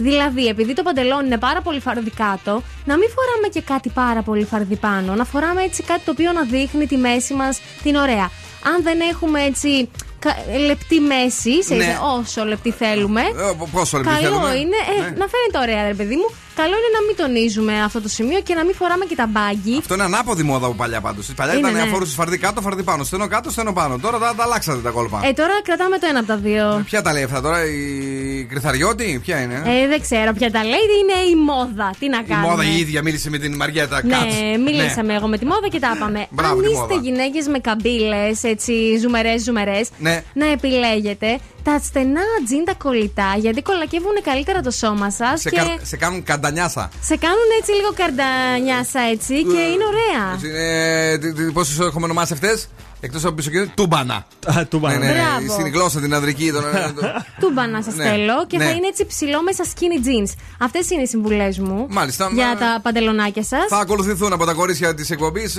Δηλαδή, 0.00 0.46
επειδή 0.46 0.72
το 0.74 0.82
παντελόνι 0.82 1.26
είναι 1.26 1.38
πάρα 1.38 1.60
πολύ 1.60 1.80
φαρδί 1.80 2.10
κάτω, 2.10 2.62
να 2.84 2.96
μην 2.96 3.08
φοράμε 3.08 3.48
και 3.52 3.60
κάτι 3.60 3.88
πάρα 3.88 4.22
πολύ 4.22 4.44
φαρδί 4.44 4.76
πάνω. 4.76 5.14
Να 5.14 5.24
φοράμε 5.24 5.62
έτσι 5.62 5.82
κάτι 5.82 6.00
το 6.04 6.10
οποίο 6.10 6.32
να 6.32 6.42
δείχνει 6.42 6.86
τη 6.86 6.96
μέση 6.96 7.34
μας 7.34 7.60
την 7.82 7.94
ωραία. 7.96 8.30
Αν 8.74 8.82
δεν 8.82 8.98
έχουμε 9.12 9.42
έτσι 9.42 9.88
κα- 10.18 10.36
λεπτή 10.66 11.00
μέση, 11.00 11.62
σε 11.64 11.74
Ναι. 11.74 11.98
όσο 12.18 12.44
λεπτή 12.44 12.70
θέλουμε. 12.70 13.20
Ε, 13.20 13.52
πο- 13.58 13.68
πόσο 13.72 13.96
λεπτή 13.96 14.12
Καλό 14.12 14.22
θέλουμε; 14.26 14.54
είναι 14.54 14.76
ε, 14.96 15.00
Ναι. 15.00 15.06
να 15.06 15.26
φαίνεται 15.32 15.58
ωραία, 15.62 15.86
ρε 15.88 15.94
παιδί 15.94 16.14
μου. 16.16 16.28
Καλό 16.60 16.74
είναι 16.80 16.90
να 16.98 17.02
μην 17.06 17.14
τονίζουμε 17.22 17.82
αυτό 17.82 17.98
το 18.02 18.08
σημείο 18.08 18.40
και 18.40 18.54
να 18.54 18.64
μην 18.64 18.74
φοράμε 18.74 19.04
και 19.04 19.14
τα 19.14 19.26
μπάγκι. 19.26 19.76
Αυτό 19.78 19.94
είναι 19.94 20.02
ανάποδη 20.02 20.42
μόδα 20.42 20.66
από 20.66 20.74
παλιά 20.74 21.00
πάντως. 21.00 21.26
Παλιά 21.36 21.52
Είναι, 21.54 21.68
ήταν 21.68 21.72
ναι. 21.80 21.88
αφόρουσε 21.88 22.14
φαρδί 22.14 22.38
κάτω, 22.38 22.60
φαρδί 22.60 22.82
πάνω. 22.82 23.04
Στενό 23.04 23.26
κάτω, 23.28 23.50
στενό 23.50 23.72
πάνω. 23.72 23.98
Τώρα 23.98 24.18
τα, 24.18 24.34
τα 24.36 24.42
αλλάξατε 24.42 24.78
τα 24.80 24.90
κόλπα. 24.90 25.20
Ε, 25.24 25.32
τώρα 25.32 25.54
κρατάμε 25.62 25.98
το 25.98 26.06
ένα 26.10 26.18
από 26.18 26.28
τα 26.28 26.36
δύο. 26.36 26.82
Ποια 26.84 27.02
τα 27.02 27.12
λέει 27.12 27.22
αυτά 27.22 27.40
τώρα, 27.40 27.58
η 27.64 28.44
Κρυθαριώτη, 28.50 29.20
ποια 29.24 29.40
είναι; 29.42 29.54
Ε, 29.54 29.86
δεν 29.88 30.00
ξέρω 30.00 30.32
ποια 30.32 30.50
τα 30.50 30.62
λέει, 30.64 30.86
είναι 31.00 31.28
η 31.30 31.34
μόδα. 31.48 31.94
Τι 31.98 32.08
να 32.08 32.18
η 32.18 32.22
κάνουμε; 32.28 32.48
μόδα 32.48 32.64
η 32.64 32.78
ίδια 32.78 33.02
μίλησε 33.02 33.30
με 33.30 33.38
την 33.38 33.56
Μαριέτα 33.56 34.02
Κάτς. 34.08 34.24
Ναι, 34.40 34.56
μιλήσαμε 34.58 35.14
εγώ 35.14 35.26
με 35.28 35.38
τη 35.38 35.44
μόδα 35.44 35.68
και 35.70 35.78
τα 35.78 35.92
είπαμε. 35.96 36.26
Μπράβο, 36.30 36.52
Αν 36.54 36.60
τη 36.62 36.70
είστε 36.70 36.80
μόδα. 36.80 37.00
γυναίκες 37.02 37.46
με 37.46 37.58
καμπύλες, 37.58 38.42
έτσι 38.42 38.72
ζουμερές, 39.02 39.42
ζουμερές, 39.42 39.88
Ναι. 39.98 40.22
να 40.34 40.46
επιλέγετε 40.50 41.38
τα 41.62 41.78
στενά 41.84 42.20
τζιν 42.44 42.64
τα 42.64 42.74
κολλητά, 42.74 43.34
γιατί 43.38 43.62
κολακεύουν 43.62 44.12
καλύτερα 44.24 44.60
το 44.60 44.70
σώμα 44.70 45.10
σας 45.10 45.40
Σε, 45.40 45.50
και 45.50 45.56
κα- 45.56 45.78
σε 45.82 45.96
κάνουν 45.96 46.22
καντανιάσα. 46.48 46.88
σε 47.02 47.16
κάνουν 47.16 47.48
έτσι 47.60 47.72
λίγο 47.72 47.90
καρντανιάσα 47.96 49.00
έτσι 49.12 49.34
και 49.44 49.58
είναι 49.72 49.84
ωραία. 49.92 50.24
Ε, 50.62 51.18
Πόσες 51.52 51.78
έχουμε 51.78 52.04
ονομάσει 52.04 52.32
αυτές, 52.32 52.68
εκτός 53.00 53.24
από 53.24 53.34
πίσω 53.34 53.50
και 53.50 53.66
τούμπανα. 53.74 54.26
τούμπανα. 54.68 54.98
Ναι, 54.98 55.06
ναι, 55.06 55.12
ναι, 55.12 55.20
Μπράβο. 55.20 55.52
στην 55.52 55.72
γλώσσα 55.72 56.00
την 56.00 56.14
ανδρική. 56.14 56.50
Τον, 56.52 56.62
τον- 56.62 57.24
Τούμπα 57.40 57.66
να 57.66 57.82
σας 57.82 57.94
Ναι. 57.94 58.04
θέλω 58.04 58.46
και 58.46 58.56
Ναι. 58.58 58.64
θα 58.64 58.70
είναι 58.70 58.86
έτσι 58.86 59.06
ψηλό 59.06 59.42
μέσα 59.42 59.64
skinny 59.64 60.06
jeans. 60.06 60.32
Αυτές 60.58 60.90
είναι 60.90 61.02
οι 61.02 61.06
συμβουλές 61.06 61.58
μου 61.58 61.86
Μάλιστα, 61.90 62.30
για 62.34 62.46
μα- 62.46 62.56
τα 62.56 62.80
παντελονάκια 62.82 63.42
σας. 63.44 63.66
θα 63.68 63.76
ακολουθηθούν 63.78 64.32
από 64.32 64.44
τα 64.44 64.52
κορίτσια 64.52 64.94
της 64.94 65.10
εκπομπής. 65.10 65.56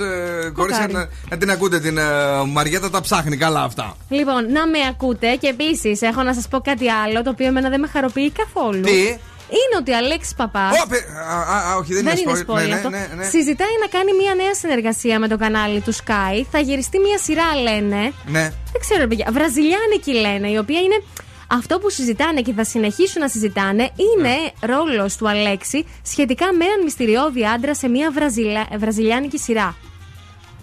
κορίτσια 0.54 0.86
να, 0.90 1.08
να 1.30 1.36
την 1.36 1.50
ακούτε 1.50 1.80
την 1.80 1.98
ε, 1.98 2.02
Μαριέτα, 2.46 2.90
τα 2.90 3.00
ψάχνει 3.00 3.36
καλά 3.36 3.62
αυτά. 3.62 3.96
Λοιπόν, 4.08 4.52
να 4.52 4.66
με 4.66 4.78
ακούτε 4.88 5.34
και 5.34 5.46
επίσης 5.48 6.02
έχω 6.02 6.22
να 6.22 6.34
σας 6.34 6.48
πω 6.48 6.60
κάτι 6.60 6.90
άλλο 6.90 7.22
το 7.22 7.30
οποίο 7.30 7.46
εμένα 7.46 7.68
δεν 7.68 7.80
με 7.80 7.86
χαροποιεί 7.86 8.30
καθόλου. 8.30 8.80
Τι; 8.80 9.16
Είναι 9.58 9.74
ότι 9.80 9.90
ο 9.92 9.96
Αλέξης 9.96 10.34
Παπά. 10.34 10.68
Ω, 10.68 10.86
παι- 10.88 11.08
α, 11.30 11.54
α, 11.54 11.70
α, 11.72 11.76
όχι, 11.76 11.94
δεν, 11.94 12.04
Δεν 12.04 12.16
είναι 12.16 12.30
είναι 12.30 12.44
spoil. 12.46 12.50
spoiler 12.52 12.58
Ναι, 12.60 12.66
ναι, 12.66 12.74
αυτό. 12.74 12.88
ναι, 12.90 13.08
ναι. 13.16 13.24
Συζητάει 13.24 13.74
να 13.80 13.86
κάνει 13.98 14.12
μια 14.20 14.34
νέα 14.34 14.54
συνεργασία 14.54 15.18
με 15.18 15.28
το 15.28 15.36
κανάλι 15.38 15.80
του 15.80 15.94
Sky. 15.94 16.42
Θα 16.50 16.58
γυριστεί 16.58 16.98
μια 16.98 17.18
σειρά, 17.18 17.54
λένε. 17.62 18.12
Ναι. 18.26 18.42
Δεν 18.72 18.80
ξέρω, 18.80 19.06
παιδιά. 19.06 19.26
Βραζιλιάνικη 19.32 20.12
λένε, 20.12 20.50
η 20.50 20.56
οποία 20.56 20.80
είναι. 20.80 21.02
Αυτό 21.52 21.78
που 21.78 21.90
συζητάνε 21.90 22.40
και 22.40 22.52
θα 22.52 22.64
συνεχίσουν 22.64 23.20
να 23.22 23.28
συζητάνε 23.28 23.82
είναι 23.82 24.28
Ναι. 24.28 24.74
ρόλος 24.74 25.16
του 25.16 25.28
Αλέξη 25.28 25.86
σχετικά 26.02 26.46
με 26.54 26.64
έναν 26.64 26.82
μυστηριώδη 26.84 27.46
άντρα 27.46 27.74
σε 27.74 27.88
μια 27.88 28.10
βραζιλα... 28.10 28.66
βραζιλιάνικη 28.78 29.38
σειρά. 29.38 29.76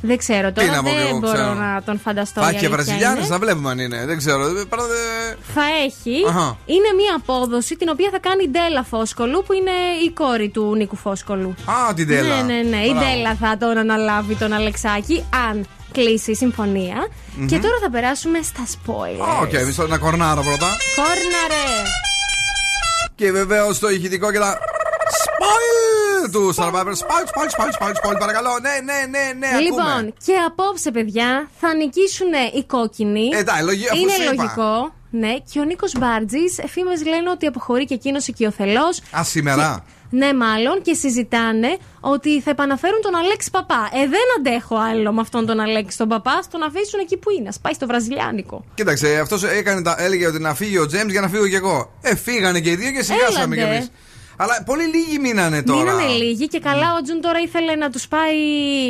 Δεν 0.02 0.18
ξέρω 0.18 0.52
τώρα, 0.52 0.68
να 0.76 0.84
πω 0.84 0.90
κι 0.90 0.96
δεν 0.96 1.08
εγώ, 1.08 1.18
μπορώ 1.18 1.34
ξέρω. 1.34 1.54
να 1.54 1.82
τον 1.86 2.00
φανταστώ. 2.00 2.42
Θα 2.42 2.48
η 2.48 2.50
έχει 2.50 2.60
και 2.60 2.66
αλήθεια 2.66 2.84
Βραζιλιάνες, 2.86 3.20
είναι. 3.26 3.34
να 3.34 3.40
βλέπουμε 3.40 3.70
αν 3.70 3.80
είναι. 3.80 4.06
Δεν 4.06 4.18
ξέρω. 4.18 4.54
δεν- 4.54 4.68
παρά 4.68 4.84
δεν- 4.88 5.38
Θα 5.56 5.62
έχει. 5.86 6.16
Αχα. 6.28 6.58
Είναι 6.66 6.90
μια 7.02 7.14
απόδοση 7.16 7.76
την 7.76 7.90
οποία 7.92 8.10
θα 8.12 8.20
κάνει 8.20 8.44
η 8.44 8.50
Ντέλα 8.50 8.84
Φόσκολου, 8.84 9.44
που 9.46 9.54
είναι 9.54 9.72
η 10.08 10.12
κόρη 10.12 10.50
του 10.50 10.76
Νίκου 10.76 10.96
Φόσκολου. 10.96 11.56
Α, 11.66 11.94
την 11.94 12.08
Ντέλα. 12.08 12.36
Ναι, 12.44 12.54
ναι, 12.54 12.62
ναι. 12.70 12.78
Η 12.86 12.92
Μπράβο. 12.94 13.00
Ντέλα 13.06 13.36
θα 13.36 13.58
τον 13.58 13.78
αναλάβει 13.78 14.36
τον 14.36 14.54
Αλεξάκη, 14.54 15.24
αν 15.50 15.66
κλείσει 15.92 16.32
η 16.32 16.36
συμφωνία. 16.36 17.08
Και 17.48 17.58
τώρα 17.60 17.76
θα 17.84 17.90
περάσουμε 17.90 18.40
στα 18.42 18.64
spoilers. 18.74 19.42
Ok, 19.44 19.54
εμείς 19.54 19.78
ένα 19.80 19.98
κορνάρο 19.98 20.42
πρώτα. 20.42 20.68
Κόρναρε! 20.96 21.68
Και 23.16 23.32
βεβαίως 23.32 23.80
το 23.80 23.90
ηχητικό 23.90 24.32
και 24.32 24.40
τα. 24.40 24.58
Spoil 25.26 26.30
του 26.32 26.54
Survivor. 26.58 26.94
Spoil, 27.04 27.26
spoil, 27.32 27.50
spoil, 27.56 27.72
spoil, 27.80 27.94
spoil, 28.02 28.16
παρακαλώ. 28.20 28.50
Ναι, 28.62 28.76
ναι, 28.94 29.00
ναι, 29.20 29.48
ναι, 29.48 29.60
Λοιπόν, 29.60 29.80
ακούμε. 29.88 30.14
και 30.26 30.34
απόψε, 30.48 30.92
παιδιά, 30.92 31.50
θα 31.60 31.76
νικήσουν 31.76 32.28
οι 32.58 32.64
κόκκινοι. 32.64 33.30
Ε, 33.34 33.38
εντάξει, 33.38 33.64
λογι- 33.64 33.90
αφού 33.92 34.02
Είναι 34.02 34.12
σου 34.12 34.22
είπα. 34.22 34.34
λογικό. 34.34 34.96
Ναι, 35.10 35.34
και 35.52 35.60
ο 35.60 35.64
Νίκος 35.64 35.92
Μπάρτζης, 36.00 36.58
οι 36.58 36.70
φήμες 36.70 37.06
λένε 37.06 37.30
ότι 37.30 37.46
αποχωρεί 37.46 37.86
και 37.86 37.94
εκείνος 37.94 38.28
οικειοθελώς. 38.28 38.86
Α, 39.18 39.24
σήμερα. 39.24 39.84
Ναι, 40.10 40.34
μάλλον 40.34 40.82
και 40.82 40.94
συζητάνε 40.94 41.78
ότι 42.00 42.42
θα 42.42 42.50
επαναφέρουν 42.50 43.02
τον 43.02 43.16
Αλέξη 43.16 43.50
Παπά. 43.52 43.90
Ε, 43.94 43.98
δεν 44.00 44.22
αντέχω 44.38 44.76
άλλο 44.78 45.12
με 45.12 45.22
αυτόν 45.22 45.46
τον 45.46 45.60
Αλέξη 45.60 45.98
τον 45.98 46.08
Παπά, 46.08 46.42
στον 46.42 46.64
αφήσουν 46.64 47.00
εκεί 47.00 47.18
που 47.18 47.30
είναι. 47.32 47.50
Α 47.50 47.60
πάει 47.62 47.74
στο 47.74 47.86
Βραζιλιάνικο. 47.88 48.66
Κοίταξε, 48.74 49.20
αυτός 49.22 49.44
έλεγε 49.98 50.28
ότι 50.28 50.40
να 50.40 50.54
φύγει 50.56 50.78
ο 50.78 50.86
Τζέμ 50.86 51.10
για 51.10 51.22
να 51.22 51.28
φύγω 51.30 51.48
κι 51.48 51.56
εγώ. 51.56 51.92
Ε, 52.02 52.16
φύγανε 52.16 52.60
και 52.60 52.70
οι 52.70 52.76
δύο 52.76 52.92
και 52.92 53.04
σιγάσαμε 53.04 53.56
κι 53.56 53.62
Έλαντε. 53.62 53.76
εμείς. 53.76 53.92
Αλλά 54.40 54.64
πολύ 54.66 54.84
λίγοι 54.84 55.20
μείνανε 55.20 55.64
τώρα. 55.64 55.80
Μείνανε 55.94 56.08
λίγοι 56.08 56.48
και 56.48 56.60
καλά 56.60 56.94
ο 57.00 57.02
Τζουν 57.02 57.22
τώρα 57.22 57.40
ήθελε 57.40 57.76
να 57.76 57.90
τους 57.90 58.08
πάει 58.08 58.36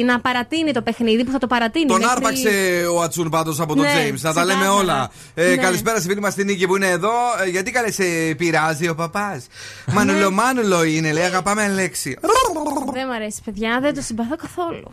να 0.05 0.19
παρατείνει 0.19 0.71
το 0.71 0.81
παιχνίδι 0.81 1.23
που 1.23 1.31
θα 1.31 1.37
το 1.37 1.47
παρατείνει. 1.47 1.85
Τον 1.85 1.97
μέχρι- 1.99 2.15
άρπαξε 2.15 2.49
ο 2.93 3.01
Ατσούν 3.01 3.29
πάντως 3.29 3.59
από 3.59 3.75
τον 3.75 3.83
Ναι, 3.85 4.09
James. 4.09 4.19
Να 4.21 4.33
τα 4.33 4.45
λέμε 4.45 4.59
ξεκάθαρα. 4.59 4.81
όλα. 4.81 5.11
Ε, 5.33 5.47
Ναι. 5.49 5.55
Καλησπέρα 5.55 5.97
στη 5.99 6.07
φίλη 6.07 6.19
μας 6.21 6.33
την 6.33 6.45
Νίκη 6.45 6.67
που 6.67 6.75
είναι 6.75 6.87
εδώ. 6.89 7.11
Ε, 7.45 7.49
γιατί 7.49 7.71
καλέ 7.71 7.91
σε 7.91 8.03
πειράζει 8.37 8.89
ο 8.89 8.95
παπάς; 8.95 9.47
Μανουλο 9.91 10.31
Μάνουλο 10.31 10.83
είναι, 10.83 11.11
λέει. 11.11 11.23
Αγαπάμε 11.23 11.63
Αλέξη. 11.63 12.17
Δεν 12.93 13.07
μ' 13.07 13.11
αρέσει, 13.11 13.41
παιδιά, 13.45 13.79
δεν 13.81 13.95
το 13.95 14.01
συμπαθώ 14.01 14.35
καθόλου. 14.35 14.91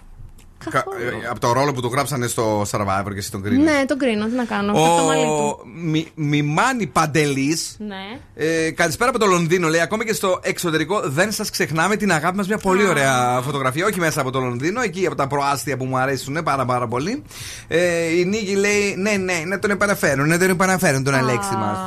Κα- 0.70 0.84
ε, 1.24 1.28
Από 1.30 1.40
το 1.40 1.52
ρόλο 1.52 1.72
που 1.72 1.80
του 1.80 1.88
γράψανε 1.92 2.26
στο 2.26 2.62
Survivor 2.70 3.12
και 3.12 3.18
εσύ 3.18 3.30
τον 3.30 3.42
κρίνεις; 3.42 3.64
Ναι, 3.64 3.84
τον 3.86 3.98
κρίνω, 3.98 4.26
τι 4.26 4.34
να 4.34 4.44
κάνω. 4.44 4.72
Ο... 4.72 4.96
Το 4.98 5.04
μαλλί 5.04 5.24
του. 5.24 5.58
Ο 5.60 5.62
Μι- 5.74 6.08
Μιμάνι 6.14 6.86
Παντελής. 6.86 7.76
Ναι. 7.78 8.18
Ε, 8.34 8.70
καλησπέρα 8.70 9.10
από 9.10 9.18
το 9.18 9.26
Λονδίνο. 9.26 9.68
Λέει 9.68 9.80
ακόμα 9.80 10.04
και 10.04 10.12
στο 10.12 10.38
εξωτερικό 10.42 11.00
δεν 11.04 11.32
σας 11.32 11.50
ξεχνάμε 11.50 11.96
την 11.96 12.12
αγάπη 12.12 12.36
μας. 12.36 12.46
Μια 12.46 12.58
πολύ 12.58 12.88
ωραία 12.88 13.40
φωτογραφία. 13.44 13.86
Όχι 13.86 14.00
μέσα 14.00 14.20
από 14.20 14.30
το 14.30 14.40
Λονδίνο, 14.40 14.80
εκεί 14.80 15.06
από 15.06 15.14
τα 15.14 15.26
προάστια 15.26 15.76
που 15.76 15.84
μου 15.84 15.98
αρέσουν 15.98 16.40
πάρα 16.44 16.64
πάρα 16.64 16.88
πολύ. 16.88 17.22
Ε, 17.68 18.04
η 18.18 18.24
Νίκη 18.24 18.54
λέει 18.56 18.94
ναι, 18.98 19.10
ναι, 19.10 19.42
να 19.46 19.58
τον 19.58 19.70
επαναφέρουν, 19.70 20.28
να 20.28 20.38
τον 20.38 20.50
επαναφέρουν 20.50 21.04
τον 21.04 21.14
Αλέξη 21.14 21.54
μας. 21.58 21.78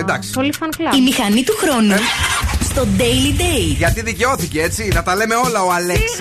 Εντάξει. 0.00 0.30
Πολύ 0.32 0.52
fan 0.60 0.64
club. 0.66 0.96
Η 0.96 1.00
μηχανή 1.00 1.42
του 1.42 1.54
χρόνου 1.56 1.94
στο 2.62 2.86
Daily 2.98 3.40
Date. 3.40 3.76
Γιατί 3.76 4.02
δικαιώθηκε 4.02 4.62
έτσι, 4.62 4.90
να 4.94 5.02
τα 5.02 5.16
λέμε 5.16 5.34
όλα 5.34 5.62
ο 5.62 5.72
Αλέξης. 5.72 6.18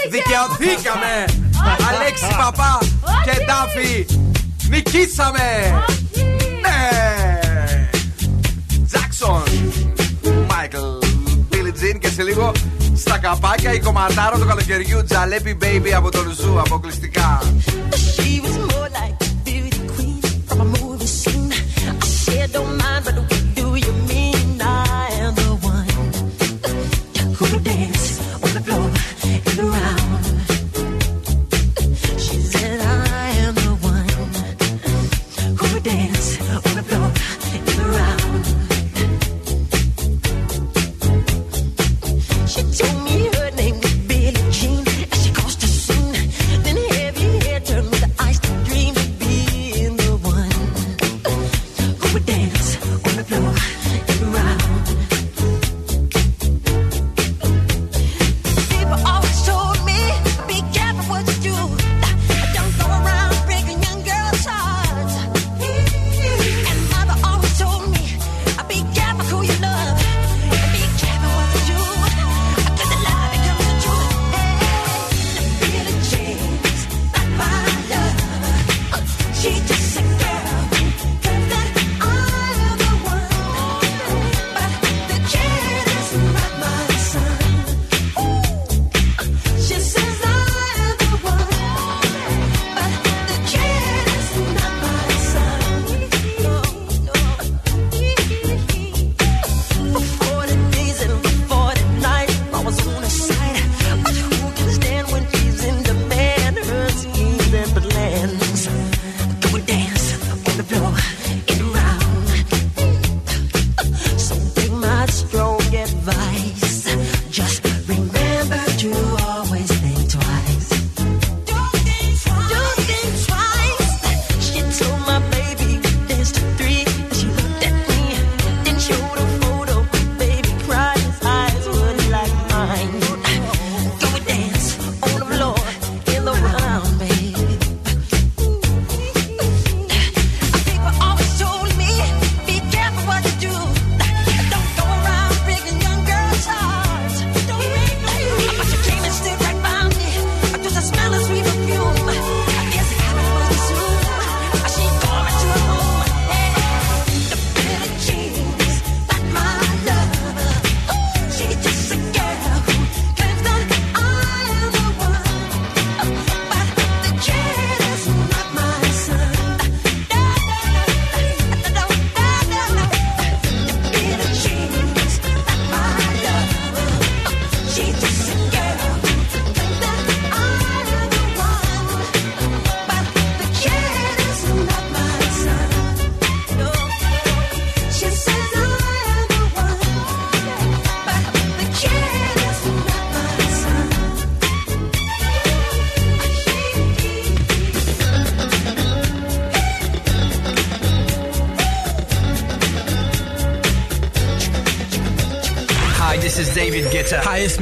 Σιγά 0.00 0.46
που 0.48 0.56
Δικαιωθήκαμε! 0.56 1.24
Αλέξη 1.88 2.36
Παπά 2.38 2.78
και 3.24 3.44
Ντάφη! 3.44 4.06
Νικήσαμε! 4.68 5.72
Ναι! 6.60 7.38
Jackson! 8.86 9.42
Michael 10.48 10.76
Billie 11.48 11.72
Jean 11.72 11.98
και 11.98 12.08
σε 12.08 12.22
λίγο 12.22 12.52
στα 12.96 13.18
καπάκια 13.18 13.72
η 13.72 13.80
κομματάρα 13.80 14.38
του 14.38 14.46
καλοκαιριού 14.46 15.04
Jalebi 15.04 15.58
Baby 15.62 15.90
από 15.96 16.10
τον 16.10 16.34
Zoo 16.40 16.60
αποκλειστικά. 16.60 17.42
She 18.16 18.40
was 18.44 18.56
more 18.72 18.88
like 19.00 19.16
a 19.26 19.30
beauty 19.44 19.80
queen 19.94 20.20
from 20.46 20.60
a 20.60 20.68
movie 20.78 21.10
scene. 21.20 21.52
I 22.02 22.06
said, 22.06 22.52
don't 22.52 22.76
mind, 22.82 23.02
but 23.04 23.29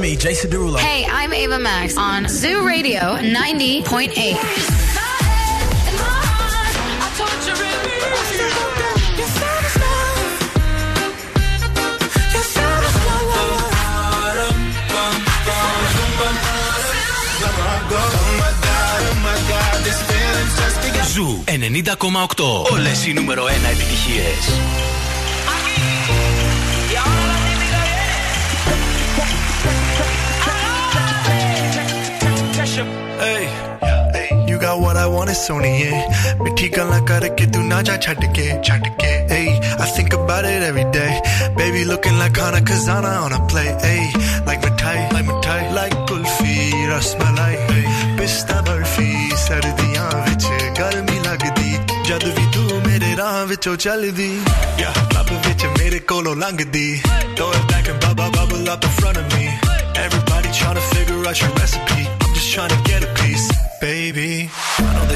me, 0.09 0.17
Jason 0.17 0.51
Derulo. 0.51 0.79
Hey, 0.79 1.05
I'm 1.07 1.33
Ava 1.33 1.59
Max 1.59 1.97
on 1.97 2.29
Zoo 2.29 2.65
Radio 2.67 3.01
90.8. 3.21 4.37
Ζου 21.15 21.45
90,8. 21.47 22.73
Όλες 22.73 23.07
οι 23.07 23.13
νούμερο 23.13 23.45
1 23.45 23.49
επιτυχίες. 23.71 24.88
got 34.68 34.80
what 34.80 34.98
I 34.98 35.08
want, 35.08 35.30
it's 35.30 35.48
Sony, 35.48 35.72
yeah. 35.84 36.34
ਮਿੱਠੀ 36.44 36.70
ਗੱਲਾਂ 36.78 37.00
ਕਰਕੇ 37.08 37.46
ਤੂੰ 37.54 37.68
ਨਾ 37.68 37.82
ਜਾ 37.88 37.96
ਛੱਡ 38.06 38.26
ਕੇ 38.36 38.50
ਛੱਡ 38.64 38.88
ਕੇ 39.02 39.12
hey 39.32 39.48
I 39.84 39.88
think 39.96 40.14
about 40.18 40.46
it 40.50 40.64
every 40.70 40.86
day 40.96 41.12
baby 41.60 41.84
looking 41.92 42.18
like 42.22 42.38
Hana 42.44 42.60
Kazana 42.70 43.12
on 43.26 43.36
a 43.38 43.42
play 43.52 43.70
hey 43.86 44.02
like 44.48 44.62
mithai 44.66 44.96
like 45.16 45.28
mithai 45.30 45.62
like 45.78 45.96
kulfi 46.10 46.56
rasmalai 46.92 47.54
hey 47.70 47.84
pista 48.20 48.58
barfi 48.70 49.10
ਸਰਦੀਆਂ 49.46 50.10
ਵਿੱਚ 50.28 50.46
ਗਰਮੀ 50.80 51.20
ਲੱਗਦੀ 51.28 51.78
ਜਦ 52.10 52.24
ਵੀ 52.38 52.46
ਤੂੰ 52.54 52.82
ਮੇਰੇ 52.88 53.16
ਰਾਹ 53.18 53.46
ਵਿੱਚੋਂ 53.46 53.76
ਚੱਲਦੀ 53.86 54.32
yeah 54.82 55.02
ਲੱਭ 55.16 55.32
ਵਿੱਚ 55.48 55.66
ਮੇਰੇ 55.80 56.00
ਕੋਲੋਂ 56.00 56.36
ਲੰਘਦੀ 56.36 57.02
throw 57.38 57.52
it 57.58 57.66
back 57.72 57.92
and 57.94 58.00
bubble 58.06 58.32
bubble 58.38 58.72
up 58.76 58.88
in 58.90 58.96
front 59.00 59.20
of 59.24 59.26
me 59.36 59.46
everybody 60.06 60.50
trying 60.60 60.80
to 60.82 60.86
figure 60.94 61.20
out 61.30 61.44
your 61.44 61.52
recipe 61.62 62.02
I'm 62.24 62.34
just 62.40 62.50
trying 62.56 62.74
to 62.76 62.82
get 62.90 63.02
a 63.04 63.14
piece 63.14 63.14
baby 63.14 63.17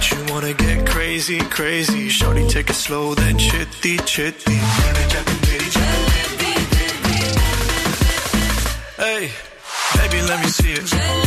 that 0.03 0.11
you 0.11 0.35
wanna 0.35 0.53
get 0.53 0.85
crazy 0.85 1.39
crazy 1.39 2.09
shorty 2.09 2.45
take 2.49 2.71
it 2.71 2.75
slow 2.75 3.15
then 3.15 3.39
chitty 3.39 3.99
chitty 3.99 4.59
Hey, 8.97 9.31
baby, 9.97 10.23
let 10.23 10.41
me 10.41 10.49
see 10.49 10.73
it. 10.73 11.22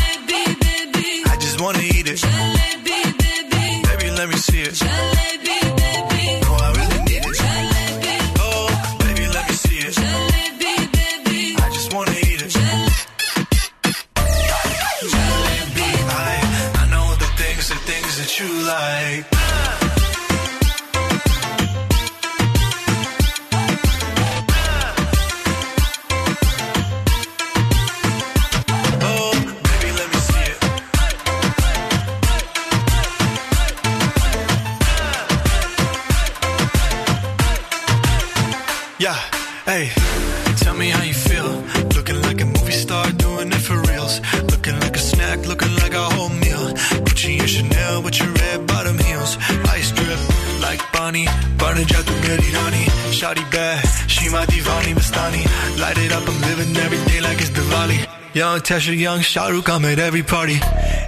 Natasha 58.65 58.95
Young, 58.95 59.19
Shahrukh, 59.19 59.69
I'm 59.69 59.85
at 59.85 59.99
every 59.99 60.23
party. 60.23 60.57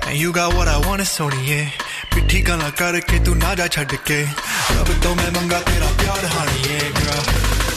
And 0.05 0.15
you 0.15 0.31
got 0.31 0.53
what 0.53 0.67
I 0.67 0.77
want, 0.85 1.01
it's 1.01 1.17
Sony, 1.17 1.41
yeah. 1.41 1.65
पिट्ठी 2.13 2.39
गला 2.45 2.69
करके 2.77 3.17
तू 3.25 3.33
ना 3.33 3.53
जा 3.57 3.67
छड़ 3.73 3.97
के 4.05 4.19
रब 4.77 4.89
तो 5.03 5.09
मैं 5.17 5.29
मंगा 5.33 5.59
तेरा 5.65 5.89
प्यार 5.97 6.23
honey, 6.37 6.61
yeah, 6.69 6.87
girl. 7.01 7.23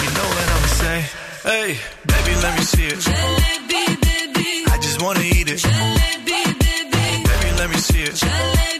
You 0.04 0.10
know 0.16 0.28
what 0.36 0.48
I'm 0.56 0.66
saying 0.80 1.06
hey 1.48 1.70
baby 2.12 2.32
let 2.44 2.52
me 2.58 2.64
see 2.72 2.88
it. 2.92 2.98
Jalebi, 3.08 3.84
baby. 4.04 4.48
I 4.68 4.76
just 4.84 5.00
wanna 5.00 5.24
eat 5.24 5.48
it. 5.48 5.58
Jalebi, 5.64 6.40
baby. 6.60 7.04
Baby 7.30 7.50
let 7.60 7.68
me 7.72 7.78
see 7.88 8.02
it. 8.02 8.14
Jalebi, 8.20 8.79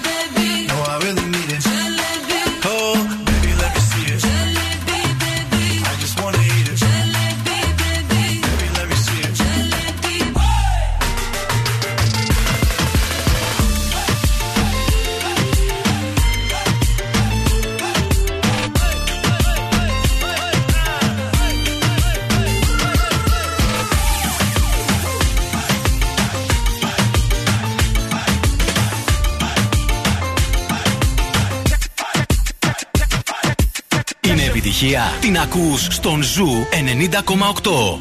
επιτυχία. 34.81 35.17
Την 35.21 35.37
ακούς 35.37 35.87
στον 35.91 36.23
Ζου 36.23 36.67
90,8. 36.71 37.99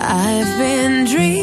I've 0.00 0.52
been 0.58 1.04
dreaming 1.12 1.37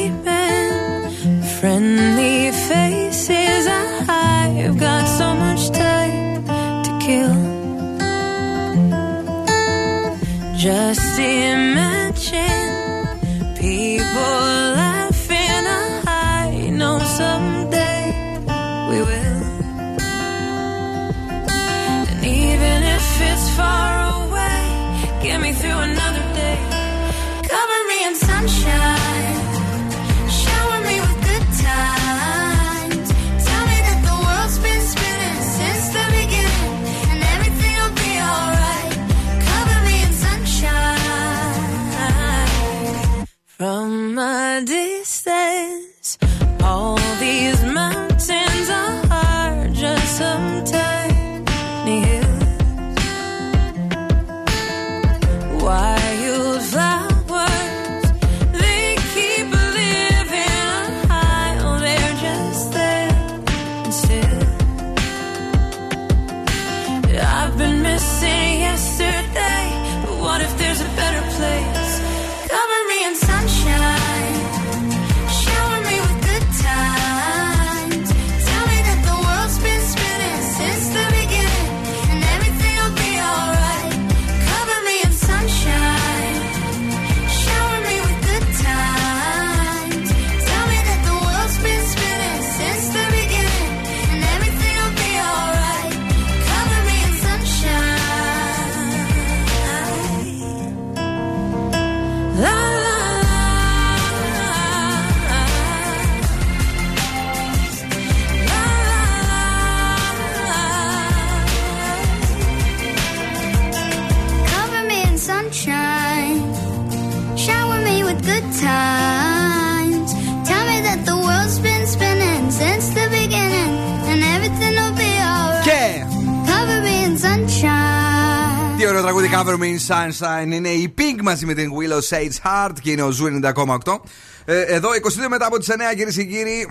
Sunshine 129.87 130.51
είναι 130.51 130.69
η 130.69 130.93
Pink 130.97 131.21
μαζί 131.21 131.45
με 131.45 131.53
την 131.53 131.71
Willow 131.71 132.15
Sage 132.15 132.47
Hart 132.47 132.73
και 132.81 132.91
είναι 132.91 133.01
ο 133.01 133.11
Zoo 133.11 133.25
90,8. 133.43 133.99
Ε, 134.45 134.61
εδώ 134.61 134.89
22 134.89 135.27
μετά 135.29 135.45
από 135.45 135.57
τις 135.57 135.67
9 135.69 135.73
κυρίες 135.95 136.15
και 136.15 136.23
κύριοι. 136.23 136.67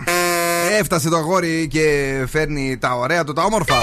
Έφτασε 0.79 1.09
το 1.09 1.15
αγόρι 1.15 1.67
και 1.67 2.13
φέρνει 2.29 2.77
τα 2.77 2.95
ωραία 2.95 3.23
του, 3.23 3.33
τα 3.33 3.43
όμορφα. 3.43 3.75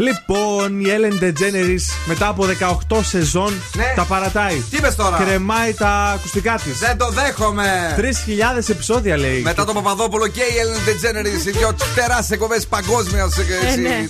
Λοιπόν, 0.00 0.80
η 0.80 0.84
Ellen 0.86 1.24
DeGeneres 1.24 2.06
μετά 2.06 2.28
από 2.28 2.46
18 2.88 3.00
σεζόν 3.02 3.52
τα 3.94 4.04
παρατάει. 4.04 4.54
Ναι. 4.54 4.62
Τι 4.70 4.76
είπες 4.76 4.94
τώρα; 4.94 5.16
Κρεμάει 5.16 5.74
τα 5.74 5.88
ακουστικά 5.88 6.60
της. 6.64 6.78
Δεν 6.78 6.96
το 6.96 7.10
δέχομαι. 7.10 7.94
3.000 7.98 8.68
επεισόδια 8.68 9.16
λέει. 9.16 9.40
Μετά 9.40 9.64
τον 9.64 9.74
Παπαδόπουλο 9.74 10.28
και 10.28 10.40
η 10.40 10.52
Ellen 10.62 10.88
DeGeneres, 10.88 11.46
οι 11.46 11.50
δυο 11.50 11.74
τεράστιες 11.94 12.30
εκπομπές 12.30 12.66
παγκόσμιας. 12.66 13.38
Ε, 13.38 13.76
ναι. 13.76 14.06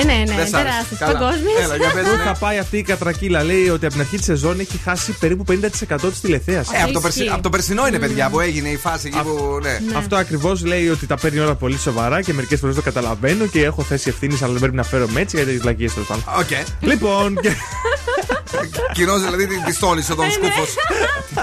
Ε, 0.00 0.04
ναι, 0.04 0.12
ναι, 0.12 0.24
Δεν 0.24 0.26
σ' 0.34 0.38
άρεσε. 0.38 0.50
τεράστιε 0.50 0.96
Καλά. 0.98 1.12
παγκόσμιε. 1.18 1.54
Έλα, 1.62 1.76
για 1.76 1.90
πες, 1.94 2.02
Πού 2.10 2.16
ναι. 2.16 2.22
θα 2.22 2.34
πάει 2.34 2.58
αυτή 2.58 2.76
η 2.78 2.82
κατρακύλα, 2.82 3.42
λέει 3.42 3.68
ότι 3.68 3.84
από 3.84 3.92
την 3.94 4.00
αρχή 4.02 4.16
της 4.16 4.24
σεζόν 4.24 4.60
έχει 4.60 4.78
χάσει 4.84 5.12
περίπου 5.12 5.44
50% 5.48 6.10
της 6.10 6.20
τηλεθέασης. 6.20 6.72
Ε, 6.78 6.82
από, 6.82 6.92
το 6.92 7.00
περσι- 7.00 7.30
από 7.32 7.42
το 7.42 7.48
περσινό 7.48 7.86
είναι, 7.86 7.98
παιδιά, 7.98 8.28
που 8.28 8.40
έγινε 8.40 8.68
η 8.68 8.76
φάση 8.76 9.06
εκεί 9.06 9.18
που. 9.22 9.58
Ναι. 9.62 9.80
Αυτό 9.96 10.16
ακριβώς 10.16 10.64
λέει 10.64 10.88
ότι 10.88 11.06
τα 11.06 11.16
παίρνει 11.16 11.38
όλα 11.38 11.54
πολύ 11.54 11.78
σοβαρά 11.78 12.22
και 12.22 12.32
μερικές 12.32 12.60
φορές 12.60 12.74
το 12.74 12.82
καταλαβαίνω 12.82 13.46
και 13.46 13.64
έχω 13.64 13.82
θέση 13.82 14.08
ευθύνης, 14.08 14.42
αλλά 14.42 14.50
δεν 14.50 14.60
πρέπει 14.60 14.76
να 14.76 14.82
φέρομαι 14.82 15.20
έτσι 15.20 15.36
γιατί 15.36 15.50
τι 15.52 15.58
βλακείες 15.58 15.92
τέλος 15.92 16.08
πάντων. 16.08 16.24
Οκ. 16.38 16.48
Λοιπόν, 16.80 17.34
και- 17.40 17.52
Κοινό 18.94 19.18
δηλαδή 19.18 19.46
την 19.46 19.62
τη 19.64 19.78
τόλισε 19.78 20.14
τον 20.14 20.30
σκούφος. 20.30 20.68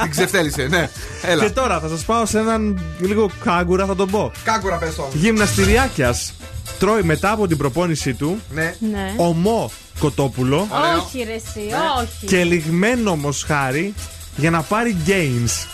Την 0.01 0.09
ξεφτέλησε, 0.11 0.63
ναι. 0.69 0.89
Έλα. 1.21 1.43
και 1.43 1.49
τώρα 1.49 1.79
θα 1.79 1.87
σας 1.87 2.03
πάω 2.03 2.25
σε 2.25 2.39
έναν 2.39 2.79
λίγο 2.99 3.29
κάγκουρα, 3.43 3.85
θα 3.85 3.95
τον 3.95 4.09
πω. 4.09 4.31
Κάγκουρα, 4.43 4.75
πες 4.75 4.95
το. 4.95 5.09
Γυμναστηριάκιας 5.13 6.33
τρώει 6.81 7.01
μετά 7.01 7.31
από 7.31 7.47
την 7.47 7.57
προπόνησή 7.57 8.13
του 8.13 8.39
Ναι. 8.49 8.75
Ναι. 8.91 9.13
ωμό 9.17 9.71
κοτόπουλο 9.99 10.67
Όχι, 11.05 11.23
ρε, 11.23 11.33
εσύ, 11.33 11.67
όχι. 12.01 12.25
και 12.25 12.43
ληγμένο 12.43 13.15
μοσχάρι 13.15 13.93
για 14.35 14.49
να 14.49 14.61
πάρει 14.61 14.97
gains. 15.07 15.65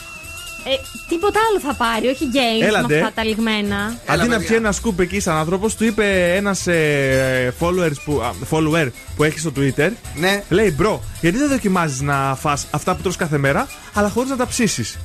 Ε, 0.70 0.70
τίποτα 1.10 1.40
άλλο 1.50 1.60
θα 1.60 1.74
πάρει, 1.74 2.08
όχι 2.08 2.26
games 2.34 2.66
Έλα 2.66 2.78
ντε. 2.78 2.94
με 2.96 3.00
αυτά 3.02 3.12
τα 3.16 3.24
ληγμένα. 3.24 3.98
Αντί 4.06 4.28
να 4.28 4.38
πιει 4.38 4.48
ένα 4.52 4.72
scoop 4.72 5.00
εκεί 5.00 5.20
σαν 5.20 5.36
άνθρωπος, 5.36 5.76
του 5.76 5.86
είπε 5.86 6.36
ένας 6.36 6.68
ε, 6.68 7.54
followers 7.60 7.96
που, 8.06 8.22
α, 8.22 8.32
follower 8.52 8.88
που 9.16 9.24
έχει 9.24 9.40
στο 9.40 9.52
Twitter. 9.58 9.90
Ναι. 10.16 10.44
Λέει, 10.50 10.74
bro, 10.78 11.04
γιατί 11.22 11.38
δεν 11.38 11.50
δοκιμάζεις 11.50 12.02
να 12.02 12.36
φας 12.40 12.68
αυτά 12.72 12.96
που 12.96 13.02
τρως 13.02 13.16
κάθε 13.16 13.38
μέρα, 13.38 13.68
αλλά 13.94 14.10
χωρίς 14.10 14.30
να 14.30 14.36
τα 14.36 14.48
ψήσεις; 14.48 14.98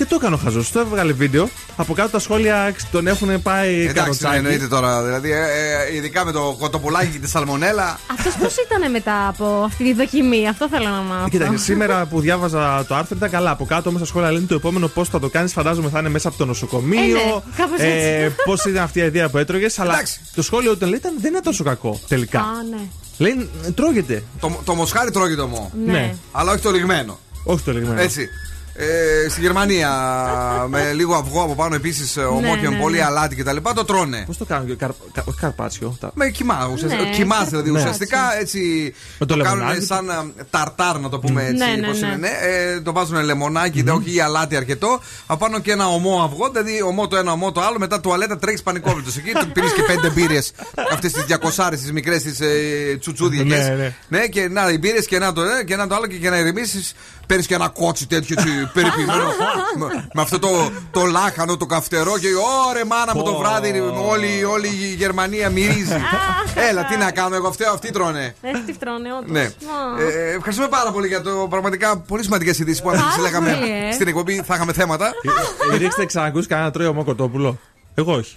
Και 0.00 0.06
το 0.06 0.14
έκανε 0.14 0.34
ο 0.34 0.38
Χαζός. 0.38 0.70
Το 0.70 0.80
έβγαλε 0.80 1.12
βίντεο. 1.12 1.48
Από 1.76 1.94
κάτω 1.94 2.10
τα 2.10 2.18
σχόλια 2.18 2.74
τον 2.90 3.06
έχουν 3.06 3.42
πάει 3.42 3.68
Εντάξει, 3.68 3.86
ναι, 3.86 3.92
καροτσάκι. 3.92 4.36
εννοείται 4.36 4.66
τώρα. 4.66 5.02
Δηλαδή, 5.02 5.32
ε, 5.32 5.36
ε, 5.36 5.94
ειδικά 5.94 6.24
με 6.24 6.32
το 6.32 6.56
κοτοπουλάκι 6.58 7.06
και 7.06 7.18
τη 7.18 7.28
σαλμονέλα. 7.28 7.98
Αυτός 8.10 8.34
πώς 8.34 8.54
ήταν 8.66 8.90
μετά 8.90 9.28
από 9.28 9.62
αυτή 9.64 9.84
τη 9.84 9.92
δοκιμή, 9.92 10.48
αυτό 10.48 10.68
θέλω 10.68 10.88
να 10.88 11.00
μάθω. 11.00 11.28
Κοίτα, 11.28 11.56
σήμερα 11.56 12.06
που 12.06 12.20
διάβαζα 12.20 12.84
το 12.88 12.94
άρθρο 12.94 13.16
ήταν 13.16 13.30
καλά. 13.30 13.50
Από 13.50 13.64
κάτω 13.64 13.88
όμω 13.88 13.98
στα 13.98 14.06
σχόλια 14.06 14.30
λένε 14.32 14.46
το 14.46 14.54
επόμενο 14.54 14.88
πώς 14.88 15.08
θα 15.08 15.20
το 15.20 15.28
κάνεις, 15.28 15.52
φαντάζομαι 15.52 15.88
θα 15.88 15.98
είναι 15.98 16.08
μέσα 16.08 16.28
από 16.28 16.36
το 16.36 16.44
νοσοκομείο. 16.46 17.00
Ε, 17.00 17.08
ναι, 17.12 17.40
κάπως 17.56 17.78
έτσι. 17.78 18.34
Πώς 18.44 18.64
ήταν 18.64 18.82
αυτή 18.82 19.00
η 19.00 19.04
ιδέα 19.04 19.28
που 19.28 19.38
έτρωγες. 19.38 19.78
Αλλά 19.78 20.02
το 20.34 20.42
σχόλιο 20.42 20.70
όταν 20.70 20.88
λέει 20.88 20.98
ήταν, 20.98 21.14
δεν 21.20 21.30
είναι 21.30 21.42
τόσο 21.42 21.64
κακό 21.64 22.00
τελικά. 22.08 22.38
Α, 22.38 22.44
ναι. 22.70 22.80
Λέει 23.18 23.48
τρώγεται. 23.74 24.22
Το, 24.40 24.60
το 24.64 24.74
μοσχάρι 24.74 25.10
τρώγεται 25.10 25.40
ομό. 25.40 25.72
Ναι. 25.86 26.14
Αλλά 26.32 26.52
όχι 26.52 26.62
το 26.62 26.70
λιγμένο. 26.70 27.18
Όχι 27.44 27.64
το 27.64 27.72
λιγμένο. 27.72 28.00
Έτσι. 28.00 28.28
Ε, 28.74 29.28
στη 29.28 29.40
Γερμανία 29.40 29.90
με 30.68 30.92
λίγο 30.92 31.14
αυγό 31.14 31.42
από 31.42 31.54
πάνω 31.54 31.74
επίσης 31.74 32.16
ομό 32.16 32.40
Ναι, 32.40 32.56
και 32.56 32.68
με 32.68 32.74
ναι, 32.74 32.82
πολύ 32.82 32.96
ναι. 32.96 33.04
αλάτι 33.04 33.36
κτλ. 33.36 33.56
Το 33.74 33.84
τρώνε. 33.84 34.22
Πώς 34.26 34.36
το 34.36 34.44
κάνουν, 34.44 34.76
καρ, 34.76 34.90
κα, 35.12 35.24
όχι 35.26 35.38
καρπάτσιο. 35.38 35.96
Τα... 36.00 36.10
Με 36.14 36.28
κοιμά, 36.28 36.68
ουσιαστικά. 36.72 37.02
Ναι, 37.02 37.10
κοιμάς 37.10 37.48
δηλαδή 37.48 37.70
ναι. 37.70 37.78
ουσιαστικά 37.78 38.38
έτσι. 38.40 38.94
Με 39.18 39.26
το 39.26 39.36
το 39.36 39.42
κάνουν 39.42 39.58
λεμονάκι. 39.58 39.84
σαν 39.84 40.10
α, 40.10 40.24
ταρτάρ, 40.50 40.98
να 40.98 41.08
το 41.08 41.18
πούμε 41.18 41.42
έτσι. 41.42 41.64
Ναι, 41.64 41.74
ναι, 41.80 41.86
πώς 41.86 42.00
ναι. 42.00 42.06
είναι, 42.06 42.16
ναι. 42.16 42.28
Ε, 42.40 42.80
το 42.80 42.92
βάζουν 42.92 43.24
λεμονάκι, 43.24 43.84
mm 43.86 43.94
όχι 43.94 44.20
αλάτι 44.20 44.56
αρκετό. 44.56 45.00
Απάνω 45.26 45.58
και 45.58 45.72
ένα 45.72 45.86
ομό 45.86 46.22
αυγό, 46.22 46.48
δηλαδή 46.48 46.82
ομό 46.82 47.08
το 47.08 47.16
ένα, 47.16 47.32
ομό 47.32 47.52
το 47.52 47.60
άλλο. 47.60 47.78
Μετά 47.78 48.00
τουαλέτα 48.00 48.38
τρέχεις 48.38 48.62
πανικόβλητος 48.62 49.16
εκεί. 49.16 49.32
Πήρε 49.52 49.66
και 49.66 49.82
πέντε 49.82 50.10
μπύρες. 50.10 50.52
Αυτές 50.92 51.12
τις 51.12 51.24
200 51.56 51.68
τις 51.70 51.92
μικρές 51.92 52.22
τις 52.22 52.40
ε, 52.40 52.96
τσουτσούδιεκε. 53.00 53.54
Ναι, 53.54 53.74
ναι. 53.74 53.94
ναι, 54.08 54.26
και 54.26 54.48
να 54.48 54.70
οι 54.70 54.78
μπύρες 54.78 55.06
και 55.06 55.18
να 55.18 55.32
το 55.32 55.42
ένα 55.42 55.64
και 55.64 55.76
να 55.76 55.86
το 55.86 55.94
άλλο 55.94 56.06
και 56.06 56.16
για 56.16 56.30
να 56.30 56.38
ηρεμήσεις. 56.38 56.94
Παίρνεις 57.30 57.48
και 57.48 57.54
ένα 57.54 57.68
κότσι 57.68 58.06
τέτοιο 58.06 58.36
έτσι, 58.38 58.50
περιποιημένο. 58.74 59.24
με, 59.76 60.08
με 60.14 60.22
αυτό 60.22 60.38
το, 60.38 60.48
το 60.90 61.04
λάχανο, 61.04 61.56
το 61.56 61.66
καυτερό 61.66 62.18
και 62.18 62.28
ωρε 62.68 62.84
μάνα 62.84 63.14
μου 63.14 63.22
το 63.22 63.36
βράδυ 63.36 63.80
όλη, 63.80 64.44
όλη 64.44 64.66
η 64.66 64.94
Γερμανία 64.94 65.50
μυρίζει. 65.50 65.96
Έλα, 66.68 66.84
τι 66.84 66.96
να 66.96 67.10
κάνω, 67.10 67.34
εγώ 67.34 67.52
φταίω, 67.52 67.72
αυτοί 67.72 67.90
τρώνε. 67.90 68.34
Ε, 68.42 68.50
τι 68.66 68.72
φτρώνε, 68.72 69.08
όντως. 69.12 69.30
Ναι. 69.30 69.40
Α. 69.40 70.02
Ε, 70.02 70.32
ευχαριστούμε 70.34 70.68
πάρα 70.68 70.92
πολύ 70.92 71.06
για 71.06 71.22
το 71.22 71.46
πραγματικά 71.50 71.98
πολύ 71.98 72.22
σημαντικές 72.22 72.58
ειδήσεις 72.58 72.82
που 72.82 72.90
Πάρα 72.90 73.02
αν 73.14 73.22
λέγαμε 73.22 73.52
πολύ, 73.52 73.70
ε. 73.70 73.92
στην 73.92 74.08
εκπομπή. 74.08 74.42
Θα 74.46 74.54
είχαμε 74.54 74.72
θέματα. 74.72 75.12
Ε, 75.72 75.76
Ρίξτε 75.76 76.06
ξανακούσεις 76.06 76.46
κανένα 76.46 76.70
τρώει 76.70 76.86
ομό 76.86 77.04
κοτόπουλο. 77.04 77.58
Εγώ 77.94 78.14
όχι. 78.14 78.36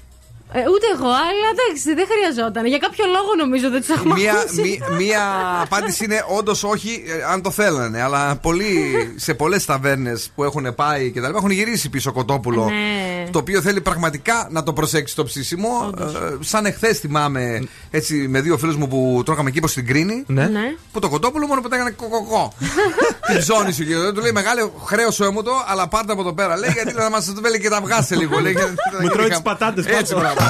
Ε, 0.56 0.60
ούτε 0.60 0.86
εγώ, 0.96 1.08
αλλά 1.08 1.48
εντάξει, 1.54 1.94
δεν 1.94 2.06
χρειαζόταν. 2.12 2.66
Για 2.66 2.78
κάποιο 2.78 3.06
λόγο 3.06 3.36
νομίζω 3.38 3.70
δεν 3.70 3.80
τους 3.80 3.90
έχουμε 3.90 4.14
μία, 4.14 4.32
ακούσει. 4.34 4.62
μí- 4.62 4.80
μία 4.98 5.22
απάντηση 5.62 6.04
είναι 6.04 6.24
όντως 6.38 6.64
όχι, 6.64 7.04
ε, 7.08 7.24
αν 7.32 7.42
το 7.42 7.52
θέλανε. 7.52 8.02
Αλλά 8.02 8.36
πολλοί, 8.36 8.94
σε 9.16 9.34
πολλές 9.34 9.66
ταβέρνες 9.66 10.32
που 10.36 10.44
έχουν 10.44 10.76
πάει 10.76 11.12
και 11.12 11.22
τα 11.22 11.28
λοιπά 11.28 11.38
έχουν 11.40 11.52
γυρίσει 11.52 11.90
πίσω 11.90 12.12
κοτόπουλο. 12.12 12.64
Ναι. 12.66 13.30
Το 13.32 13.40
οποίο 13.40 13.62
θέλει 13.62 13.82
πραγματικά 13.82 14.48
να 14.52 14.64
το 14.64 14.74
προσέξει 14.74 15.16
το 15.16 15.24
ψήσιμο. 15.24 15.90
Ε, 16.00 16.04
σαν 16.40 16.66
εχθές 16.66 17.00
θυμάμαι 17.00 17.64
έτσι 17.92 18.14
με 18.14 18.42
δύο 18.42 18.58
φίλους 18.58 18.76
μου 18.76 18.88
που 18.88 19.22
τρώγαμε 19.26 19.50
εκεί 19.50 19.60
προ 19.60 19.70
την 19.70 19.88
Κρίνη. 19.88 20.24
Ναι. 20.28 20.46
Ναι. 20.46 20.76
Που 20.92 21.00
το 21.00 21.10
κοτόπουλο 21.10 21.48
μόνο 21.48 21.62
που 21.62 21.68
τα 21.68 21.76
έκανε 21.76 21.90
κοκοκό. 21.92 22.54
Την 23.34 23.42
ζώνησε 23.44 23.84
και 23.84 23.94
του 24.14 24.22
λέει 24.22 24.32
μεγάλο 24.32 24.74
χρέος 24.86 25.20
μου 25.20 25.44
το, 25.44 25.52
αλλά 25.68 25.88
πάρτε 25.88 26.12
από 26.12 26.22
εδώ 26.22 26.34
πέρα. 26.34 26.58
Λέει 26.58 26.70
γιατί 26.74 26.94
να 26.94 27.10
μας 27.10 27.26
το 27.26 27.42
βέλει 27.42 27.60
και 27.60 27.70
τα 27.70 27.82
βγάσε 27.82 28.16
λίγο. 28.16 28.40
Λέει, 28.40 28.52
γιατί- 28.52 28.74
Μου 29.02 29.08
τρώει 29.08 29.28
τις 29.30 29.42
πατάτες 29.42 29.86
Έτσι, 29.86 30.14
πάνω. 30.14 30.20
μπράβο. 30.34 30.43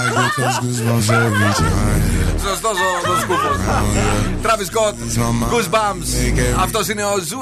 Σωστό 2.47 2.67
ο, 2.67 3.11
ο 3.11 3.19
σκούπο. 3.21 3.49
Travis 4.43 4.67
Scott, 4.73 4.95
Goosebumps. 5.53 6.09
Αυτό 6.59 6.79
είναι 6.91 7.03
ο 7.03 7.17
Ζου 7.27 7.39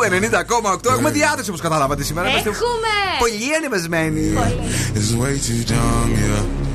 90,8. 0.74 0.92
Έχουμε 0.92 1.10
διάθεση 1.10 1.50
όπω 1.50 1.60
καταλάβατε 1.60 2.04
σήμερα. 2.04 2.30
Είμαστε 2.30 2.50
Έχουμε! 2.50 2.94
Πολύ 3.20 3.56
ανεβασμένοι. 3.58 4.34
It's 4.96 5.14
way 5.22 5.36
too 5.48 5.64
dumb, 5.72 6.12
yeah. 6.24 6.72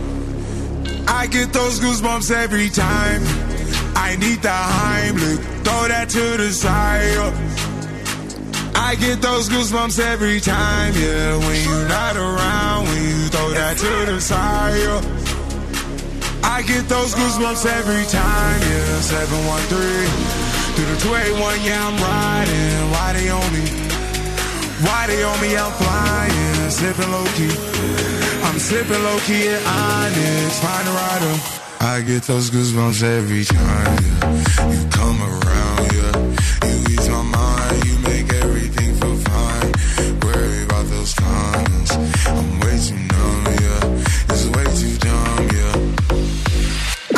I 1.21 1.27
get 1.27 1.53
those 1.53 1.77
goosebumps 1.85 2.31
every 2.45 2.69
time. 2.69 3.23
I 4.09 4.11
need 4.17 4.41
the 4.43 4.59
Heimlich, 4.77 5.41
throw 5.65 5.83
that 5.93 6.09
to 6.17 6.25
the 6.43 6.51
side. 6.65 7.33
I 8.89 8.95
get 9.05 9.17
those 9.23 9.49
goosebumps 9.49 9.99
every 10.15 10.41
time, 10.41 10.93
yeah. 10.95 11.37
When 11.45 11.59
you're 11.67 11.89
not 11.89 12.15
around, 12.17 12.81
when 12.89 13.03
you 13.11 13.23
throw 13.35 13.49
that 13.61 13.75
to 13.85 13.93
the 14.11 14.21
side. 14.21 15.26
I 16.47 16.63
get 16.63 16.89
those 16.89 17.15
goosebumps 17.15 17.67
every 17.67 18.07
time, 18.07 18.61
yeah. 18.63 19.01
713 19.01 20.47
through 20.75 20.87
the 20.87 20.99
281, 21.03 21.61
yeah, 21.67 21.83
I'm 21.83 21.97
riding. 21.99 22.91
Why 22.95 23.13
they 23.13 23.29
on 23.29 23.49
me? 23.53 23.67
Why 24.87 25.07
they 25.07 25.23
on 25.25 25.39
me? 25.41 25.57
I'm 25.57 25.73
flying, 25.73 26.71
sipping 26.71 27.11
low 27.11 27.27
key. 27.35 27.51
I'm 28.47 28.59
sipping 28.59 29.03
low 29.03 29.19
key 29.27 29.49
at 29.49 29.63
Onyx, 29.67 30.61
find 30.63 30.87
a 30.87 30.93
rider. 30.93 31.35
I 31.81 32.01
get 32.01 32.23
those 32.23 32.51
goosebumps 32.51 33.03
every 33.03 33.45
time 33.45 33.99
yeah. 34.03 34.73
you 34.73 34.89
come 34.91 35.21
around. 35.23 35.76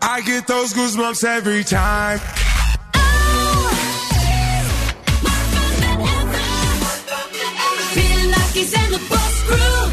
I 0.00 0.22
get 0.24 0.46
those 0.46 0.72
goosebumps 0.72 1.24
every 1.24 1.62
time. 1.62 2.18
Oh, 2.94 3.70
Feeling 7.92 8.30
like 8.30 8.52
he's 8.52 8.72
in 8.72 8.92
the 8.92 8.98
bus 9.10 9.42
crew. 9.46 9.85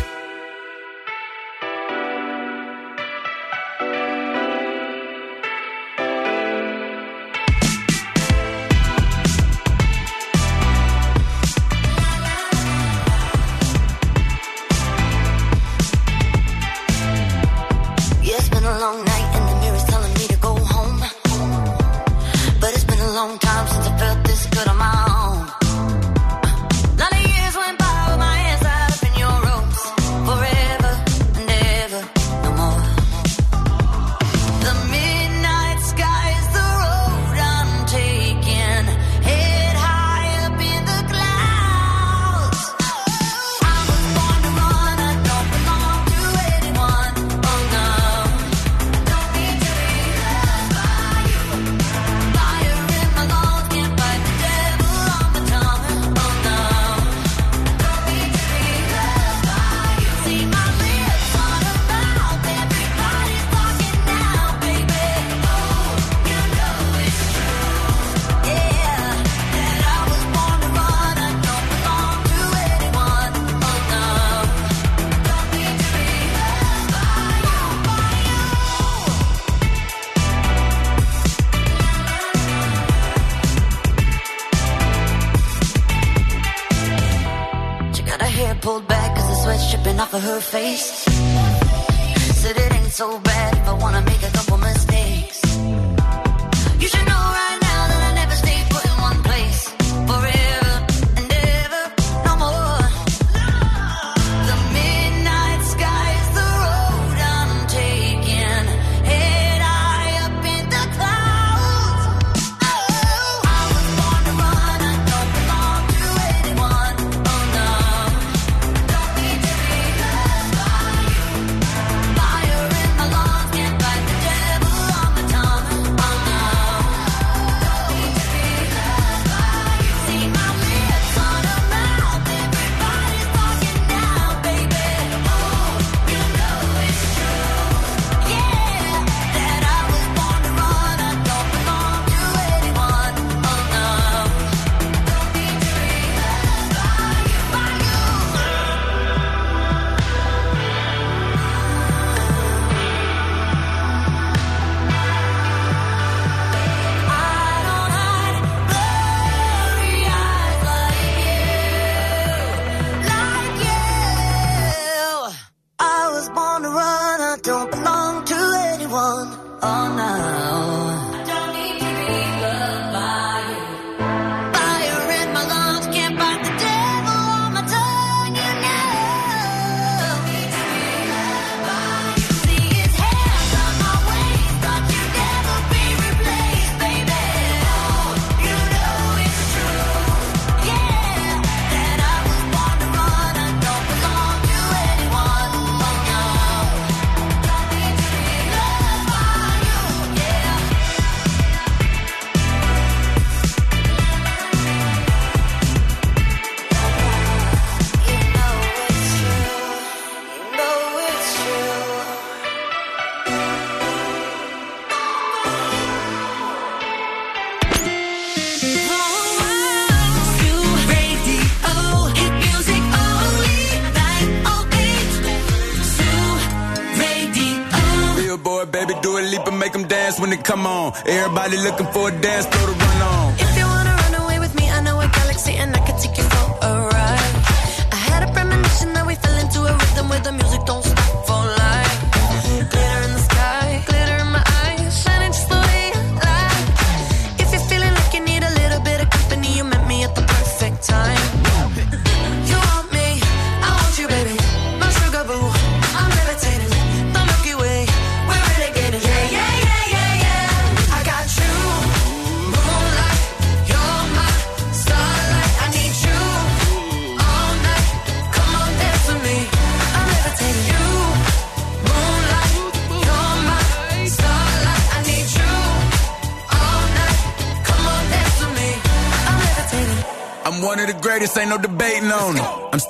Everybody 231.06 231.57
looking 231.57 231.88
for 231.88 232.10
a 232.10 232.11
dance 232.22 232.45
floor 232.45 232.83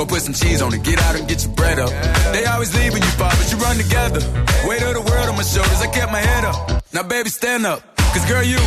go 0.00 0.06
put 0.06 0.22
some 0.22 0.32
cheese 0.32 0.62
on 0.62 0.72
it, 0.72 0.82
get 0.82 0.98
out 1.02 1.14
and 1.14 1.28
get 1.28 1.44
your 1.44 1.52
bread 1.52 1.78
up. 1.78 1.90
They 2.32 2.44
always 2.46 2.74
leave 2.74 2.92
when 2.94 3.02
you 3.02 3.12
fall, 3.20 3.30
but 3.30 3.52
you 3.52 3.58
run 3.58 3.76
together. 3.76 4.20
Weight 4.66 4.82
of 4.82 4.94
the 4.94 5.04
world 5.04 5.28
on 5.28 5.36
my 5.36 5.42
shoulders, 5.42 5.80
I 5.82 5.88
kept 5.88 6.10
my 6.10 6.20
head 6.20 6.44
up. 6.44 6.82
Now, 6.92 7.02
baby, 7.02 7.28
stand 7.28 7.66
up. 7.66 7.82
Cause, 8.12 8.24
girl, 8.26 8.42
you. 8.42 8.58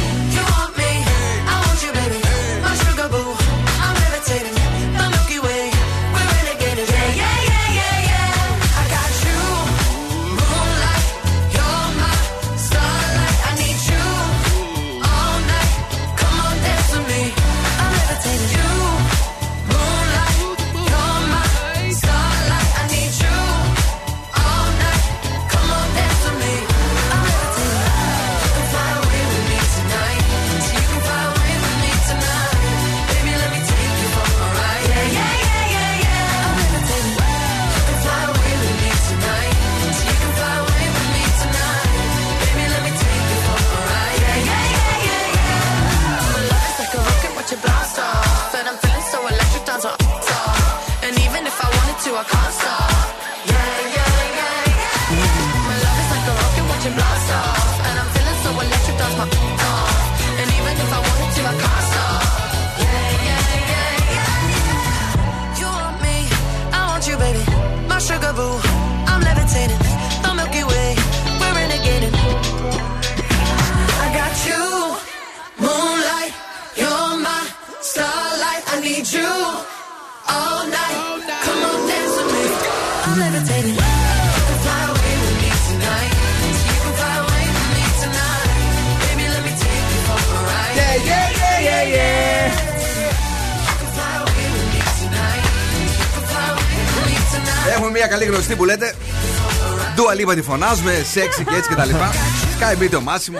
Φωνάζουμε, 100.43 101.05
σεξι 101.11 101.43
και 101.43 101.55
έτσι 101.55 101.69
και 101.69 101.75
τα 101.75 101.85
λοιπά. 101.85 102.11
Sky 102.59 102.81
Beat 102.83 102.87
το 102.91 103.01
Μάσιμο. 103.01 103.37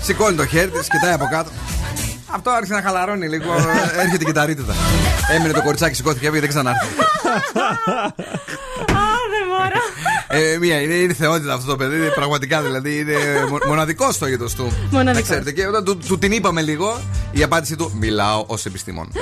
Σηκώνει 0.00 0.36
το 0.36 0.46
χέρι 0.46 0.70
της, 0.70 0.88
κοιτάει 0.88 1.12
από 1.12 1.28
κάτω. 1.30 1.50
Αυτό 2.34 2.50
άρχισε 2.50 2.74
να 2.74 2.82
χαλαρώνει 2.82 3.28
λίγο. 3.28 3.52
Έρχεται 3.98 4.22
η 4.22 4.26
κυταρίτιδα. 4.26 4.74
Έμεινε 5.34 5.52
το 5.52 5.62
κοριτσάκι, 5.62 5.94
σηκώθηκε 5.94 6.28
και 6.28 6.40
δεν 6.40 6.48
ξανάρθει. 6.48 6.86
Α, 6.86 6.90
δεν 9.32 9.44
μπορώ. 9.48 9.80
Ε, 10.28 10.56
μία 10.58 10.80
είναι, 10.80 10.94
είναι 10.94 11.14
θεότητα 11.14 11.54
αυτό 11.54 11.66
το 11.70 11.76
παιδί. 11.76 11.96
είναι 11.96 12.06
Πραγματικά 12.06 12.62
δηλαδή 12.62 12.98
είναι 12.98 13.14
μο- 13.50 13.58
μοναδικό 13.66 14.12
στο 14.12 14.26
είδο 14.26 14.46
του. 14.56 14.72
Μοναδικός. 14.90 15.14
Να 15.14 15.20
ξέρετε. 15.20 15.52
Και 15.52 15.66
όταν 15.66 15.84
του, 15.84 15.96
του 15.96 16.18
την 16.18 16.32
είπαμε 16.32 16.62
λίγο, 16.62 17.00
η 17.32 17.42
απάντηση 17.42 17.76
του 17.76 17.92
Μιλάω 18.00 18.44
ως 18.46 18.66
επιστήμον. 18.66 19.12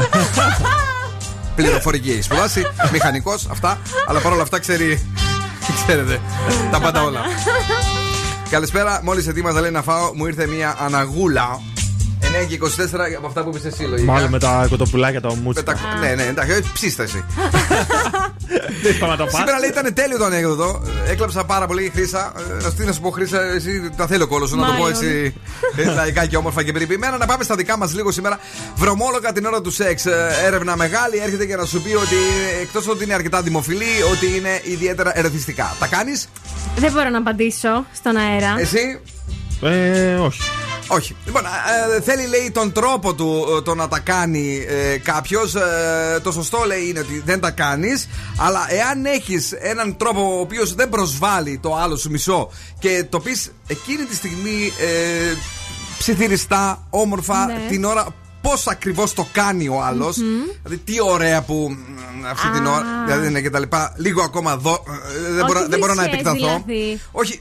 Πληροφορική 1.57 2.11
έχει 2.11 2.23
σπουδάσει, 2.23 2.67
μηχανικός, 2.93 3.47
αυτά. 3.51 3.79
Αλλά 4.07 4.21
παρόλα 4.21 4.43
αυτά 4.43 4.59
ξέρει. 4.59 5.10
Ξέρετε, 5.87 6.21
τα 6.71 6.81
πάντα 6.81 7.03
όλα. 7.03 7.21
Καλησπέρα, 8.51 9.01
μόλις 9.05 9.27
ετοίμαζα 9.27 9.61
λέει 9.61 9.71
να 9.71 9.83
φάω, 9.83 10.11
μου 10.15 10.27
ήρθε 10.27 10.47
μια 10.47 10.77
αναγούλα. 10.85 11.61
9 12.43 12.47
και 12.49 12.59
24 12.63 12.67
από 13.17 13.27
αυτά 13.27 13.43
που 13.43 13.49
είπες 13.49 13.65
εσύ 13.65 13.83
λογικά. 13.83 14.13
Μάλλον 14.13 14.31
με 14.31 14.39
τα 14.39 14.67
κοτοπουλάκια 14.71 15.21
τα 15.21 15.35
μούτσια. 15.35 15.65
Με 15.67 15.73
τα- 15.73 16.07
Ναι, 16.09 16.15
ναι, 16.15 16.23
εντάξει, 16.29 16.71
ψήστα 16.73 17.03
εσύ. 17.03 17.25
Δεν 18.83 18.93
είπαμε 18.95 19.17
να 19.17 19.25
τα 19.25 19.31
Σήμερα 19.31 19.59
λέει 19.59 19.69
ήταν 19.69 19.95
τέλειο 19.95 20.19
το 20.19 20.25
ανέκδοτο. 20.25 20.83
Έκλαψα 21.07 21.45
πάρα 21.45 21.67
πολύ 21.67 21.91
χρήσα. 21.95 22.33
Ε, 22.61 22.63
Να, 22.63 22.73
τι 22.73 22.85
να 22.85 22.93
σου 22.93 23.01
πω, 23.01 23.11
χρήσα, 23.11 23.43
εσύ 23.43 23.91
τα 23.97 24.07
θέλω 24.07 24.27
κόλος 24.27 24.49
σου, 24.49 24.57
να 24.57 24.67
το 24.67 24.73
πω 24.73 24.79
Μάλλον. 24.79 24.91
έτσι 24.93 25.07
ε, 25.37 25.41
λαϊκά 25.95 26.27
και 26.27 26.37
όμορφα 26.37 26.63
και 26.63 26.73
περιποιημένα. 26.73 27.17
Να 27.17 27.27
πάμε 27.27 27.45
στα 27.45 27.55
δικά 27.55 27.77
μας 27.79 27.95
λίγο 27.95 28.11
σήμερα. 28.13 28.39
Βρωμόλογα 28.77 29.33
την 29.33 29.45
ώρα 29.47 29.61
του 29.61 29.71
σεξ. 29.71 30.07
Ε, 30.07 30.29
Έρευνα 30.45 30.77
μεγάλη 30.77 31.19
έρχεται 31.19 31.45
για 31.45 31.57
να 31.57 31.65
σου 31.65 31.83
πει 31.83 31.95
ότι 31.95 32.17
εκτός 32.61 32.89
ότι 32.89 33.05
είναι 33.05 33.15
αρκετά 33.15 33.43
δημοφιλή, 33.43 34.03
ότι 34.13 34.37
είναι 34.37 34.61
ιδιαίτερα 34.65 35.19
ερεθιστικά. 35.19 35.77
Τα 35.79 35.87
κάνεις, 35.87 36.29
Δεν 36.77 36.93
μπορώ 36.93 37.09
να 37.09 37.19
απαντήσω 37.19 37.85
στον 37.95 38.17
αέρα. 38.17 38.55
εσύ; 38.59 39.01
Ε, 39.63 40.15
όχι. 40.15 40.41
Όχι. 40.93 41.17
Λοιπόν, 41.25 41.43
ε, 41.97 42.01
θέλει 42.01 42.27
λέει 42.27 42.51
τον 42.51 42.73
τρόπο 42.73 43.15
του 43.15 43.47
ε, 43.59 43.63
το 43.63 43.75
να 43.75 43.89
τα 43.89 43.99
κάνει 43.99 44.65
ε, 44.69 44.99
κάποιος. 44.99 45.55
το 46.23 46.33
σωστό 46.33 46.63
λέει 46.67 46.89
είναι 46.89 46.99
ότι 46.99 47.23
δεν 47.25 47.41
τα 47.41 47.51
κάνεις. 47.51 48.09
Αλλά 48.39 48.67
εάν 48.69 49.05
έχεις 49.05 49.53
έναν 49.53 49.97
τρόπο 49.97 50.37
ο 50.37 50.41
οποίος 50.41 50.75
δεν 50.75 50.89
προσβάλλει 50.89 51.59
το 51.63 51.77
άλλο 51.77 51.97
σου 51.97 52.11
μισό 52.11 52.51
και 52.79 53.05
το 53.09 53.21
πεις 53.21 53.51
εκείνη 53.67 54.05
τη 54.05 54.15
στιγμή 54.15 54.73
ε, 54.81 55.35
ψιθυριστά, 56.05 56.87
όμορφα, 56.91 57.47
Ναι. 57.47 57.67
την 57.69 57.85
ώρα 57.85 58.07
πώς 58.43 58.67
ακριβώς 58.67 59.15
το 59.15 59.27
κάνει 59.33 59.69
ο 59.69 59.83
άλλος. 59.83 60.17
Δηλαδή, 60.63 60.79
τι 60.85 61.01
ωραία 61.01 61.43
που 61.43 61.77
μ, 62.21 62.27
αυτή 62.27 62.49
την 62.51 62.67
Α. 62.67 62.71
ώρα. 62.71 62.85
Δηλαδή, 63.07 63.27
είναι 63.27 63.41
και 63.41 63.51
τα 63.51 63.59
λοιπά. 63.59 63.93
Λίγο 63.97 64.23
ακόμα 64.23 64.53
εδώ. 64.53 64.85
ε, 65.29 65.33
δεν, 65.33 65.35
Όχι 65.35 65.45
μπορώ, 65.47 65.67
δεν 65.69 65.79
μπορώ 65.79 65.95
να 65.95 66.03
κλισές, 66.03 66.21
επεκταθώ. 66.21 66.63
δηλαδή. 66.67 67.01
Όχι, 67.13 67.41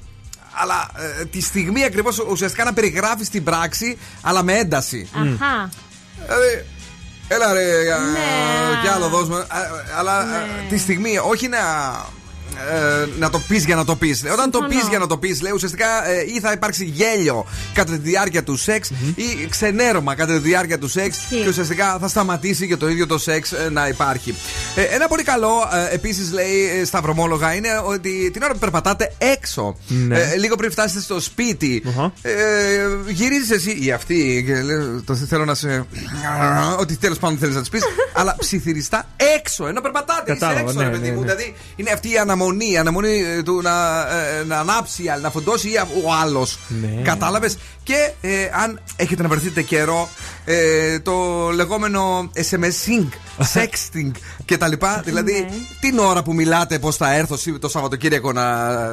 αλλά 0.53 0.90
ε, 1.19 1.26
τη 1.26 1.41
στιγμή 1.41 1.84
ακριβώς 1.84 2.19
ουσιαστικά 2.19 2.64
να 2.64 2.73
περιγράφεις 2.73 3.30
την 3.30 3.44
πράξη, 3.44 3.98
αλλά 4.22 4.44
με 4.44 4.53
ένταση. 4.57 5.10
Αχα. 5.14 5.69
Δηλαδή, 6.26 6.65
έλα 7.27 7.53
ρε, 7.53 7.80
ε, 7.80 7.84
Ναι. 7.84 8.81
κι 8.81 8.88
άλλο 8.88 9.07
δώσ' 9.10 9.30
μου. 9.30 9.36
Ε, 9.36 9.45
Αλλά 9.98 10.22
ε, 10.22 10.45
τη 10.69 10.77
στιγμή, 10.77 11.18
όχι 11.18 11.48
να. 11.48 11.57
Ε, 12.72 13.07
να 13.19 13.30
το 13.30 13.40
πεις 13.48 13.65
για 13.65 13.76
να 13.76 13.86
το 13.86 13.95
πεις. 13.95 14.23
Όταν 14.34 14.52
το 14.52 14.60
πεις 14.60 14.68
Συμφωνώ. 14.69 14.90
για 14.90 14.99
να 14.99 15.07
το 15.07 15.18
πεις, 15.18 15.41
λέει 15.41 15.52
ουσιαστικά 15.52 16.07
ε, 16.10 16.23
ή 16.36 16.40
θα 16.40 16.52
υπάρξει 16.52 16.86
γέλιο 16.86 17.45
κατά 17.73 17.91
τη 17.91 17.98
διάρκεια 17.98 18.44
του 18.44 18.57
σεξ 18.57 18.90
ή 19.15 19.45
ξενέρωμα 19.49 20.15
κατά 20.15 20.34
τη 20.34 20.40
διάρκεια 20.40 20.77
του 20.80 20.88
σεξ 20.88 21.18
Ισχύει. 21.18 21.41
και 21.41 21.48
ουσιαστικά 21.49 21.98
θα 22.02 22.07
σταματήσει 22.07 22.68
και 22.68 22.77
το 22.77 22.90
ίδιο 22.90 23.07
το 23.07 23.18
σεξ 23.18 23.52
ε, 23.52 23.69
να 23.72 23.88
υπάρχει. 23.88 24.36
Ε, 24.76 24.81
ένα 24.81 25.07
πολύ 25.07 25.23
καλό 25.23 25.52
επίσης 25.91 26.31
λέει 26.31 26.80
ε, 26.81 26.86
στα 26.86 27.02
βρωμόλογα 27.02 27.53
είναι 27.53 27.69
ότι 27.86 28.30
την 28.34 28.44
ώρα 28.44 28.53
που 28.53 28.60
περπατάτε 28.60 29.14
έξω, 29.18 29.77
Ναι. 29.88 30.19
ε, 30.19 30.36
λίγο 30.38 30.56
πριν 30.56 30.72
φτάσετε 30.72 31.02
στο 31.02 31.19
σπιτι 31.19 31.84
ε, 32.22 32.31
γυρίζεις 33.07 33.52
εσύ 33.52 33.77
ή 33.81 33.91
αυτή 33.91 34.44
και 34.48 34.61
λέει, 34.61 35.02
το 35.06 35.15
θέλω 35.15 35.45
να 35.45 35.53
σε. 35.56 35.86
Ότι 36.80 36.95
τέλος 36.98 37.18
πάντων 37.18 37.38
θέλεις 37.38 37.56
να 37.56 37.61
της 37.61 37.69
πεις, 37.69 37.81
αλλά 38.19 38.36
ψιθυριστά 38.40 39.07
έξω, 39.38 39.68
ενώ 39.68 39.81
περπατάτε. 39.81 40.31
Είσαι 40.31 40.40
Κατάλαβα, 40.40 40.60
έξω, 40.69 40.73
ναι, 40.80 40.84
ρε 40.84 40.90
παιδί 40.90 41.07
ναι, 41.10 41.14
μου. 41.15 41.19
ναι. 41.19 41.26
Δηλαδή 41.26 41.56
είναι 41.76 41.91
αυτή 41.91 42.11
η 42.11 42.18
αναμονή, 42.18 42.49
η 42.60 42.78
αναμονή 42.78 43.20
ε, 43.38 43.44
του 43.44 43.62
να, 43.62 44.00
ε, 44.40 44.44
να 44.44 44.60
ανάψει, 44.60 45.04
η 45.04 45.10
άλλη, 45.10 45.22
να 45.22 45.30
φουντώσει 45.32 45.70
ή 45.70 45.76
ο 46.06 46.14
άλλος. 46.22 46.60
Ναι. 46.68 47.02
Κατάλαβες; 47.02 47.58
Και 47.84 48.12
ε, 48.22 48.30
αν 48.64 48.82
έχετε 48.96 49.22
να 49.22 49.28
βρεθείτε 49.30 49.62
καιρό, 49.62 50.10
ε, 50.46 51.00
το 51.00 51.14
λεγόμενο 51.54 52.32
SMSing, 52.50 53.08
sexting 53.54 54.12
κτλ. 54.46 54.72
δηλαδή 55.04 55.32
Ναι. 55.34 55.48
την 55.80 56.00
ώρα 56.00 56.24
που 56.24 56.34
μιλάτε 56.34 56.80
πώς 56.80 56.96
θα 56.96 57.14
έρθω 57.14 57.38
σι- 57.38 57.60
το 57.60 57.70
Σαββατοκύριακο 57.70 58.32
να 58.32 58.44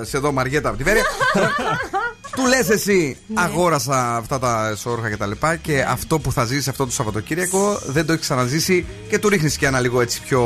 σε 0.04 0.18
δω 0.18 0.32
Μαριέτα 0.32 0.68
από 0.68 0.78
τη 0.78 0.82
Βέρεια. 0.84 1.02
Του 2.34 2.46
λες 2.46 2.68
εσύ, 2.70 3.16
αγόρασα 3.34 4.16
αυτά 4.16 4.38
τα 4.38 4.74
σόρουχα 4.76 5.08
και 5.10 5.16
τα 5.16 5.26
λοιπά 5.26 5.56
και 5.56 5.84
αυτό 5.88 6.18
που 6.18 6.32
θα 6.32 6.44
ζήσει 6.44 6.70
αυτό 6.70 6.84
το 6.86 6.92
Σαββατοκύριακο 6.92 7.78
δεν 7.86 8.06
το 8.06 8.12
έχει 8.12 8.20
ξαναζήσει 8.20 8.86
και 9.08 9.18
του 9.18 9.28
ρίχνεις 9.28 9.56
και 9.56 9.66
ένα 9.66 9.80
λίγο 9.80 10.00
έτσι 10.00 10.20
πιο 10.22 10.42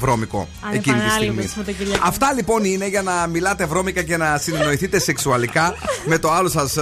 βρώμικο 0.00 0.48
Αν 0.66 0.74
εκείνη 0.74 0.96
τη 0.96 1.02
επανάληβε 1.04 1.32
στιγμή. 1.32 1.48
Σαββατοκύριακο. 1.48 2.02
Αυτά 2.06 2.32
λοιπόν 2.32 2.64
είναι 2.64 2.86
για 2.88 3.02
να 3.02 3.26
μιλάτε 3.26 3.66
βρώμικα 3.66 4.02
και 4.02 4.16
να 4.16 4.38
συνεννοηθείτε 4.38 4.98
σεξουαλικά 4.98 5.74
με 6.04 6.18
το 6.18 6.30
άλλο 6.32 6.48
σας 6.48 6.76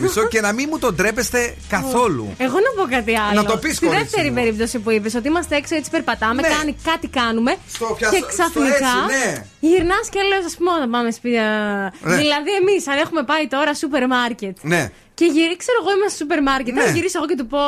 μισό 0.00 0.26
και 0.26 0.40
να 0.40 0.52
μην 0.52 0.68
μου 0.70 0.78
το 0.78 0.92
ντρέπεστε 0.92 1.54
καθόλου. 1.68 2.34
Εγώ 2.36 2.52
να 2.54 2.82
πω 2.82 2.90
κάτι 2.90 3.16
άλλο. 3.16 3.40
Να 3.42 3.44
το 3.44 3.56
πεις, 3.56 3.76
Στη 3.76 3.86
κορίτσι 3.86 4.04
δεύτερη 4.04 4.28
μου. 4.28 4.34
περίπτωση 4.34 4.78
που 4.78 4.90
είπες, 4.90 5.14
ότι 5.14 5.28
είμαστε 5.28 5.56
έξω 5.56 5.74
έτσι 5.76 5.90
περπατάμε, 5.90 6.40
Ναι. 6.42 6.48
κάνει, 6.48 6.76
κάτι 6.84 7.08
κάνουμε. 7.08 7.56
πια- 7.96 8.08
και 8.10 8.16
στο 8.16 8.26
ξαφνικά 8.26 8.68
έτσι, 8.74 9.28
ναι. 9.28 9.46
Γυρνάς 9.68 10.08
και 10.12 10.20
λες, 10.30 10.44
ας 10.44 10.54
πούμε, 10.56 10.70
να 10.84 10.88
πάμε 10.88 11.10
σπίτι. 11.10 11.36
α, 11.38 11.48
Ναι. 12.00 12.16
Δηλαδή, 12.22 12.50
εμείς, 12.60 12.88
αν 12.88 12.98
έχουμε 12.98 13.22
πάει 13.22 13.46
τώρα 13.46 13.74
σούπερ 13.74 14.06
μάρκετ. 14.06 14.56
Ναι. 14.62 14.90
Και 15.14 15.24
γυρί, 15.24 15.56
ξέρω 15.56 15.78
εγώ, 15.82 15.90
είμαι 15.96 16.08
στο 16.08 16.16
σούπερ 16.16 16.42
μάρκετ. 16.42 16.74
Ναι. 16.74 16.82
Θα 16.82 16.90
γυρίσω 16.90 17.18
εγώ 17.18 17.26
και 17.26 17.36
του 17.36 17.46
πω. 17.46 17.58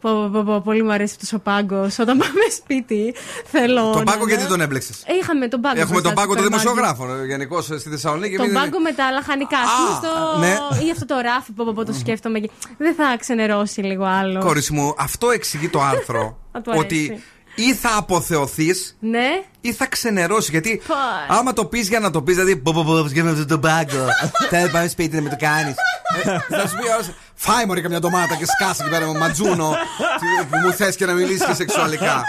Πω, 0.00 0.10
πω, 0.12 0.30
πω, 0.32 0.42
πω, 0.44 0.60
πολύ 0.64 0.82
μου 0.82 0.92
αρέσει 0.92 1.12
αυτός 1.14 1.32
ο 1.32 1.38
πάγκος. 1.38 1.98
Όταν 1.98 2.18
πάμε 2.18 2.44
σπίτι, 2.56 3.14
θέλω. 3.46 3.82
Τον 3.92 4.04
να- 4.04 4.12
πάγκο 4.12 4.26
γιατί 4.26 4.46
τον 4.46 4.60
έμπλεξες; 4.60 5.02
Ε, 5.06 5.14
Είχαμε 5.14 5.48
τον 5.48 5.60
πάγκο. 5.60 5.80
Έχουμε 5.80 5.92
μπροστά 6.00 6.08
τον 6.08 6.16
πάγκο 6.18 6.32
στο 6.32 6.42
του 6.50 6.58
σούπερ 6.58 6.74
μάρκετ. 6.82 6.94
δημοσιογράφου 6.96 7.26
γενικώς 7.26 7.64
στη 7.64 7.88
Θεσσαλονίκη. 7.90 8.36
Τον 8.36 8.46
Μην- 8.46 8.54
πάγκο 8.54 8.78
με 8.80 8.92
τα 8.92 9.10
λαχανικά. 9.10 9.58
Α 9.58 9.66
πούμε 9.76 10.08
στο. 10.08 10.38
ναι. 10.38 10.84
ή 10.86 10.90
αυτό 10.90 11.04
το 11.06 11.18
ράφι 11.20 11.52
που, 11.52 11.64
που, 11.64 11.72
που 11.72 11.84
το 11.84 11.92
σκέφτομαι. 11.92 12.38
και- 12.38 12.50
Δεν 12.78 12.94
θα 12.94 13.16
ξενερώσει 13.18 13.80
λίγο 13.80 14.04
άλλο. 14.04 14.40
Κόρηση 14.40 14.72
μου, 14.72 14.94
αυτό 14.98 15.30
εξηγεί 15.30 15.68
το 15.68 15.80
άρθρο. 15.80 16.38
Θα 16.52 16.60
του 16.60 16.70
αρέσει. 16.70 16.84
ότι 16.84 17.22
ή 17.56 17.74
θα 17.74 17.96
αποθεωθείς 17.96 18.96
Ναι. 19.00 19.28
ή 19.60 19.72
θα 19.72 19.86
ξενερώσεις. 19.86 20.50
Γιατί 20.50 20.82
Πάει. 20.86 21.38
άμα 21.38 21.52
το 21.52 21.64
πεις 21.64 21.88
για 21.88 22.00
να 22.00 22.10
το 22.10 22.22
πεις, 22.22 22.34
δηλαδή. 22.34 22.56
Πω, 22.56 22.72
πω, 22.74 22.84
πω, 22.84 23.08
σκέφτομαι 23.08 23.30
αυτό 23.30 23.46
το 23.46 23.58
πάγκο. 23.58 24.06
Θα 24.50 24.70
πάμε 24.72 24.88
σπίτι 24.88 25.16
να 25.16 25.22
με 25.22 25.28
το 25.28 25.36
κάνεις. 25.38 25.74
Θα 26.48 26.68
σου 26.68 26.76
πει 26.76 26.88
ο 26.88 26.92
άλλος, 26.92 27.10
Φάει 27.38 27.66
μωρή 27.66 27.80
καμιά 27.80 28.00
ντομάτα 28.00 28.34
και 28.36 28.44
σκάσει 28.46 28.80
εκεί 28.82 28.90
πέρα 28.90 29.06
με 29.12 29.18
ματζούνο 29.18 29.68
που 30.50 30.56
μου 30.64 30.72
θες 30.72 30.96
και 30.96 31.06
να 31.06 31.12
μιλήσεις 31.12 31.46
και 31.46 31.54
σεξουαλικά. 31.54 32.22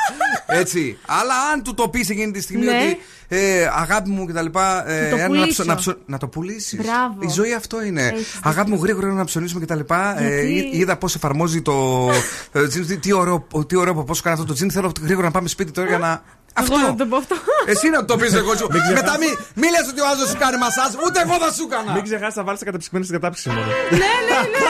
Έτσι. 0.47 0.97
Αλλά 1.07 1.33
αν 1.53 1.63
του 1.63 1.73
το 1.73 1.89
πεις 1.89 2.09
εκείνη 2.09 2.31
τη 2.31 2.41
στιγμή 2.41 2.65
Ναι. 2.65 2.71
ότι 2.71 2.99
ε, 3.27 3.69
αγάπη 3.75 4.09
μου 4.09 4.25
και 4.25 4.33
τα 4.33 4.41
λοιπά. 4.41 4.89
ε, 4.89 5.09
το 5.09 5.15
ένα 5.15 5.27
να, 5.27 5.27
πουλήσω. 5.27 5.47
ψω- 5.51 5.65
να, 5.65 5.75
ψω- 5.75 5.97
να 6.05 6.17
το 6.17 6.27
πουλήσεις. 6.27 6.79
Μπράβο. 6.81 7.15
Η 7.19 7.27
ζωή 7.29 7.53
αυτό 7.53 7.83
είναι. 7.83 8.07
Έχεις 8.07 8.39
Αγάπη 8.43 8.69
μου, 8.71 8.79
γρήγορα 8.83 9.07
να 9.07 9.23
ψωνίσουμε 9.25 9.59
και 9.59 9.65
τα 9.65 9.75
λοιπά. 9.75 10.21
Ε, 10.21 10.41
Γιατί; 10.41 10.67
εί- 10.67 10.73
είδα 10.79 10.97
πώς 10.97 11.15
εφαρμόζει 11.15 11.61
το. 11.61 12.09
ε, 12.51 12.67
τζιν, 12.67 12.87
τι, 12.87 12.97
τι 12.97 13.13
ωραίο, 13.13 13.47
τι 13.67 13.75
ωραίο 13.75 13.91
από 13.91 14.03
πώ 14.03 14.15
κάνει 14.15 14.35
αυτό 14.35 14.47
το 14.47 14.53
τζιν. 14.53 14.71
Θέλω 14.71 14.91
γρήγορα 15.01 15.25
να 15.25 15.31
πάμε 15.33 15.47
σπίτι 15.47 15.71
τώρα 15.71 15.87
για 15.87 15.97
να. 15.97 16.23
Αυτό. 16.59 16.75
Εγώ 16.77 16.87
να 16.87 16.95
το 17.01 17.05
πω 17.11 17.17
αυτό. 17.23 17.35
Εσύ 17.71 17.89
να 17.89 18.05
το 18.05 18.13
πεις 18.19 18.33
εγώ 18.41 18.51
σου. 18.59 18.67
Μην 18.71 18.81
ξεχάσεις. 18.81 19.01
Μετά 19.01 19.13
μη, 19.21 19.29
μη 19.61 19.67
λες 19.73 19.85
ότι 19.91 20.01
ο 20.05 20.07
άλλο 20.11 20.23
σου 20.31 20.37
κάνει 20.43 20.57
μασάζ, 20.63 20.91
ούτε 21.05 21.17
εγώ 21.25 21.35
θα 21.43 21.49
σου 21.55 21.63
έκανα. 21.69 21.89
Μην 21.95 22.03
ξεχάσεις 22.07 22.35
να 22.39 22.43
βάλεις 22.47 22.59
τα 22.61 22.65
καταψυγμένα 22.69 23.03
στην 23.07 23.15
κατάψυξη 23.17 23.49
μόνο. 23.55 23.71
Ναι, 24.01 24.13
ναι, 24.27 24.39
ναι. 24.53 24.63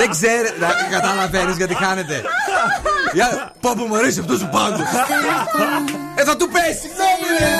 Δεν 0.00 0.08
ξέρει, 0.14 0.48
καταλαβαίνεις 0.96 1.56
γιατί 1.60 1.74
χάνεται. 1.82 2.16
Για, 3.16 3.28
πω 3.62 3.68
που 3.76 3.84
μου 3.88 3.96
αρέσει 4.00 4.18
αυτός 4.24 4.38
σου 4.42 4.48
πάντω. 4.56 4.82
Ε, 6.20 6.22
θα 6.28 6.34
του 6.38 6.46
πέσει, 6.54 6.78
συγγνώμη, 6.82 7.26
ρε. 7.38 7.52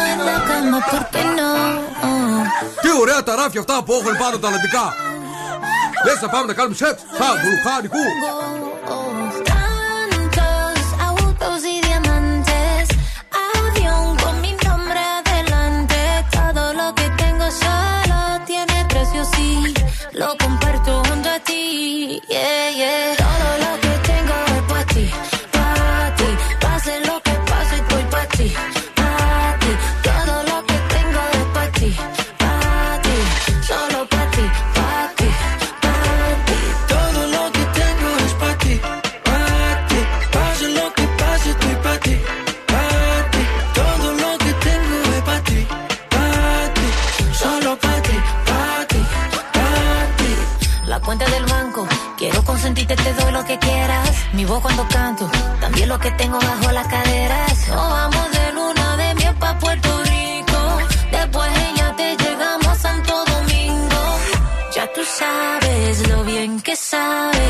Τι 2.82 2.88
ωραία 3.00 3.22
τα 3.22 3.34
ράφια 3.40 3.60
αυτά 3.60 3.74
που 3.84 3.92
έχουν 3.92 4.16
πάνω 4.22 4.38
τα 4.38 4.48
λαντικά. 4.50 4.84
Λες 6.04 6.20
να 6.20 6.28
πάμε 6.28 6.46
να 6.46 6.54
κάνουμε 6.58 6.76
σεξ, 6.76 6.96
σαν 7.18 7.34
βουλκάνικου. 7.42 8.04
Quiero 52.44 52.96
te 52.96 53.12
doy 53.14 53.32
lo 53.32 53.44
que 53.44 53.58
quieras. 53.58 54.10
Mi 54.32 54.44
voz 54.44 54.60
cuando 54.60 54.86
canto, 54.88 55.30
también 55.60 55.88
lo 55.88 55.98
que 55.98 56.10
tengo 56.12 56.38
bajo 56.38 56.72
las 56.72 56.86
caderas. 56.86 57.68
Nos 57.68 57.90
vamos 57.90 58.30
de 58.32 58.52
luna 58.52 58.96
de 58.96 59.14
miel 59.14 59.34
pa' 59.36 59.58
Puerto 59.58 60.02
Rico. 60.04 60.58
Después 61.10 61.50
ella 61.68 61.94
te 61.96 62.16
llegamos 62.16 62.66
a 62.66 62.74
Santo 62.74 63.24
Domingo. 63.24 64.02
Ya 64.74 64.92
tú 64.92 65.02
sabes 65.04 66.08
lo 66.08 66.24
bien 66.24 66.60
que 66.60 66.76
sabe. 66.76 67.48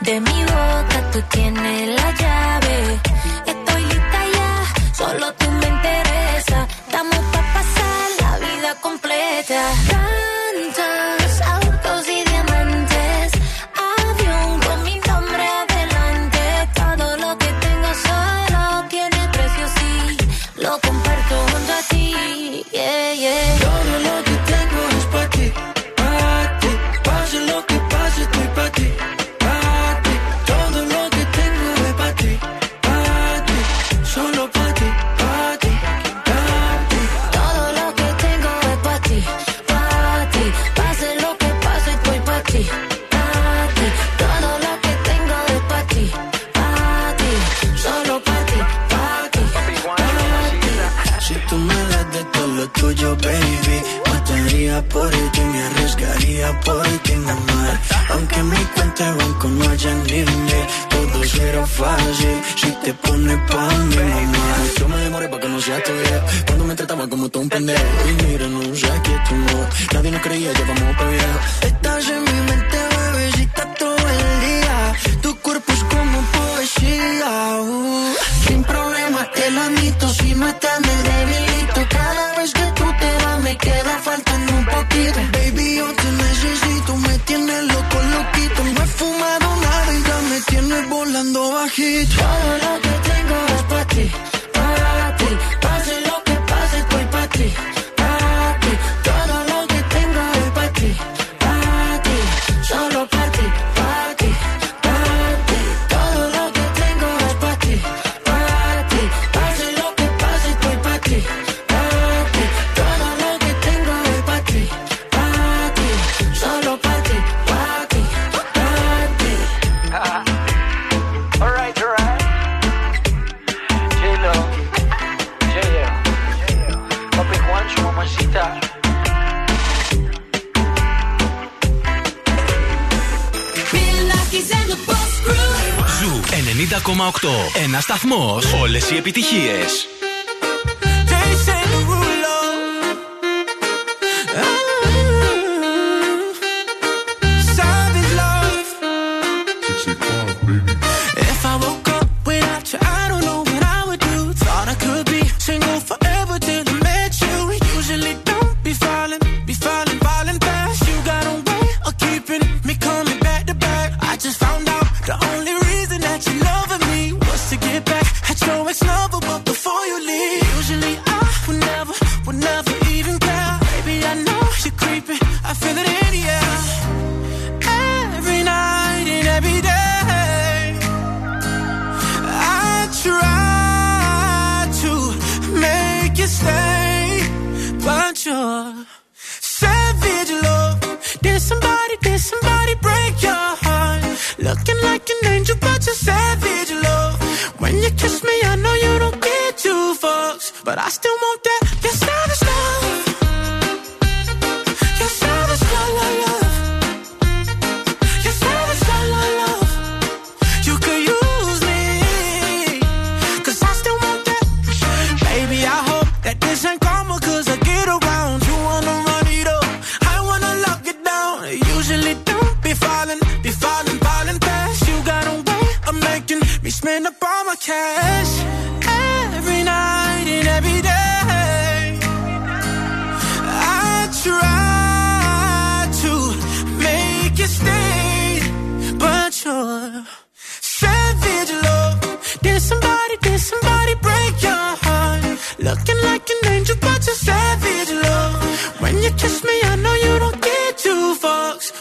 De 0.00 0.20
mi 0.20 0.44
boca 0.44 1.10
tú 1.12 1.22
tienes 1.30 2.00
la 2.00 2.10
llave. 2.12 3.00
Estoy 3.46 3.82
lista 3.82 4.20
ya, 4.36 4.94
solo 4.94 5.32
tú 5.34 5.50
me 5.50 5.68
interesa. 5.68 6.66
Estamos 6.86 7.18
pa' 7.32 7.46
pasar 7.54 8.08
la 8.20 8.38
vida 8.46 8.74
completa. 8.80 10.27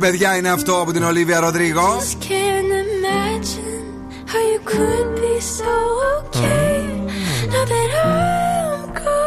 Παιδιά, 0.00 0.36
είναι 0.36 0.50
αυτό 0.50 0.80
από 0.80 0.92
την 0.92 1.02
Ολίβια 1.04 1.40
Ροντρίγο. 1.40 1.98
Just 2.00 2.22
can't 2.24 2.72
imagine 2.86 3.84
how 4.32 4.42
you 4.52 4.60
could 4.72 5.08
be 5.22 5.34
so 5.58 5.72
okay. 6.16 6.78
Now 7.52 7.64
that 7.72 7.90
I'm 8.04 8.80
gone. 9.02 9.18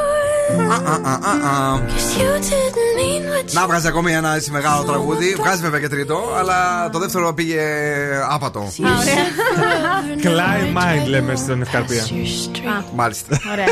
Cause 1.94 2.10
you 2.22 2.32
didn't 2.50 2.90
mean 3.00 3.24
what 3.32 3.46
you 3.48 3.54
Να 3.54 3.66
βγάζει 3.68 3.88
ακόμη 3.88 4.12
ένα 4.14 4.36
έτσι 4.36 4.52
μεγάλο 4.52 4.84
τραγούδι. 4.84 5.36
Βγάζει 5.36 5.62
βέβαια 5.62 5.80
και 5.80 5.88
τρίτο, 5.90 6.20
αλλά 6.40 6.90
το 6.90 7.00
δεύτερο 7.00 7.34
πήγε 7.34 7.62
άπατο. 8.30 8.72
Climb 10.24 10.78
Mind 10.78 11.08
λέμε 11.08 11.36
στον 11.36 11.62
Ευκαρπία. 11.62 12.04
Μάλιστα. 12.96 13.40
Ωραία. 13.52 13.68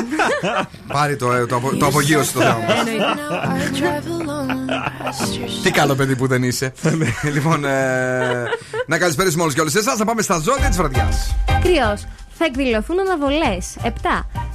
Πάλι 0.88 1.15
το, 1.15 1.48
το, 1.48 1.56
απο- 1.56 1.76
το 1.76 1.86
απογείωσε 1.86 2.34
το 2.34 2.40
θέμα. 2.40 2.57
Τι 5.64 5.72
καλό 5.72 5.95
παιδί 5.95 6.15
που 6.15 6.28
δεν 6.28 6.44
είσαι. 6.44 6.73
λοιπόν, 7.36 7.65
ε, 7.65 8.44
να 8.86 8.98
καλησπέρισουμε 8.98 9.41
όλους 9.41 9.53
και 9.56 9.61
όλες 9.61 9.76
εσάς. 9.76 9.98
Να 9.98 10.06
πάμε 10.06 10.22
στα 10.22 10.40
ζώδια 10.40 10.68
της 10.68 10.78
βραδιάς. 10.78 11.36
Κρυός. 11.61 12.03
Θα 12.44 12.45
εκδηλωθούν 12.45 12.99
αναβολές. 12.99 13.76
7. 13.84 13.90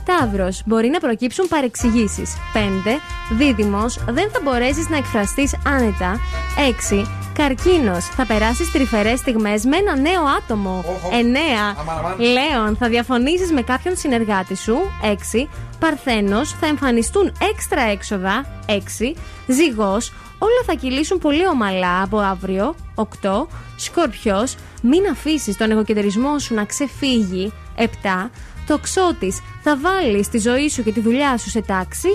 Ταύρος. 0.04 0.62
Μπορεί 0.66 0.88
να 0.88 0.98
προκύψουν 0.98 1.48
παρεξηγήσεις. 1.48 2.36
5. 2.52 3.00
Δίδυμος. 3.30 3.98
Δεν 4.08 4.30
θα 4.32 4.40
μπορέσεις 4.42 4.88
να 4.88 4.96
εκφραστείς 4.96 5.54
άνετα. 5.66 6.20
6. 6.56 7.06
Καρκίνος. 7.34 8.04
Θα 8.04 8.26
περάσεις 8.26 8.70
τρυφερές 8.70 9.18
στιγμές 9.18 9.64
με 9.64 9.76
ένα 9.76 9.96
νέο 9.96 10.22
άτομο. 10.38 10.84
9. 11.10 11.76
Λέων. 12.18 12.76
Θα 12.76 12.88
διαφωνήσεις 12.88 13.52
με 13.52 13.62
κάποιον 13.62 13.96
συνεργάτη 13.96 14.56
σου. 14.56 14.76
6. 15.02 15.48
Παρθένος. 15.78 16.54
Θα 16.60 16.66
εμφανιστούν 16.66 17.32
έξτρα 17.52 17.82
έξοδα. 17.82 18.62
6. 18.66 19.16
Ζυγός. 19.46 20.12
Όλα 20.38 20.62
θα 20.66 20.74
κυλήσουν 20.74 21.18
πολύ 21.18 21.46
ομαλά 21.48 22.02
από 22.02 22.18
αύριο. 22.18 22.74
8. 22.94 23.46
Σκορπιός. 23.76 24.56
Μην 24.82 25.00
αφήσεις 25.12 25.56
τον 25.56 25.70
εγωκεντρισμό 25.70 26.38
σου 26.38 26.54
να 26.54 26.64
ξεφύγει. 26.64 27.52
7. 27.76 28.30
Τοξότη. 28.66 29.32
Θα 29.62 29.78
βάλεις 29.78 30.28
τη 30.28 30.38
ζωή 30.38 30.68
σου 30.68 30.82
και 30.82 30.92
τη 30.92 31.00
δουλειά 31.00 31.36
σου 31.36 31.50
σε 31.50 31.60
τάξη. 31.60 32.08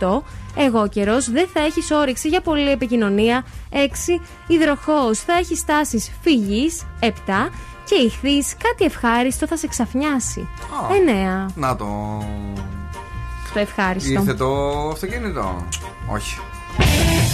8. 0.00 0.22
Εγώ 0.56 0.88
καιρός. 0.88 1.30
Δεν 1.30 1.48
θα 1.52 1.60
έχεις 1.60 1.90
όρεξη 1.90 2.28
για 2.28 2.40
πολλή 2.40 2.70
επικοινωνία. 2.70 3.44
6. 3.70 4.20
Υδροχός. 4.46 5.18
Θα 5.18 5.32
έχεις 5.32 5.64
τάσεις 5.64 6.12
φυγής. 6.22 6.86
7. 7.00 7.50
Και 7.84 7.94
ηχθείς. 7.94 8.54
Κάτι 8.62 8.84
ευχάριστο 8.84 9.46
θα 9.46 9.56
σε 9.56 9.66
ξαφνιάσει. 9.66 10.48
9. 10.90 11.46
Να 11.54 11.76
το. 11.76 11.86
Το 13.52 13.58
ευχάριστο. 13.58 14.12
Ήρθε 14.12 14.34
το 14.34 14.78
αυτοκίνητο. 14.92 15.66
Όχι. 16.12 16.38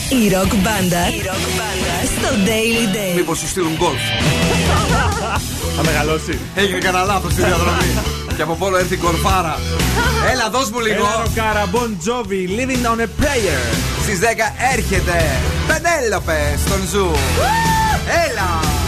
Η 0.08 0.28
ροκ 0.34 0.54
μπάντα 0.54 1.04
στο 2.16 2.28
Daily 2.46 2.94
Day. 2.96 3.16
Μήπως 3.16 3.38
σου 3.38 3.48
στείλουν 3.48 3.74
Golf. 3.76 4.00
Θα 5.76 5.82
μεγαλώσει. 5.84 6.38
Έγινε 6.54 6.78
κανένα 6.78 7.04
λάθος 7.04 7.32
στη 7.32 7.42
διαδρομή. 7.42 7.90
και 8.36 8.42
από 8.42 8.54
Polo 8.54 8.76
έρθει 8.76 8.94
η 8.94 8.98
γκολφάρα. 9.02 9.58
Έλα, 10.32 10.50
δώσ' 10.50 10.70
μου 10.70 10.80
λίγο. 10.80 10.94
Έλα 10.94 11.22
ροκάρα, 11.24 11.64
Bon 11.72 11.90
Jovi, 12.06 12.48
Living 12.58 12.84
on 12.92 13.00
a 13.00 13.08
Prayer. 13.22 13.62
Στις 14.02 14.18
10 14.18 14.24
έρχεται 14.74 15.30
Πενέλοπε 15.66 16.58
στον 16.66 16.80
Zoo. 16.90 17.10
Έλα. 18.28 18.81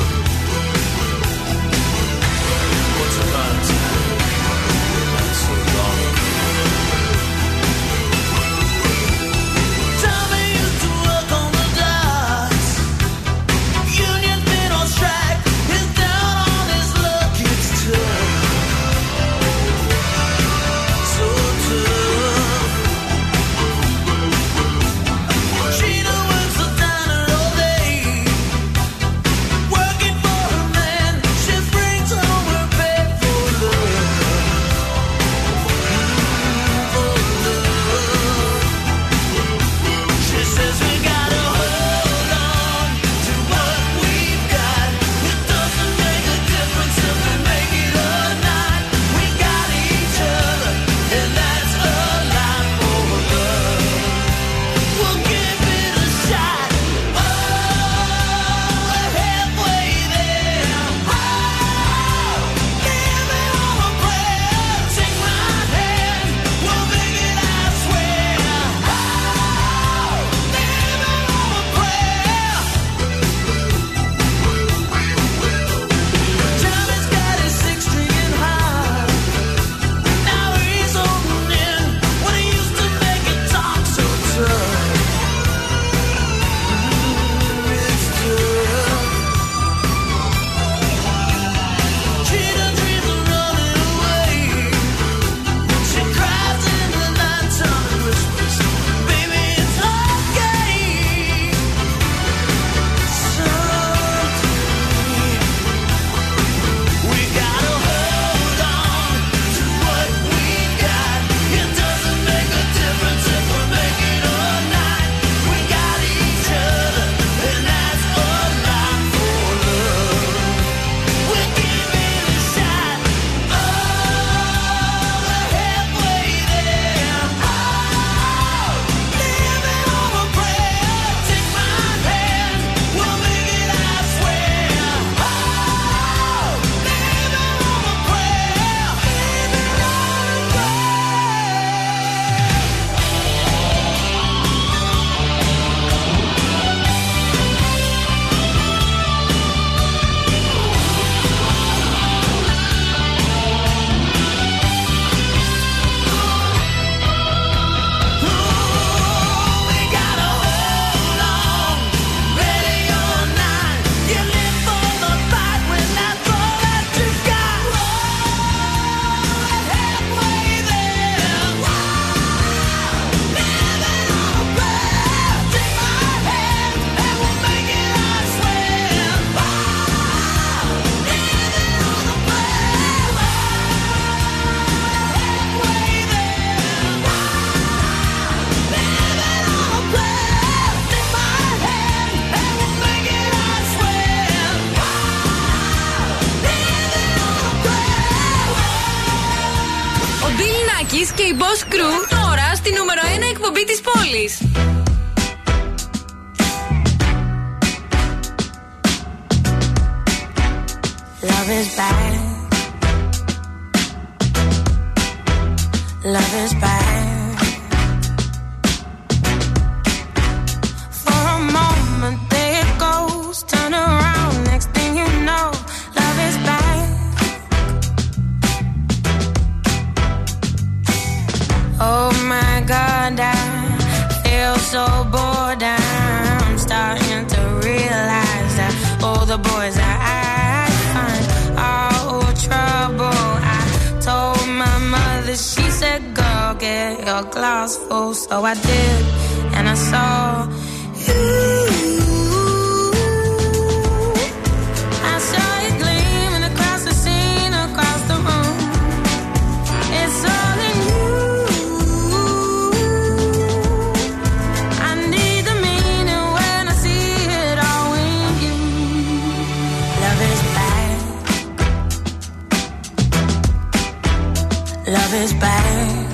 Love 274.86 275.14
is 275.14 275.32
bad. 275.32 276.13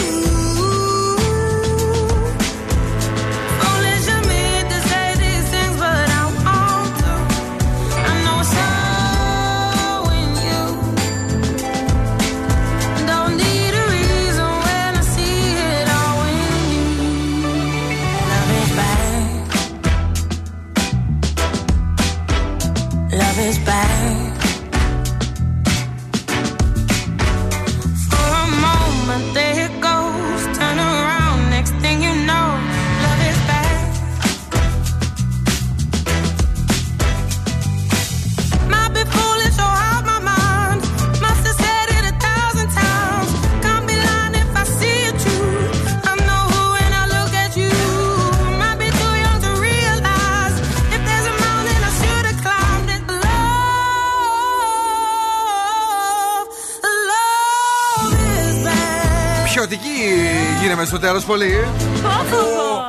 Γίναμε 61.11 61.19
στο 61.19 61.21
τέλο 61.21 61.21
πολύ. 61.27 61.67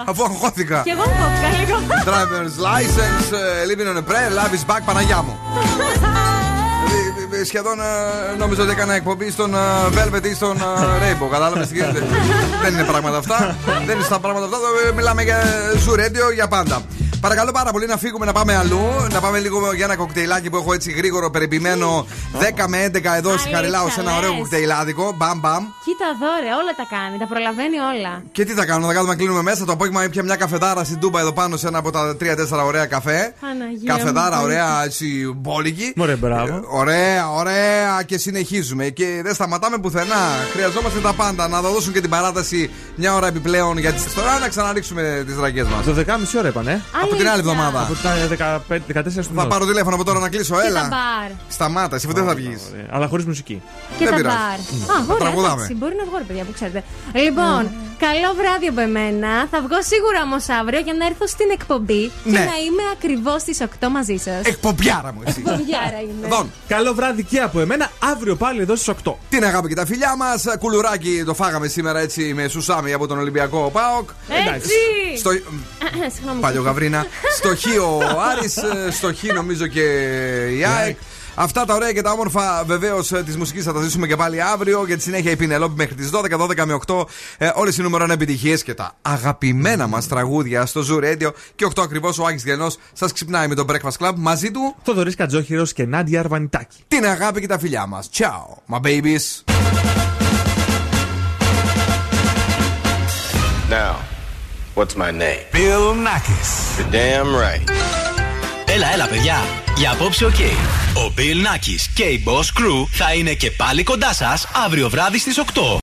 Αφού 0.06 0.22
αγχώθηκα. 0.24 0.80
Και 0.84 0.90
εγώ 0.90 1.02
κόφηκα 1.02 1.48
λίγο. 1.58 1.76
Driver's 2.08 2.56
license, 2.68 3.28
ε, 3.32 3.66
living 3.68 3.88
on 3.92 3.98
a 4.02 4.04
prayer, 4.10 4.30
love 4.38 4.52
is 4.54 4.64
back, 4.74 4.80
Παναγιά 4.84 5.22
μου. 5.22 5.38
Δηλαδή, 7.26 7.40
ε, 7.40 7.44
Σχεδόν 7.44 7.80
ε, 7.80 8.36
νόμιζα 8.38 8.62
ότι 8.62 8.70
έκανα 8.70 8.94
εκπομπή 8.94 9.30
στον 9.30 9.54
ε, 9.54 9.58
Velvet 9.96 10.24
ή 10.24 10.34
στον 10.34 10.56
ε, 10.56 10.60
Rainbow. 11.02 11.28
Κατάλαβες 11.30 11.68
τι 11.68 11.74
γίνεται. 11.74 12.02
Δεν 12.62 12.72
είναι 12.72 12.84
πράγματα 12.84 13.16
αυτά. 13.16 13.56
Δεν 13.86 13.94
είναι 13.94 14.04
στα 14.04 14.18
πράγματα 14.18 14.44
αυτά. 14.44 14.56
ε, 14.88 14.92
Μιλάμε 14.92 15.22
για 15.22 15.38
Zoo 15.86 15.94
Radio 16.00 16.34
για 16.34 16.48
πάντα. 16.48 16.82
Παρακαλώ 17.26 17.52
πάρα 17.52 17.70
πολύ 17.70 17.86
να 17.86 17.96
φύγουμε 17.96 18.26
να 18.26 18.32
πάμε 18.32 18.56
αλλού. 18.56 18.80
Να 19.12 19.20
πάμε 19.20 19.38
λίγο 19.38 19.72
για 19.72 19.84
ένα 19.84 19.96
κοκτέιλάκι 19.96 20.50
που 20.50 20.56
έχω 20.56 20.72
έτσι 20.72 20.90
γρήγορο 20.90 21.30
περιποιημένο 21.30 22.06
10 22.58 22.64
με 22.68 22.90
11 22.94 22.98
εδώ 23.16 23.36
στη 23.38 23.48
Χαριλάου 23.54 23.90
σε 23.90 24.00
ένα 24.00 24.16
ωραίο 24.16 24.30
λες. 24.30 24.38
κοκτέιλάδικο. 24.38 25.12
Μπαμ 25.16 25.38
μπαμ. 25.40 25.64
Κοίτα 25.84 26.06
εδώ, 26.14 26.30
ρε, 26.44 26.50
όλα 26.60 26.72
τα 26.76 26.86
κάνει, 26.96 27.18
τα 27.18 27.26
προλαβαίνει 27.26 27.78
όλα. 27.78 28.22
Και 28.32 28.44
τι 28.44 28.52
θα 28.52 28.64
κάνουμε, 28.64 28.86
θα 28.86 28.92
κάνουμε 28.92 29.12
να 29.12 29.18
κλείνουμε 29.18 29.42
μέσα. 29.42 29.64
Το 29.64 29.72
απόγευμα 29.72 30.00
πια 30.10 30.22
μια 30.22 30.36
καφεδάρα 30.36 30.84
στην 30.84 30.98
Τούμπα 31.00 31.20
εδώ 31.20 31.32
πάνω 31.32 31.56
σε 31.56 31.66
ένα 31.68 31.78
από 31.78 31.90
τα 31.90 32.16
3-4 32.20 32.64
ωραία 32.64 32.86
καφέ. 32.86 33.34
Παναγία 33.40 33.94
Καφεδάρα, 33.94 34.36
μου. 34.36 34.42
ωραία, 34.44 34.84
έτσι, 34.84 35.32
μπόλικη. 35.36 35.92
Ωραία, 35.96 36.16
μπράβο. 36.16 36.54
Ε, 36.56 36.60
Ωραία, 36.70 37.30
ωραία 37.30 38.02
και 38.06 38.18
συνεχίζουμε. 38.18 38.84
Και 38.88 39.20
δεν 39.24 39.34
σταματάμε 39.34 39.78
πουθενά. 39.78 40.22
Χρειαζόμαστε 40.52 40.98
τα 41.00 41.12
πάντα. 41.12 41.48
Να 41.48 41.60
δώσουν 41.60 41.92
και 41.92 42.00
την 42.00 42.10
παράταση 42.10 42.70
μια 42.94 43.14
ώρα 43.14 43.26
επιπλέον 43.26 43.78
για 43.78 43.92
τι 43.92 44.02
τώρα 44.14 44.38
να 44.38 44.48
ξαναρίξουμε 44.48 45.22
τις 45.26 45.36
ραγκέ 45.36 45.62
μας. 45.62 45.84
Το 45.84 45.92
10.30 45.92 46.38
ώρα 46.38 46.48
είπανε. 46.48 46.82
Από 47.12 47.20
την 47.22 47.28
άλλη 47.30 47.38
εβδομάδα. 47.38 47.80
Από 47.82 47.94
τα 48.02 48.10
15, 48.68 48.76
14 48.76 49.04
του 49.04 49.12
Θα 49.12 49.30
μηνός. 49.30 49.46
πάρω 49.46 49.66
τηλέφωνο 49.66 49.94
από 49.94 50.04
τώρα 50.04 50.18
να 50.18 50.28
κλείσω, 50.28 50.54
Και 50.54 50.60
τα 50.60 50.66
έλα. 50.66 50.80
μπαρ. 50.94 51.30
Σταμάτα, 51.48 51.96
εσύ 51.96 52.06
δεν 52.12 52.24
θα 52.24 52.34
βγεις. 52.34 52.60
Ωραία. 52.72 52.86
Αλλά 52.90 53.06
χωρίς 53.06 53.24
μουσική. 53.24 53.62
Και 53.98 54.04
Δεν 54.04 54.08
τα 54.10 54.14
πειράζει. 54.16 54.36
μπαρ. 54.36 54.96
Α, 54.96 55.04
ωραία, 55.04 55.16
τραγουδάμε. 55.18 55.52
εντάξει, 55.54 55.74
μπορεί 55.74 55.94
να 56.00 56.04
βγω, 56.04 56.16
ρε 56.18 56.24
παιδιά, 56.24 56.44
που 56.44 56.52
ξέρετε. 56.52 56.80
Λοιπόν, 57.24 57.62
καλό 58.06 58.30
βράδυ 58.40 58.66
από 58.72 58.80
εμένα. 58.80 59.32
Θα 59.50 59.58
βγω 59.66 59.78
σίγουρα 59.92 60.18
όμως 60.28 60.44
αύριο 60.60 60.80
για 60.86 60.94
να 60.98 61.04
έρθω 61.06 61.26
στην 61.26 61.48
εκπομπή 61.52 62.02
και 62.24 62.30
Ναι. 62.30 62.38
να 62.38 62.56
είμαι 62.66 62.84
ακριβώς 62.96 63.40
στις 63.42 63.58
8 63.60 63.88
μαζί 63.96 64.16
σας. 64.16 64.42
Εκπομπιάρα 64.54 65.10
μου, 65.14 65.20
εσύ. 65.26 65.42
Εκπομπιάρα 65.46 65.98
είμαι. 66.02 66.22
Λοιπόν, 66.26 66.50
Καλό 66.68 66.94
βράδυ 66.94 67.22
και 67.24 67.38
από 67.40 67.60
εμένα. 67.60 67.90
Αύριο 68.12 68.36
πάλι 68.36 68.60
εδώ 68.60 68.74
στις 68.76 68.88
8. 68.88 69.18
την 69.28 69.44
αγάπη 69.44 69.68
και 69.68 69.74
τα 69.74 69.86
φιλιά 69.86 70.16
μας. 70.16 70.44
Κουλουράκι 70.58 71.22
το 71.26 71.34
φάγαμε 71.34 71.66
σήμερα 71.68 71.98
έτσι 72.00 72.34
με 72.34 72.48
σουσάμι 72.48 72.92
από 72.92 73.06
τον 73.06 73.18
Ολυμπιακό 73.18 73.70
Πάοκ. 73.72 74.08
Έτσι! 74.54 74.70
Στο... 75.18 75.30
Συγγνώμη. 76.14 76.40
Παλιό 76.40 76.62
Γαβρίνα. 76.62 77.01
Στο 77.36 77.48
Χ 77.56 77.64
ο 77.82 78.20
Άρης, 78.30 78.56
ε, 78.56 78.90
στο 78.90 79.14
Χ 79.14 79.22
νομίζω 79.34 79.66
και 79.66 79.82
η 80.58 80.64
ΑΕΚ. 80.64 80.96
Αυτά 81.34 81.64
τα 81.64 81.74
ωραία 81.74 81.92
και 81.92 82.02
τα 82.02 82.10
όμορφα 82.10 82.64
βεβαίως 82.66 83.08
τη 83.08 83.36
μουσική 83.38 83.60
θα 83.60 83.72
τα 83.72 83.80
ζήσουμε 83.82 84.06
και 84.06 84.16
πάλι 84.16 84.42
αύριο. 84.42 84.84
Για 84.86 84.96
τη 84.96 85.02
συνέχεια 85.02 85.30
η 85.30 85.36
Πινελόπη 85.36 85.74
μέχρι 85.76 85.94
τις 85.94 86.10
12, 86.10 86.36
12 86.36 86.64
με 86.64 86.78
8. 86.86 87.04
Ε, 87.38 87.50
Όλες 87.54 87.78
οι 87.78 87.82
νούμερο 87.82 88.04
1 88.04 88.10
επιτυχίες 88.10 88.62
και 88.62 88.74
τα 88.74 88.94
αγαπημένα 89.02 89.86
μας 89.86 90.08
τραγούδια 90.08 90.66
στο 90.66 90.80
Zoo 90.90 91.04
Radio. 91.04 91.30
Και 91.54 91.64
8 91.64 91.82
ακριβώς 91.82 92.18
ο 92.18 92.24
Άγγι 92.26 92.42
Γενό 92.44 92.66
σας 92.92 93.12
ξυπνάει 93.12 93.48
με 93.48 93.54
το 93.54 93.64
Breakfast 93.68 94.06
Club 94.06 94.12
μαζί 94.16 94.50
του. 94.50 94.74
Θοδωρής 94.82 95.14
Κατζόχυρος 95.14 95.72
και 95.72 95.84
Νάντια 95.84 96.20
Αρβανιτάκη. 96.20 96.76
Την 96.88 97.06
αγάπη 97.06 97.40
και 97.40 97.46
τα 97.46 97.58
φιλιά 97.58 97.86
μας. 97.86 98.08
Ciao, 98.12 98.74
my 98.74 98.80
babies. 98.80 99.42
Now, 103.70 103.96
what's 104.74 104.96
my 104.96 105.10
name? 105.10 105.42
Bill 105.52 105.94
Nackis. 106.06 106.50
You're 106.78 106.90
damn 106.90 107.34
right. 107.34 107.70
Έλα, 108.66 108.92
έλα, 108.92 109.06
παιδιά. 109.06 109.36
Για 109.76 109.90
απόψε, 109.90 110.24
οκ. 110.24 110.40
Ο 110.94 111.12
Bill 111.16 111.46
Nakis 111.46 111.90
και 111.94 112.02
η 112.02 112.24
Boss 112.26 112.60
Crew 112.60 112.86
θα 112.90 113.14
είναι 113.14 113.34
και 113.34 113.50
πάλι 113.50 113.82
κοντά 113.82 114.12
σας 114.14 114.48
αύριο 114.64 114.88
βράδυ 114.88 115.18
στις 115.18 115.38
8. 115.38 115.80